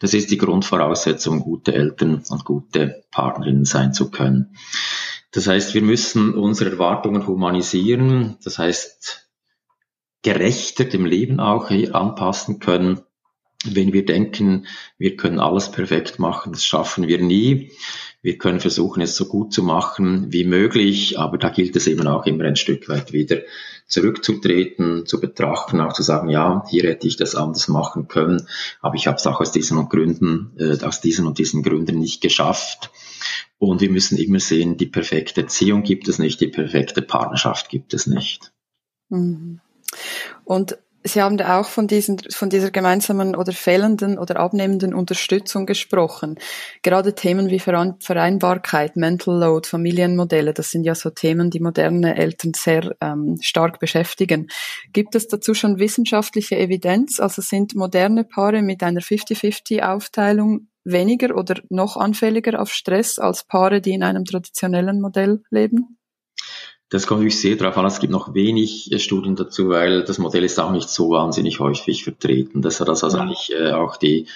das 0.00 0.14
ist 0.14 0.30
die 0.30 0.38
Grundvoraussetzung, 0.38 1.40
gute 1.40 1.74
Eltern 1.74 2.22
und 2.28 2.44
gute 2.44 3.04
Partnerinnen 3.10 3.64
sein 3.64 3.92
zu 3.92 4.10
können. 4.10 4.56
Das 5.32 5.46
heißt, 5.46 5.74
wir 5.74 5.82
müssen 5.82 6.32
unsere 6.32 6.70
Erwartungen 6.70 7.26
humanisieren. 7.26 8.38
Das 8.42 8.58
heißt, 8.58 9.25
gerechter 10.26 10.84
dem 10.84 11.06
Leben 11.06 11.38
auch 11.38 11.70
anpassen 11.70 12.58
können. 12.58 13.00
Wenn 13.64 13.92
wir 13.92 14.04
denken, 14.04 14.66
wir 14.98 15.14
können 15.14 15.38
alles 15.38 15.70
perfekt 15.70 16.18
machen, 16.18 16.50
das 16.50 16.64
schaffen 16.64 17.06
wir 17.06 17.22
nie. 17.22 17.70
Wir 18.22 18.36
können 18.36 18.58
versuchen, 18.58 19.02
es 19.02 19.14
so 19.14 19.26
gut 19.26 19.52
zu 19.52 19.62
machen 19.62 20.32
wie 20.32 20.42
möglich, 20.42 21.16
aber 21.16 21.38
da 21.38 21.48
gilt 21.48 21.76
es 21.76 21.86
eben 21.86 22.08
auch 22.08 22.26
immer 22.26 22.42
ein 22.42 22.56
Stück 22.56 22.88
weit 22.88 23.12
wieder 23.12 23.42
zurückzutreten, 23.86 25.06
zu 25.06 25.20
betrachten, 25.20 25.80
auch 25.80 25.92
zu 25.92 26.02
sagen, 26.02 26.28
ja, 26.28 26.64
hier 26.68 26.82
hätte 26.82 27.06
ich 27.06 27.16
das 27.16 27.36
anders 27.36 27.68
machen 27.68 28.08
können, 28.08 28.48
aber 28.80 28.96
ich 28.96 29.06
habe 29.06 29.18
es 29.18 29.28
auch 29.28 29.40
aus 29.40 29.52
diesen 29.52 29.78
und 29.78 29.90
Gründen, 29.90 30.56
äh, 30.58 30.84
aus 30.84 31.00
diesen 31.00 31.24
und 31.28 31.38
diesen 31.38 31.62
Gründen 31.62 32.00
nicht 32.00 32.20
geschafft. 32.20 32.90
Und 33.58 33.80
wir 33.80 33.92
müssen 33.92 34.18
immer 34.18 34.40
sehen, 34.40 34.76
die 34.76 34.86
perfekte 34.86 35.42
Erziehung 35.42 35.84
gibt 35.84 36.08
es 36.08 36.18
nicht, 36.18 36.40
die 36.40 36.48
perfekte 36.48 37.00
Partnerschaft 37.00 37.68
gibt 37.68 37.94
es 37.94 38.08
nicht. 38.08 38.52
Mhm. 39.08 39.60
Und 40.44 40.78
Sie 41.06 41.22
haben 41.22 41.36
da 41.36 41.60
auch 41.60 41.68
von, 41.68 41.86
diesen, 41.86 42.18
von 42.18 42.50
dieser 42.50 42.70
gemeinsamen 42.70 43.36
oder 43.36 43.52
fehlenden 43.52 44.18
oder 44.18 44.40
abnehmenden 44.40 44.92
Unterstützung 44.92 45.64
gesprochen. 45.64 46.36
Gerade 46.82 47.14
Themen 47.14 47.48
wie 47.48 47.60
Vereinbarkeit, 47.60 48.96
Mental 48.96 49.38
Load, 49.38 49.68
Familienmodelle, 49.68 50.52
das 50.52 50.70
sind 50.70 50.84
ja 50.84 50.94
so 50.94 51.10
Themen, 51.10 51.50
die 51.50 51.60
moderne 51.60 52.16
Eltern 52.16 52.52
sehr 52.56 52.96
ähm, 53.00 53.38
stark 53.40 53.78
beschäftigen. 53.78 54.48
Gibt 54.92 55.14
es 55.14 55.28
dazu 55.28 55.54
schon 55.54 55.78
wissenschaftliche 55.78 56.58
Evidenz? 56.58 57.20
Also 57.20 57.40
sind 57.40 57.76
moderne 57.76 58.24
Paare 58.24 58.62
mit 58.62 58.82
einer 58.82 59.00
50-50-Aufteilung 59.00 60.68
weniger 60.84 61.36
oder 61.36 61.60
noch 61.68 61.96
anfälliger 61.96 62.60
auf 62.60 62.72
Stress 62.72 63.18
als 63.18 63.44
Paare, 63.44 63.80
die 63.80 63.92
in 63.92 64.02
einem 64.02 64.24
traditionellen 64.24 65.00
Modell 65.00 65.42
leben? 65.50 65.95
Das 66.88 67.08
kommt 67.08 67.20
natürlich 67.20 67.40
sehr 67.40 67.56
darauf 67.56 67.76
an. 67.78 67.86
Es 67.86 67.98
gibt 67.98 68.12
noch 68.12 68.32
wenig 68.32 68.92
äh, 68.92 69.00
Studien 69.00 69.34
dazu, 69.34 69.70
weil 69.70 70.04
das 70.04 70.18
Modell 70.18 70.44
ist 70.44 70.60
auch 70.60 70.70
nicht 70.70 70.88
so 70.88 71.10
wahnsinnig 71.10 71.58
häufig 71.58 72.04
vertreten. 72.04 72.62
Das 72.62 72.80
hat 72.80 72.86
das 72.86 73.02
also 73.02 73.18
eigentlich 73.18 73.52
äh, 73.52 73.72
auch 73.72 73.96
die 73.96 74.28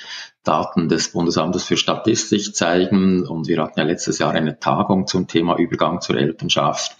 Daten 0.42 0.88
des 0.88 1.12
Bundesamtes 1.12 1.62
für 1.62 1.76
Statistik 1.76 2.56
zeigen. 2.56 3.24
Und 3.24 3.46
wir 3.46 3.62
hatten 3.62 3.78
ja 3.78 3.86
letztes 3.86 4.18
Jahr 4.18 4.32
eine 4.32 4.58
Tagung 4.58 5.06
zum 5.06 5.28
Thema 5.28 5.58
Übergang 5.58 6.00
zur 6.00 6.16
Elternschaft. 6.16 6.96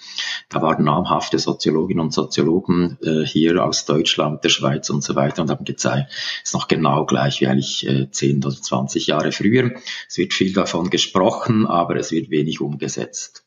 Da 0.50 0.62
waren 0.62 0.84
namhafte 0.84 1.40
Soziologinnen 1.40 2.04
und 2.04 2.12
Soziologen 2.12 2.98
äh, 3.02 3.26
hier 3.26 3.64
aus 3.64 3.86
Deutschland, 3.86 4.44
der 4.44 4.50
Schweiz 4.50 4.88
und 4.90 5.02
so 5.02 5.16
weiter 5.16 5.42
und 5.42 5.50
haben 5.50 5.64
gezeigt, 5.64 6.12
es 6.12 6.50
ist 6.50 6.54
noch 6.54 6.68
genau 6.68 7.06
gleich 7.06 7.40
wie 7.40 7.48
eigentlich 7.48 7.88
äh, 7.88 8.08
10 8.08 8.44
oder 8.44 8.54
20 8.54 9.08
Jahre 9.08 9.32
früher. 9.32 9.72
Es 10.08 10.16
wird 10.16 10.32
viel 10.32 10.52
davon 10.52 10.90
gesprochen, 10.90 11.66
aber 11.66 11.96
es 11.96 12.12
wird 12.12 12.30
wenig 12.30 12.60
umgesetzt. 12.60 13.44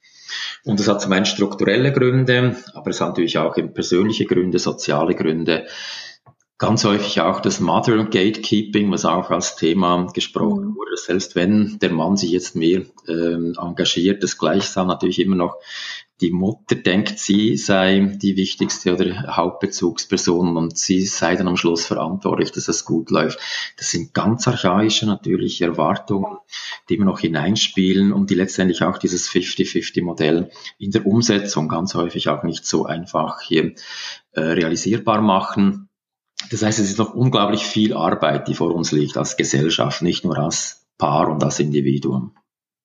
Und 0.63 0.79
das 0.79 0.87
hat 0.87 1.01
zum 1.01 1.11
einen 1.11 1.25
strukturelle 1.25 1.91
Gründe, 1.91 2.55
aber 2.73 2.89
es 2.89 3.01
hat 3.01 3.09
natürlich 3.09 3.37
auch 3.37 3.57
eben 3.57 3.73
persönliche 3.73 4.25
Gründe, 4.25 4.59
soziale 4.59 5.15
Gründe. 5.15 5.67
Ganz 6.57 6.85
häufig 6.85 7.19
auch 7.19 7.41
das 7.41 7.59
Mother 7.59 8.05
Gatekeeping, 8.05 8.89
was 8.91 9.05
auch 9.05 9.31
als 9.31 9.55
Thema 9.55 10.07
gesprochen 10.13 10.67
mhm. 10.67 10.75
wurde. 10.75 10.95
Selbst 10.95 11.35
wenn 11.35 11.79
der 11.79 11.91
Mann 11.91 12.15
sich 12.15 12.31
jetzt 12.31 12.55
mehr 12.55 12.83
ähm, 13.07 13.55
engagiert, 13.59 14.23
das 14.23 14.37
gleichsam 14.37 14.87
natürlich 14.87 15.19
immer 15.19 15.35
noch 15.35 15.57
die 16.21 16.31
Mutter 16.31 16.75
denkt, 16.75 17.19
sie 17.19 17.57
sei 17.57 18.17
die 18.21 18.37
wichtigste 18.37 18.93
oder 18.93 19.35
Hauptbezugsperson 19.35 20.55
und 20.55 20.77
sie 20.77 21.05
sei 21.05 21.35
dann 21.35 21.47
am 21.47 21.57
Schluss 21.57 21.85
verantwortlich, 21.85 22.51
dass 22.51 22.67
es 22.67 22.85
gut 22.85 23.09
läuft. 23.09 23.39
Das 23.77 23.91
sind 23.91 24.13
ganz 24.13 24.47
archaische 24.47 25.05
natürlich 25.05 25.61
Erwartungen, 25.61 26.37
die 26.87 26.95
immer 26.95 27.05
noch 27.05 27.19
hineinspielen 27.19 28.13
und 28.13 28.29
die 28.29 28.35
letztendlich 28.35 28.83
auch 28.83 28.97
dieses 28.97 29.29
50-50-Modell 29.29 30.51
in 30.77 30.91
der 30.91 31.05
Umsetzung 31.05 31.67
ganz 31.67 31.95
häufig 31.95 32.29
auch 32.29 32.43
nicht 32.43 32.65
so 32.65 32.85
einfach 32.85 33.41
hier 33.41 33.73
äh, 34.33 34.41
realisierbar 34.41 35.21
machen. 35.21 35.89
Das 36.51 36.61
heißt, 36.61 36.79
es 36.79 36.89
ist 36.89 36.99
noch 36.99 37.13
unglaublich 37.13 37.65
viel 37.65 37.93
Arbeit, 37.93 38.47
die 38.47 38.53
vor 38.53 38.73
uns 38.73 38.91
liegt 38.91 39.17
als 39.17 39.37
Gesellschaft, 39.37 40.01
nicht 40.01 40.23
nur 40.25 40.37
als 40.37 40.85
Paar 40.97 41.29
und 41.29 41.43
als 41.43 41.59
Individuum. 41.59 42.35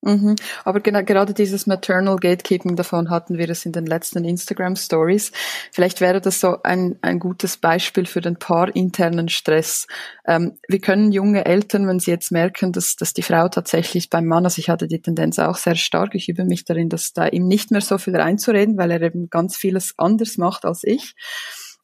Mhm. 0.03 0.37
Aber 0.65 0.79
genau, 0.79 1.03
gerade 1.03 1.35
dieses 1.35 1.67
Maternal 1.67 2.17
Gatekeeping, 2.17 2.77
davon 2.77 3.11
hatten 3.11 3.37
wir 3.37 3.51
es 3.51 3.67
in 3.67 3.73
den 3.73 3.85
letzten 3.85 4.25
Instagram 4.25 4.77
Stories. 4.77 5.33
Vielleicht 5.73 6.01
wäre 6.01 6.21
das 6.21 6.41
so 6.41 6.63
ein, 6.63 6.97
ein 7.03 7.19
gutes 7.19 7.57
Beispiel 7.57 8.07
für 8.07 8.21
den 8.21 8.37
paarinternen 8.37 9.29
Stress. 9.29 9.89
Ähm, 10.25 10.57
wir 10.69 10.79
können 10.79 11.11
junge 11.11 11.47
Eltern, 11.47 11.89
wenn 11.89 11.99
sie 11.99 12.13
jetzt 12.13 12.31
merken, 12.31 12.73
dass, 12.73 12.95
dass 12.95 13.13
die 13.13 13.23
Frau 13.23 13.49
tatsächlich 13.49 14.09
beim 14.09 14.27
Mann, 14.27 14.45
also 14.45 14.61
ich 14.61 14.71
hatte 14.71 14.87
die 14.87 15.03
Tendenz 15.03 15.41
auch 15.41 15.57
sehr 15.57 15.75
stark, 15.75 16.15
ich 16.15 16.29
übe 16.29 16.45
mich 16.45 16.65
darin, 16.65 16.89
dass 16.89 17.13
da 17.13 17.27
ihm 17.27 17.49
nicht 17.49 17.73
mehr 17.73 17.81
so 17.81 17.99
viel 17.99 18.15
reinzureden, 18.15 18.79
weil 18.79 18.93
er 18.93 19.03
eben 19.03 19.31
ganz 19.31 19.57
vieles 19.57 19.95
anders 19.97 20.39
macht 20.39 20.65
als 20.65 20.85
ich. 20.85 21.17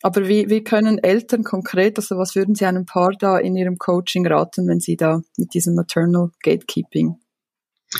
Aber 0.02 0.28
wie, 0.28 0.48
wie 0.50 0.62
können 0.62 1.02
Eltern 1.02 1.42
konkret, 1.42 1.98
also 1.98 2.16
was 2.16 2.36
würden 2.36 2.54
Sie 2.54 2.66
einem 2.66 2.86
Paar 2.86 3.12
da 3.18 3.38
in 3.38 3.56
Ihrem 3.56 3.78
Coaching 3.78 4.24
raten, 4.26 4.68
wenn 4.68 4.78
Sie 4.78 4.96
da 4.96 5.22
mit 5.36 5.54
diesem 5.54 5.74
Maternal 5.74 6.30
Gatekeeping 6.42 7.16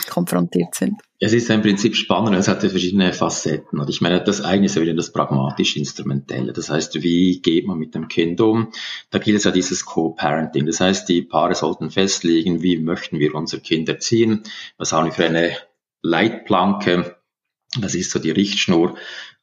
konfrontiert 0.03 0.75
sind. 0.75 1.01
Es 1.21 1.33
ist 1.33 1.49
im 1.51 1.63
Prinzip 1.63 1.97
spannend, 1.97 2.37
es 2.37 2.49
hat 2.49 2.61
verschiedene 2.61 3.13
Facetten. 3.13 3.79
Und 3.79 3.89
ich 3.89 4.01
meine, 4.01 4.23
das 4.23 4.41
eine 4.41 4.67
ist 4.67 4.77
ja 4.77 4.83
wieder 4.83 4.95
das 4.95 5.13
pragmatisch-instrumentelle. 5.13 6.53
Das 6.53 6.71
heißt, 6.71 7.03
wie 7.03 7.41
geht 7.41 7.67
man 7.67 7.79
mit 7.79 7.95
dem 7.95 8.09
Kind 8.09 8.41
um? 8.41 8.73
Da 9.11 9.19
gilt 9.19 9.39
es 9.39 9.45
ja 9.45 9.51
dieses 9.51 9.87
Co-Parenting. 9.87 10.67
Das 10.67 10.81
heißt, 10.81 11.09
die 11.09 11.23
Paare 11.23 11.55
sollten 11.55 11.91
festlegen, 11.91 12.63
wie 12.63 12.79
möchten 12.79 13.19
wir 13.19 13.35
unser 13.35 13.59
Kind 13.59 13.89
erziehen? 13.89 14.43
Was 14.77 14.93
haben 14.93 15.07
wir 15.07 15.13
für 15.13 15.25
eine 15.25 15.57
Leitplanke? 16.03 17.17
Das 17.81 17.95
ist 17.95 18.11
so 18.11 18.19
die 18.19 18.31
Richtschnur 18.31 18.95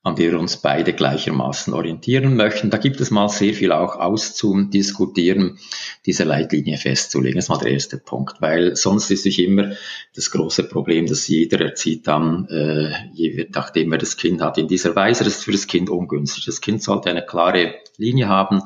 an 0.03 0.15
der 0.15 0.31
wir 0.31 0.39
uns 0.39 0.57
beide 0.57 0.93
gleichermaßen 0.93 1.73
orientieren 1.73 2.35
möchten. 2.35 2.71
Da 2.71 2.77
gibt 2.77 2.99
es 3.01 3.11
mal 3.11 3.29
sehr 3.29 3.53
viel 3.53 3.71
auch 3.71 3.97
auszudiskutieren, 3.97 5.59
diese 6.07 6.23
Leitlinie 6.23 6.77
festzulegen. 6.77 7.35
Das 7.35 7.45
ist 7.45 7.49
mal 7.49 7.59
der 7.59 7.71
erste 7.71 7.97
Punkt, 7.97 8.41
weil 8.41 8.75
sonst 8.75 9.11
ist 9.11 9.23
sich 9.23 9.37
immer 9.37 9.73
das 10.15 10.31
große 10.31 10.63
Problem, 10.63 11.05
dass 11.05 11.27
jeder 11.27 11.61
erzieht 11.61 12.07
dann, 12.07 12.47
äh, 12.49 12.91
je 13.13 13.47
nachdem 13.53 13.91
er 13.91 13.99
das 13.99 14.17
Kind 14.17 14.41
hat, 14.41 14.57
in 14.57 14.67
dieser 14.67 14.95
Weise. 14.95 15.23
Das 15.23 15.37
ist 15.37 15.43
für 15.43 15.51
das 15.51 15.67
Kind 15.67 15.91
ungünstig. 15.91 16.45
Das 16.45 16.61
Kind 16.61 16.81
sollte 16.81 17.11
eine 17.11 17.23
klare 17.23 17.75
Linie 17.97 18.27
haben. 18.27 18.63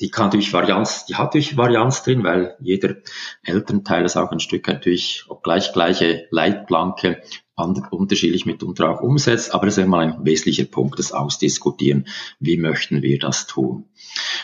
Die 0.00 0.10
kann 0.10 0.30
durch 0.30 0.52
Varianz, 0.52 1.04
die 1.06 1.16
hat 1.16 1.34
durch 1.34 1.56
Varianz 1.56 2.04
drin, 2.04 2.22
weil 2.22 2.54
jeder 2.60 2.94
Elternteil 3.42 4.04
ist 4.04 4.16
auch 4.16 4.30
ein 4.30 4.38
Stück 4.38 4.68
natürlich, 4.68 5.24
obgleich 5.28 5.72
gleiche 5.72 6.28
Leitplanke 6.30 7.22
unterschiedlich 7.56 8.44
mitunter 8.44 8.90
auch 8.90 9.00
umsetzt, 9.00 9.54
aber 9.54 9.66
das 9.66 9.78
ist 9.78 9.84
einmal 9.84 10.06
ein 10.06 10.24
wesentlicher 10.24 10.64
Punkt, 10.64 10.98
das 10.98 11.12
Ausdiskutieren. 11.12 12.06
Wie 12.38 12.58
möchten 12.58 13.00
wir 13.00 13.18
das 13.18 13.46
tun? 13.46 13.86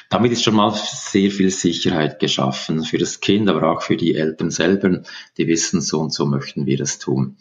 Damit 0.09 0.33
ist 0.33 0.43
schon 0.43 0.55
mal 0.55 0.73
sehr 0.73 1.31
viel 1.31 1.51
Sicherheit 1.51 2.21
geschaffen 2.21 2.85
für 2.85 2.99
das 2.99 3.21
Kind, 3.21 3.51
aber 3.51 3.71
auch 3.71 3.83
für 3.83 3.97
die 3.97 4.15
Eltern 4.15 4.51
selber, 4.51 5.03
die 5.37 5.47
wissen, 5.47 5.83
so 5.83 6.01
und 6.01 6.13
so 6.13 6.25
möchten 6.25 6.65
wir 6.65 6.79
das 6.79 6.99
tun. 6.99 7.37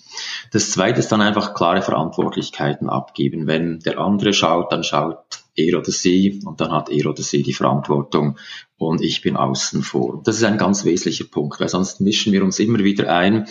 Das 0.52 0.72
zweite 0.72 1.00
ist 1.00 1.12
dann 1.12 1.22
einfach 1.22 1.54
klare 1.54 1.82
Verantwortlichkeiten 1.82 2.90
abgeben. 2.90 3.48
Wenn 3.48 3.80
der 3.80 3.98
andere 3.98 4.34
schaut, 4.34 4.72
dann 4.74 4.84
schaut 4.84 5.42
er 5.56 5.78
oder 5.78 5.92
sie 5.92 6.42
und 6.46 6.62
dann 6.62 6.72
hat 6.72 6.90
er 6.90 7.06
oder 7.08 7.22
sie 7.24 7.44
die 7.44 7.54
Verantwortung 7.54 8.38
und 8.78 9.02
ich 9.02 9.22
bin 9.22 9.36
außen 9.36 9.84
vor. 9.84 10.22
Das 10.24 10.38
ist 10.38 10.44
ein 10.44 10.58
ganz 10.58 10.86
wesentlicher 10.86 11.26
Punkt, 11.26 11.60
weil 11.60 11.70
sonst 11.70 12.02
mischen 12.02 12.34
wir 12.34 12.44
uns 12.44 12.60
immer 12.60 12.80
wieder 12.80 13.14
ein. 13.14 13.48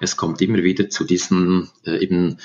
Es 0.00 0.16
kommt 0.16 0.40
immer 0.40 0.62
wieder 0.62 0.88
zu 0.88 1.04
diesen 1.04 1.70
äh, 1.84 2.02
eben 2.02 2.38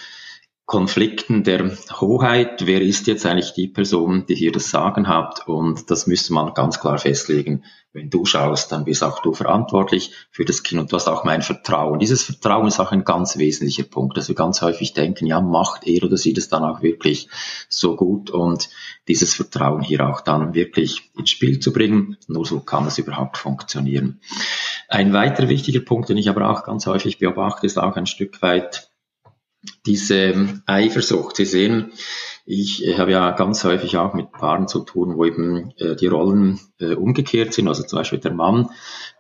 Konflikten 0.68 1.46
der 1.46 1.72
Hoheit, 2.02 2.66
wer 2.66 2.82
ist 2.82 3.08
jetzt 3.08 3.26
eigentlich 3.26 3.54
die 3.54 3.70
Person, 3.70 4.26
die 4.28 4.36
hier 4.36 4.52
das 4.52 4.70
Sagen 4.70 5.08
hat 5.08 5.48
und 5.48 5.90
das 5.90 6.08
müsste 6.08 6.34
man 6.34 6.54
ganz 6.54 6.82
klar 6.82 6.98
festlegen. 6.98 7.64
Wenn 7.94 8.10
du 8.10 8.26
schaust, 8.26 8.74
dann 8.74 8.84
bist 8.84 9.02
auch 9.02 9.22
du 9.22 9.32
verantwortlich 9.32 10.12
für 10.30 10.44
das 10.44 10.64
Kind 10.64 10.82
und 10.82 10.92
du 10.92 10.98
hast 10.98 11.08
auch 11.08 11.24
mein 11.24 11.42
Vertrauen. 11.42 12.00
Dieses 12.00 12.22
Vertrauen 12.22 12.68
ist 12.68 12.82
auch 12.82 12.92
ein 12.92 13.06
ganz 13.06 13.38
wesentlicher 13.38 13.86
Punkt, 13.86 14.18
dass 14.18 14.28
wir 14.28 14.36
ganz 14.36 14.62
häufig 14.62 14.92
denken, 14.92 15.26
ja, 15.26 15.40
macht 15.40 15.88
er 15.88 16.04
oder 16.04 16.18
sie 16.18 16.34
das 16.34 16.50
dann 16.50 16.66
auch 16.66 16.82
wirklich 16.82 17.30
so 17.70 17.96
gut 17.96 18.30
und 18.30 18.68
dieses 19.08 19.36
Vertrauen 19.36 19.82
hier 19.82 20.06
auch 20.06 20.20
dann 20.20 20.54
wirklich 20.54 21.12
ins 21.18 21.30
Spiel 21.30 21.60
zu 21.60 21.72
bringen. 21.72 22.18
Nur 22.28 22.46
so 22.46 22.60
kann 22.60 22.86
es 22.88 22.98
überhaupt 22.98 23.38
funktionieren. 23.38 24.20
Ein 24.90 25.14
weiterer 25.14 25.48
wichtiger 25.48 25.80
Punkt, 25.80 26.10
den 26.10 26.18
ich 26.18 26.30
aber 26.30 26.50
auch 26.50 26.66
ganz 26.66 26.88
häufig 26.88 27.20
beobachte, 27.20 27.66
ist 27.66 27.80
auch 27.80 27.96
ein 27.96 28.06
Stück 28.06 28.42
weit 28.42 28.87
diese 29.86 30.62
Eifersucht. 30.66 31.36
Sie 31.36 31.46
sehen, 31.46 31.92
ich 32.46 32.98
habe 32.98 33.12
ja 33.12 33.32
ganz 33.32 33.64
häufig 33.64 33.98
auch 33.98 34.14
mit 34.14 34.32
Paaren 34.32 34.68
zu 34.68 34.80
tun, 34.80 35.18
wo 35.18 35.26
eben 35.26 35.74
äh, 35.78 35.96
die 35.96 36.08
Rollen 36.08 36.60
äh, 36.80 36.94
umgekehrt 36.94 37.54
sind. 37.54 37.68
Also 37.68 37.84
zum 37.84 37.98
Beispiel 37.98 38.20
der 38.20 38.34
Mann, 38.34 38.70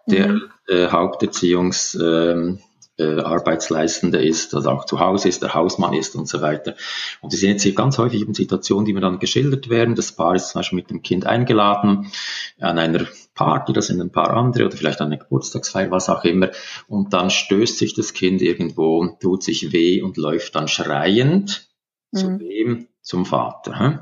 der 0.07 0.29
mhm. 0.29 0.41
äh, 0.67 0.87
Haupterziehungs, 0.87 1.97
ähm, 2.01 2.59
äh, 2.97 3.19
Arbeitsleistende 3.19 4.21
ist, 4.21 4.55
also 4.55 4.69
auch 4.69 4.85
zu 4.85 4.99
Hause 4.99 5.29
ist, 5.29 5.41
der 5.43 5.53
Hausmann 5.53 5.93
ist 5.93 6.15
und 6.15 6.27
so 6.27 6.41
weiter. 6.41 6.75
Und 7.21 7.31
wir 7.31 7.39
sehen 7.39 7.51
jetzt 7.51 7.63
hier 7.63 7.75
ganz 7.75 7.97
häufig 7.97 8.21
eben 8.21 8.33
Situationen, 8.33 8.85
die 8.85 8.93
mir 8.93 9.01
dann 9.01 9.19
geschildert 9.19 9.69
werden. 9.69 9.95
Das 9.95 10.11
Paar 10.11 10.35
ist 10.35 10.49
zum 10.49 10.59
Beispiel 10.59 10.77
mit 10.77 10.89
dem 10.89 11.01
Kind 11.01 11.25
eingeladen 11.25 12.11
an 12.59 12.79
einer 12.79 13.05
Party, 13.35 13.71
da 13.71 13.81
sind 13.81 14.01
ein 14.01 14.11
paar 14.11 14.31
andere 14.31 14.65
oder 14.65 14.75
vielleicht 14.75 14.99
an 14.99 15.07
einer 15.07 15.17
Geburtstagsfeier, 15.17 15.91
was 15.91 16.09
auch 16.09 16.23
immer. 16.23 16.49
Und 16.87 17.13
dann 17.13 17.29
stößt 17.29 17.77
sich 17.77 17.93
das 17.93 18.13
Kind 18.13 18.41
irgendwo, 18.41 19.05
tut 19.19 19.43
sich 19.43 19.71
weh 19.71 20.01
und 20.01 20.17
läuft 20.17 20.55
dann 20.55 20.67
schreiend 20.67 21.67
mhm. 22.11 22.17
zu 22.17 22.39
wem? 22.39 22.87
Zum 23.01 23.25
Vater. 23.25 23.79
Hm? 23.79 23.99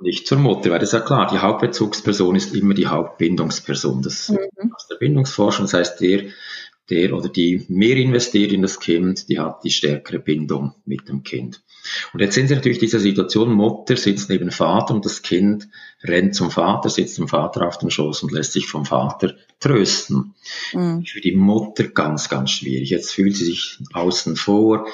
nicht 0.00 0.26
zur 0.26 0.38
Mutter, 0.38 0.70
weil 0.70 0.78
das 0.78 0.90
ist 0.90 0.92
ja 0.92 1.00
klar, 1.00 1.26
die 1.26 1.38
Hauptbezugsperson 1.38 2.36
ist 2.36 2.54
immer 2.54 2.74
die 2.74 2.86
Hauptbindungsperson. 2.86 4.02
Das 4.02 4.28
mhm. 4.28 4.72
aus 4.74 4.86
der 4.88 4.96
Bindungsforschung, 4.96 5.64
das 5.64 5.74
heißt, 5.74 6.00
der 6.00 6.24
der 6.90 7.14
oder 7.14 7.28
die 7.28 7.64
mehr 7.68 7.96
investiert 7.96 8.52
in 8.52 8.62
das 8.62 8.80
Kind, 8.80 9.28
die 9.28 9.38
hat 9.38 9.64
die 9.64 9.70
stärkere 9.70 10.18
Bindung 10.18 10.74
mit 10.84 11.08
dem 11.08 11.22
Kind. 11.22 11.62
Und 12.12 12.20
jetzt 12.20 12.34
sind 12.34 12.48
Sie 12.48 12.54
natürlich 12.54 12.78
diese 12.78 13.00
Situation, 13.00 13.52
Mutter 13.52 13.96
sitzt 13.96 14.28
neben 14.28 14.50
Vater 14.50 14.94
und 14.94 15.04
das 15.04 15.22
Kind 15.22 15.68
rennt 16.02 16.34
zum 16.34 16.50
Vater, 16.50 16.90
sitzt 16.90 17.18
dem 17.18 17.28
Vater 17.28 17.66
auf 17.66 17.78
den 17.78 17.90
Schoß 17.90 18.22
und 18.22 18.32
lässt 18.32 18.52
sich 18.52 18.66
vom 18.66 18.84
Vater 18.84 19.34
trösten. 19.60 20.34
Mhm. 20.72 21.04
Für 21.04 21.20
die 21.20 21.34
Mutter 21.34 21.84
ganz, 21.84 22.28
ganz 22.28 22.50
schwierig. 22.50 22.90
Jetzt 22.90 23.12
fühlt 23.12 23.36
sie 23.36 23.44
sich 23.44 23.78
außen 23.92 24.36
vor, 24.36 24.86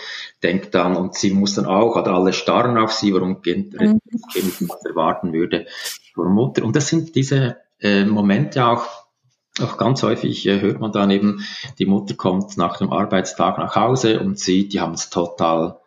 denkt 0.42 0.74
dann, 0.74 0.96
und 0.96 1.14
sie 1.14 1.30
muss 1.30 1.54
dann 1.54 1.66
auch, 1.66 1.96
oder 1.96 2.12
alle 2.12 2.32
starren 2.32 2.78
auf 2.78 2.92
sie, 2.92 3.12
warum 3.12 3.42
Kind, 3.42 3.72
mhm. 3.74 4.00
das 4.10 4.22
Kind 4.32 4.68
was 4.68 4.84
erwarten 4.84 5.32
würde 5.32 5.66
vor 6.14 6.28
Mutter. 6.28 6.64
Und 6.64 6.76
das 6.76 6.88
sind 6.88 7.14
diese 7.14 7.56
äh, 7.80 8.04
Momente 8.04 8.64
auch, 8.66 9.05
auch 9.60 9.76
ganz 9.78 10.02
häufig 10.02 10.46
äh, 10.46 10.60
hört 10.60 10.80
man 10.80 10.92
dann 10.92 11.10
eben, 11.10 11.44
die 11.78 11.86
Mutter 11.86 12.14
kommt 12.14 12.56
nach 12.56 12.78
dem 12.78 12.92
Arbeitstag 12.92 13.58
nach 13.58 13.74
Hause 13.76 14.20
und 14.20 14.38
sieht, 14.38 14.72
die 14.72 14.80
haben 14.80 14.94
es 14.94 15.10
total 15.10 15.78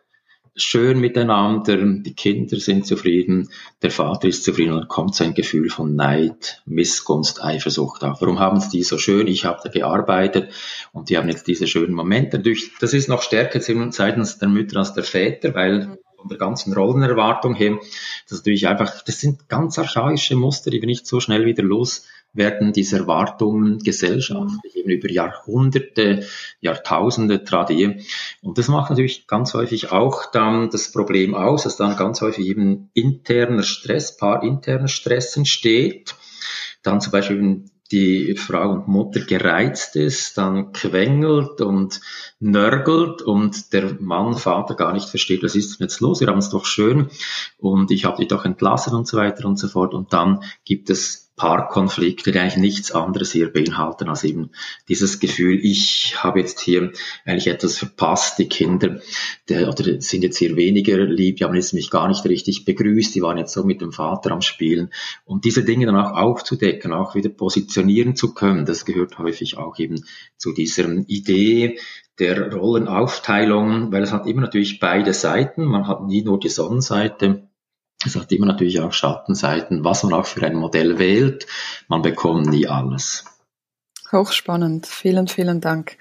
schön 0.56 0.98
miteinander, 1.00 1.76
die 1.76 2.14
Kinder 2.14 2.58
sind 2.58 2.86
zufrieden, 2.86 3.48
der 3.82 3.90
Vater 3.90 4.28
ist 4.28 4.44
zufrieden 4.44 4.72
und 4.72 4.80
dann 4.80 4.88
kommt 4.88 5.14
so 5.14 5.24
ein 5.24 5.34
Gefühl 5.34 5.70
von 5.70 5.94
Neid, 5.94 6.62
Missgunst, 6.66 7.42
Eifersucht 7.42 8.02
auf. 8.04 8.20
Warum 8.20 8.40
haben 8.40 8.60
sie 8.60 8.68
die 8.70 8.82
so 8.82 8.98
schön? 8.98 9.26
Ich 9.26 9.44
habe 9.44 9.60
da 9.62 9.70
gearbeitet 9.70 10.50
und 10.92 11.08
die 11.08 11.16
haben 11.16 11.28
jetzt 11.28 11.46
diese 11.46 11.66
schönen 11.66 11.94
Momente. 11.94 12.42
Das 12.80 12.92
ist 12.92 13.08
noch 13.08 13.22
stärker 13.22 13.60
seitens 13.60 14.38
der 14.38 14.48
Mütter 14.48 14.78
als 14.78 14.92
der 14.92 15.04
Väter, 15.04 15.54
weil 15.54 15.98
von 16.16 16.28
der 16.28 16.38
ganzen 16.38 16.74
Rollenerwartung 16.74 17.54
her, 17.54 17.78
das 18.24 18.32
ist 18.32 18.38
natürlich 18.40 18.68
einfach, 18.68 19.02
das 19.02 19.20
sind 19.20 19.48
ganz 19.48 19.78
archaische 19.78 20.36
Muster, 20.36 20.70
die 20.70 20.80
wir 20.80 20.86
nicht 20.86 21.06
so 21.06 21.20
schnell 21.20 21.46
wieder 21.46 21.62
los 21.62 22.04
werden 22.32 22.72
diese 22.72 22.98
Erwartungen 22.98 23.78
gesellschaftlich 23.78 24.76
eben 24.76 24.90
über 24.90 25.10
Jahrhunderte, 25.10 26.26
Jahrtausende 26.60 27.44
tradieren. 27.44 28.00
Und 28.42 28.58
das 28.58 28.68
macht 28.68 28.90
natürlich 28.90 29.26
ganz 29.26 29.54
häufig 29.54 29.90
auch 29.90 30.30
dann 30.30 30.70
das 30.70 30.92
Problem 30.92 31.34
aus, 31.34 31.64
dass 31.64 31.76
dann 31.76 31.96
ganz 31.96 32.20
häufig 32.20 32.46
eben 32.46 32.90
interner 32.94 33.62
Stress, 33.62 34.16
paar 34.16 34.42
interner 34.42 34.88
Stress 34.88 35.36
entsteht. 35.36 36.14
Dann 36.82 37.00
zum 37.00 37.12
Beispiel 37.12 37.64
die 37.92 38.36
Frau 38.36 38.70
und 38.70 38.88
Mutter 38.88 39.20
gereizt 39.20 39.96
ist, 39.96 40.38
dann 40.38 40.72
quengelt 40.72 41.60
und 41.60 42.00
nörgelt 42.38 43.22
und 43.22 43.72
der 43.72 43.96
Mann, 44.00 44.34
Vater 44.34 44.74
gar 44.74 44.92
nicht 44.92 45.08
versteht, 45.08 45.42
was 45.42 45.56
ist 45.56 45.78
denn 45.78 45.86
jetzt 45.86 46.00
los, 46.00 46.20
wir 46.20 46.28
haben 46.28 46.38
es 46.38 46.50
doch 46.50 46.66
schön 46.66 47.10
und 47.58 47.90
ich 47.90 48.04
habe 48.04 48.18
dich 48.18 48.28
doch 48.28 48.44
entlassen 48.44 48.94
und 48.94 49.08
so 49.08 49.16
weiter 49.16 49.44
und 49.46 49.58
so 49.58 49.66
fort. 49.66 49.92
Und 49.92 50.12
dann 50.12 50.44
gibt 50.64 50.88
es 50.88 51.19
Paarkonflikte, 51.40 52.32
die 52.32 52.38
eigentlich 52.38 52.58
nichts 52.58 52.92
anderes 52.92 53.32
hier 53.32 53.50
beinhalten 53.50 54.10
als 54.10 54.24
eben 54.24 54.50
dieses 54.90 55.20
Gefühl, 55.20 55.58
ich 55.62 56.22
habe 56.22 56.38
jetzt 56.38 56.60
hier 56.60 56.92
eigentlich 57.24 57.46
etwas 57.46 57.78
verpasst, 57.78 58.38
die 58.38 58.46
Kinder 58.46 59.00
der, 59.48 59.66
oder 59.66 60.02
sind 60.02 60.22
jetzt 60.22 60.36
hier 60.36 60.54
weniger 60.54 60.98
lieb, 60.98 61.36
die 61.38 61.44
haben 61.44 61.54
jetzt 61.54 61.72
mich 61.72 61.88
gar 61.90 62.08
nicht 62.08 62.26
richtig 62.26 62.66
begrüßt, 62.66 63.14
die 63.14 63.22
waren 63.22 63.38
jetzt 63.38 63.54
so 63.54 63.64
mit 63.64 63.80
dem 63.80 63.90
Vater 63.90 64.32
am 64.32 64.42
Spielen. 64.42 64.90
Und 65.24 65.46
diese 65.46 65.64
Dinge 65.64 65.86
dann 65.86 65.96
auch 65.96 66.12
aufzudecken, 66.12 66.92
auch 66.92 67.14
wieder 67.14 67.30
positionieren 67.30 68.16
zu 68.16 68.34
können, 68.34 68.66
das 68.66 68.84
gehört 68.84 69.18
häufig 69.18 69.56
auch 69.56 69.78
eben 69.78 70.04
zu 70.36 70.52
dieser 70.52 70.90
Idee, 71.06 71.78
der 72.18 72.52
Rollenaufteilung, 72.52 73.92
weil 73.92 74.02
es 74.02 74.12
hat 74.12 74.26
immer 74.26 74.42
natürlich 74.42 74.78
beide 74.78 75.14
Seiten. 75.14 75.64
Man 75.64 75.88
hat 75.88 76.02
nie 76.02 76.22
nur 76.22 76.38
die 76.38 76.50
Sonnenseite, 76.50 77.48
es 78.04 78.16
hat 78.16 78.32
immer 78.32 78.46
natürlich 78.46 78.80
auch 78.80 78.92
Schattenseiten, 78.92 79.84
was 79.84 80.02
man 80.02 80.14
auch 80.14 80.26
für 80.26 80.44
ein 80.46 80.56
Modell 80.56 80.98
wählt. 80.98 81.46
Man 81.88 82.02
bekommt 82.02 82.46
nie 82.46 82.66
alles. 82.66 83.24
Hochspannend. 84.10 84.86
Vielen, 84.86 85.28
vielen 85.28 85.60
Dank. 85.60 85.96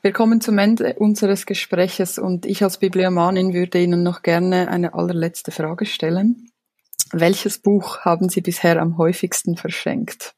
Wir 0.00 0.12
kommen 0.12 0.40
zum 0.40 0.58
Ende 0.58 0.94
unseres 0.94 1.46
Gespräches 1.46 2.18
und 2.18 2.46
ich 2.46 2.62
als 2.62 2.78
Bibliomanin 2.78 3.52
würde 3.54 3.82
Ihnen 3.82 4.02
noch 4.02 4.22
gerne 4.22 4.68
eine 4.68 4.94
allerletzte 4.94 5.50
Frage 5.50 5.86
stellen. 5.86 6.48
Welches 7.12 7.58
Buch 7.58 8.00
haben 8.00 8.28
Sie 8.28 8.40
bisher 8.40 8.80
am 8.80 8.96
häufigsten 8.96 9.56
verschenkt? 9.56 10.34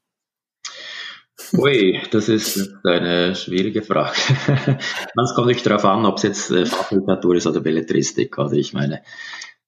Ui, 1.53 2.01
das 2.11 2.29
ist 2.29 2.75
eine 2.85 3.35
schwierige 3.37 3.83
Frage. 3.83 4.17
es 4.79 5.35
kommt 5.35 5.49
nicht 5.49 5.65
darauf 5.67 5.85
an, 5.85 6.05
ob 6.07 6.17
es 6.17 6.23
jetzt 6.23 6.51
äh, 6.51 6.67
Fachliteratur 6.67 7.37
ist 7.37 7.47
oder 7.47 7.61
Belletristik. 7.61 8.39
Also 8.39 8.57
ich 8.57 8.73
meine, 8.73 9.03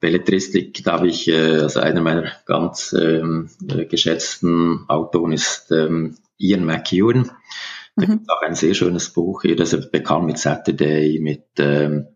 Belletristik, 0.00 0.84
da 0.84 0.92
habe 0.92 1.08
ich, 1.08 1.28
äh, 1.28 1.60
also 1.60 1.80
einer 1.80 2.00
meiner 2.02 2.30
ganz 2.44 2.94
ähm, 2.98 3.48
äh, 3.68 3.86
geschätzten 3.86 4.84
Autoren 4.88 5.32
ist 5.32 5.70
ähm, 5.70 6.16
Ian 6.38 6.64
McEwan. 6.64 7.30
Da 7.96 8.06
mhm. 8.06 8.10
gibt 8.10 8.30
auch 8.30 8.42
ein 8.42 8.54
sehr 8.54 8.74
schönes 8.74 9.10
Buch 9.10 9.42
das 9.56 9.72
er 9.72 9.80
bekam 9.80 10.26
mit 10.26 10.38
Saturday, 10.38 11.18
mit 11.20 11.44
ähm, 11.58 12.08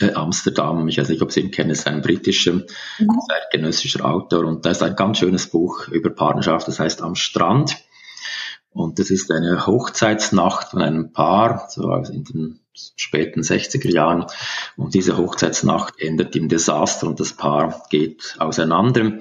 äh, 0.00 0.12
Amsterdam. 0.12 0.88
Ich 0.88 0.98
weiß 0.98 1.08
nicht, 1.08 1.22
ob 1.22 1.30
Sie 1.30 1.40
ihn 1.40 1.52
kennen, 1.52 1.70
ist 1.70 1.86
ein 1.86 2.02
britischer, 2.02 2.54
mhm. 2.54 3.18
zeitgenössischer 3.28 4.04
Autor. 4.04 4.44
Und 4.44 4.66
da 4.66 4.70
ist 4.70 4.82
ein 4.82 4.96
ganz 4.96 5.18
schönes 5.18 5.48
Buch 5.48 5.88
über 5.88 6.10
Partnerschaft, 6.10 6.66
das 6.66 6.80
heißt 6.80 7.02
Am 7.02 7.14
Strand. 7.14 7.76
Und 8.70 8.98
das 8.98 9.10
ist 9.10 9.30
eine 9.30 9.66
Hochzeitsnacht 9.66 10.70
von 10.70 10.82
einem 10.82 11.12
Paar, 11.12 11.68
so 11.70 11.92
in 11.94 12.24
den 12.24 12.60
späten 12.96 13.40
60er 13.40 13.92
Jahren. 13.92 14.26
Und 14.76 14.94
diese 14.94 15.16
Hochzeitsnacht 15.16 16.00
endet 16.00 16.36
im 16.36 16.48
Desaster 16.48 17.06
und 17.06 17.20
das 17.20 17.32
Paar 17.32 17.84
geht 17.90 18.36
auseinander. 18.38 19.18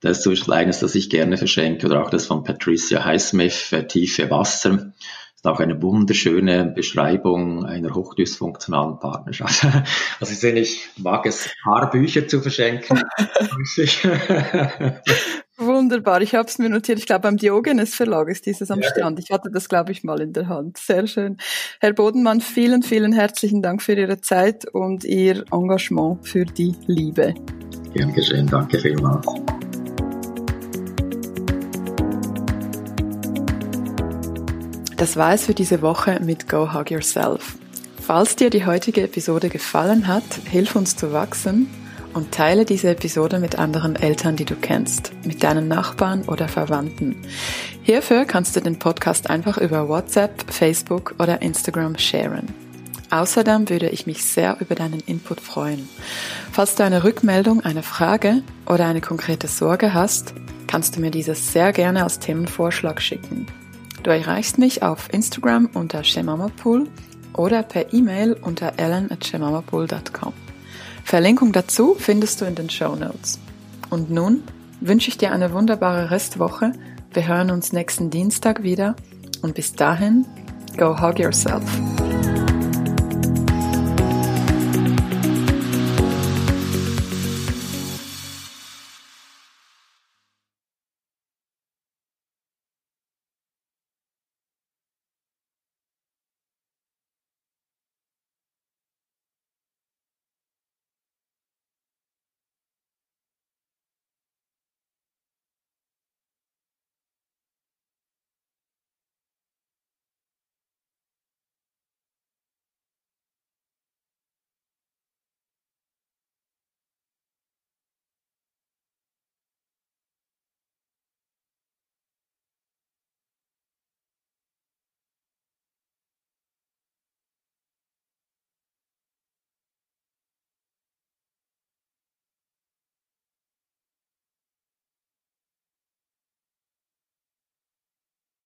Das 0.00 0.18
ist 0.18 0.22
zum 0.22 0.32
Beispiel 0.32 0.54
eines, 0.54 0.78
das 0.78 0.94
ich 0.94 1.10
gerne 1.10 1.36
verschenke, 1.36 1.86
oder 1.86 2.02
auch 2.02 2.10
das 2.10 2.26
von 2.26 2.44
Patricia 2.44 3.04
Highsmith, 3.04 3.72
äh, 3.72 3.86
Tiefe 3.86 4.30
Wasser. 4.30 4.70
Das 4.70 4.92
ist 5.36 5.46
auch 5.46 5.60
eine 5.60 5.80
wunderschöne 5.82 6.66
Beschreibung 6.66 7.64
einer 7.64 7.94
hochdysfunktionalen 7.94 8.98
Partnerschaft. 8.98 9.64
Also 10.20 10.32
ich 10.32 10.40
sehe, 10.40 10.54
ich 10.54 10.88
mag 10.96 11.26
es, 11.26 11.50
Paarbücher 11.62 12.26
zu 12.26 12.40
verschenken. 12.40 13.02
Wunderbar, 15.88 16.20
ich 16.20 16.34
habe 16.34 16.46
es 16.46 16.58
mir 16.58 16.68
notiert. 16.68 16.98
Ich 16.98 17.06
glaube, 17.06 17.22
beim 17.22 17.38
Diogenes 17.38 17.94
Verlag 17.94 18.28
ist 18.28 18.44
dieses 18.44 18.70
am 18.70 18.82
ja. 18.82 18.90
Strand. 18.90 19.18
Ich 19.20 19.30
hatte 19.30 19.50
das, 19.50 19.70
glaube 19.70 19.90
ich, 19.90 20.04
mal 20.04 20.20
in 20.20 20.34
der 20.34 20.46
Hand. 20.46 20.76
Sehr 20.76 21.06
schön. 21.06 21.38
Herr 21.80 21.94
Bodenmann, 21.94 22.42
vielen, 22.42 22.82
vielen 22.82 23.14
herzlichen 23.14 23.62
Dank 23.62 23.80
für 23.80 23.94
Ihre 23.94 24.20
Zeit 24.20 24.66
und 24.66 25.04
Ihr 25.04 25.44
Engagement 25.50 26.28
für 26.28 26.44
die 26.44 26.74
Liebe. 26.88 27.32
Gern 27.94 28.12
geschehen, 28.12 28.46
danke 28.48 28.78
vielmals. 28.78 29.26
Das 34.98 35.16
war 35.16 35.32
es 35.32 35.46
für 35.46 35.54
diese 35.54 35.80
Woche 35.80 36.20
mit 36.22 36.50
Go 36.50 36.74
Hug 36.74 36.90
Yourself. 36.90 37.56
Falls 37.98 38.36
dir 38.36 38.50
die 38.50 38.66
heutige 38.66 39.04
Episode 39.04 39.48
gefallen 39.48 40.06
hat, 40.06 40.24
hilf 40.50 40.76
uns 40.76 40.96
zu 40.96 41.14
wachsen 41.14 41.66
und 42.14 42.32
teile 42.32 42.64
diese 42.64 42.90
Episode 42.90 43.38
mit 43.38 43.58
anderen 43.58 43.96
Eltern, 43.96 44.36
die 44.36 44.44
du 44.44 44.54
kennst, 44.54 45.12
mit 45.24 45.42
deinen 45.42 45.68
Nachbarn 45.68 46.22
oder 46.24 46.48
Verwandten. 46.48 47.16
Hierfür 47.82 48.24
kannst 48.24 48.56
du 48.56 48.60
den 48.60 48.78
Podcast 48.78 49.30
einfach 49.30 49.58
über 49.58 49.88
WhatsApp, 49.88 50.52
Facebook 50.52 51.14
oder 51.18 51.42
Instagram 51.42 51.96
sharen. 51.98 52.48
Außerdem 53.10 53.70
würde 53.70 53.88
ich 53.88 54.06
mich 54.06 54.24
sehr 54.24 54.58
über 54.60 54.74
deinen 54.74 55.00
Input 55.00 55.40
freuen. 55.40 55.88
Falls 56.52 56.74
du 56.74 56.84
eine 56.84 57.04
Rückmeldung, 57.04 57.62
eine 57.62 57.82
Frage 57.82 58.42
oder 58.66 58.86
eine 58.86 59.00
konkrete 59.00 59.48
Sorge 59.48 59.94
hast, 59.94 60.34
kannst 60.66 60.96
du 60.96 61.00
mir 61.00 61.10
dieses 61.10 61.52
sehr 61.52 61.72
gerne 61.72 62.02
als 62.02 62.18
Themenvorschlag 62.18 63.00
schicken. 63.00 63.46
Du 64.02 64.10
erreichst 64.10 64.58
mich 64.58 64.82
auf 64.82 65.12
Instagram 65.12 65.70
unter 65.72 66.04
shemamapool 66.04 66.88
oder 67.32 67.62
per 67.62 67.92
E-Mail 67.92 68.34
unter 68.34 68.74
ellen@shemamapool.com. 68.76 70.47
Verlinkung 71.08 71.52
dazu 71.52 71.96
findest 71.98 72.42
du 72.42 72.44
in 72.44 72.54
den 72.54 72.68
Show 72.68 72.94
Notes. 72.94 73.38
Und 73.88 74.10
nun 74.10 74.42
wünsche 74.82 75.08
ich 75.08 75.16
dir 75.16 75.32
eine 75.32 75.54
wunderbare 75.54 76.10
Restwoche. 76.10 76.74
Wir 77.14 77.26
hören 77.26 77.50
uns 77.50 77.72
nächsten 77.72 78.10
Dienstag 78.10 78.62
wieder 78.62 78.94
und 79.40 79.54
bis 79.54 79.72
dahin, 79.72 80.26
go 80.76 81.00
hug 81.00 81.18
yourself. 81.18 81.62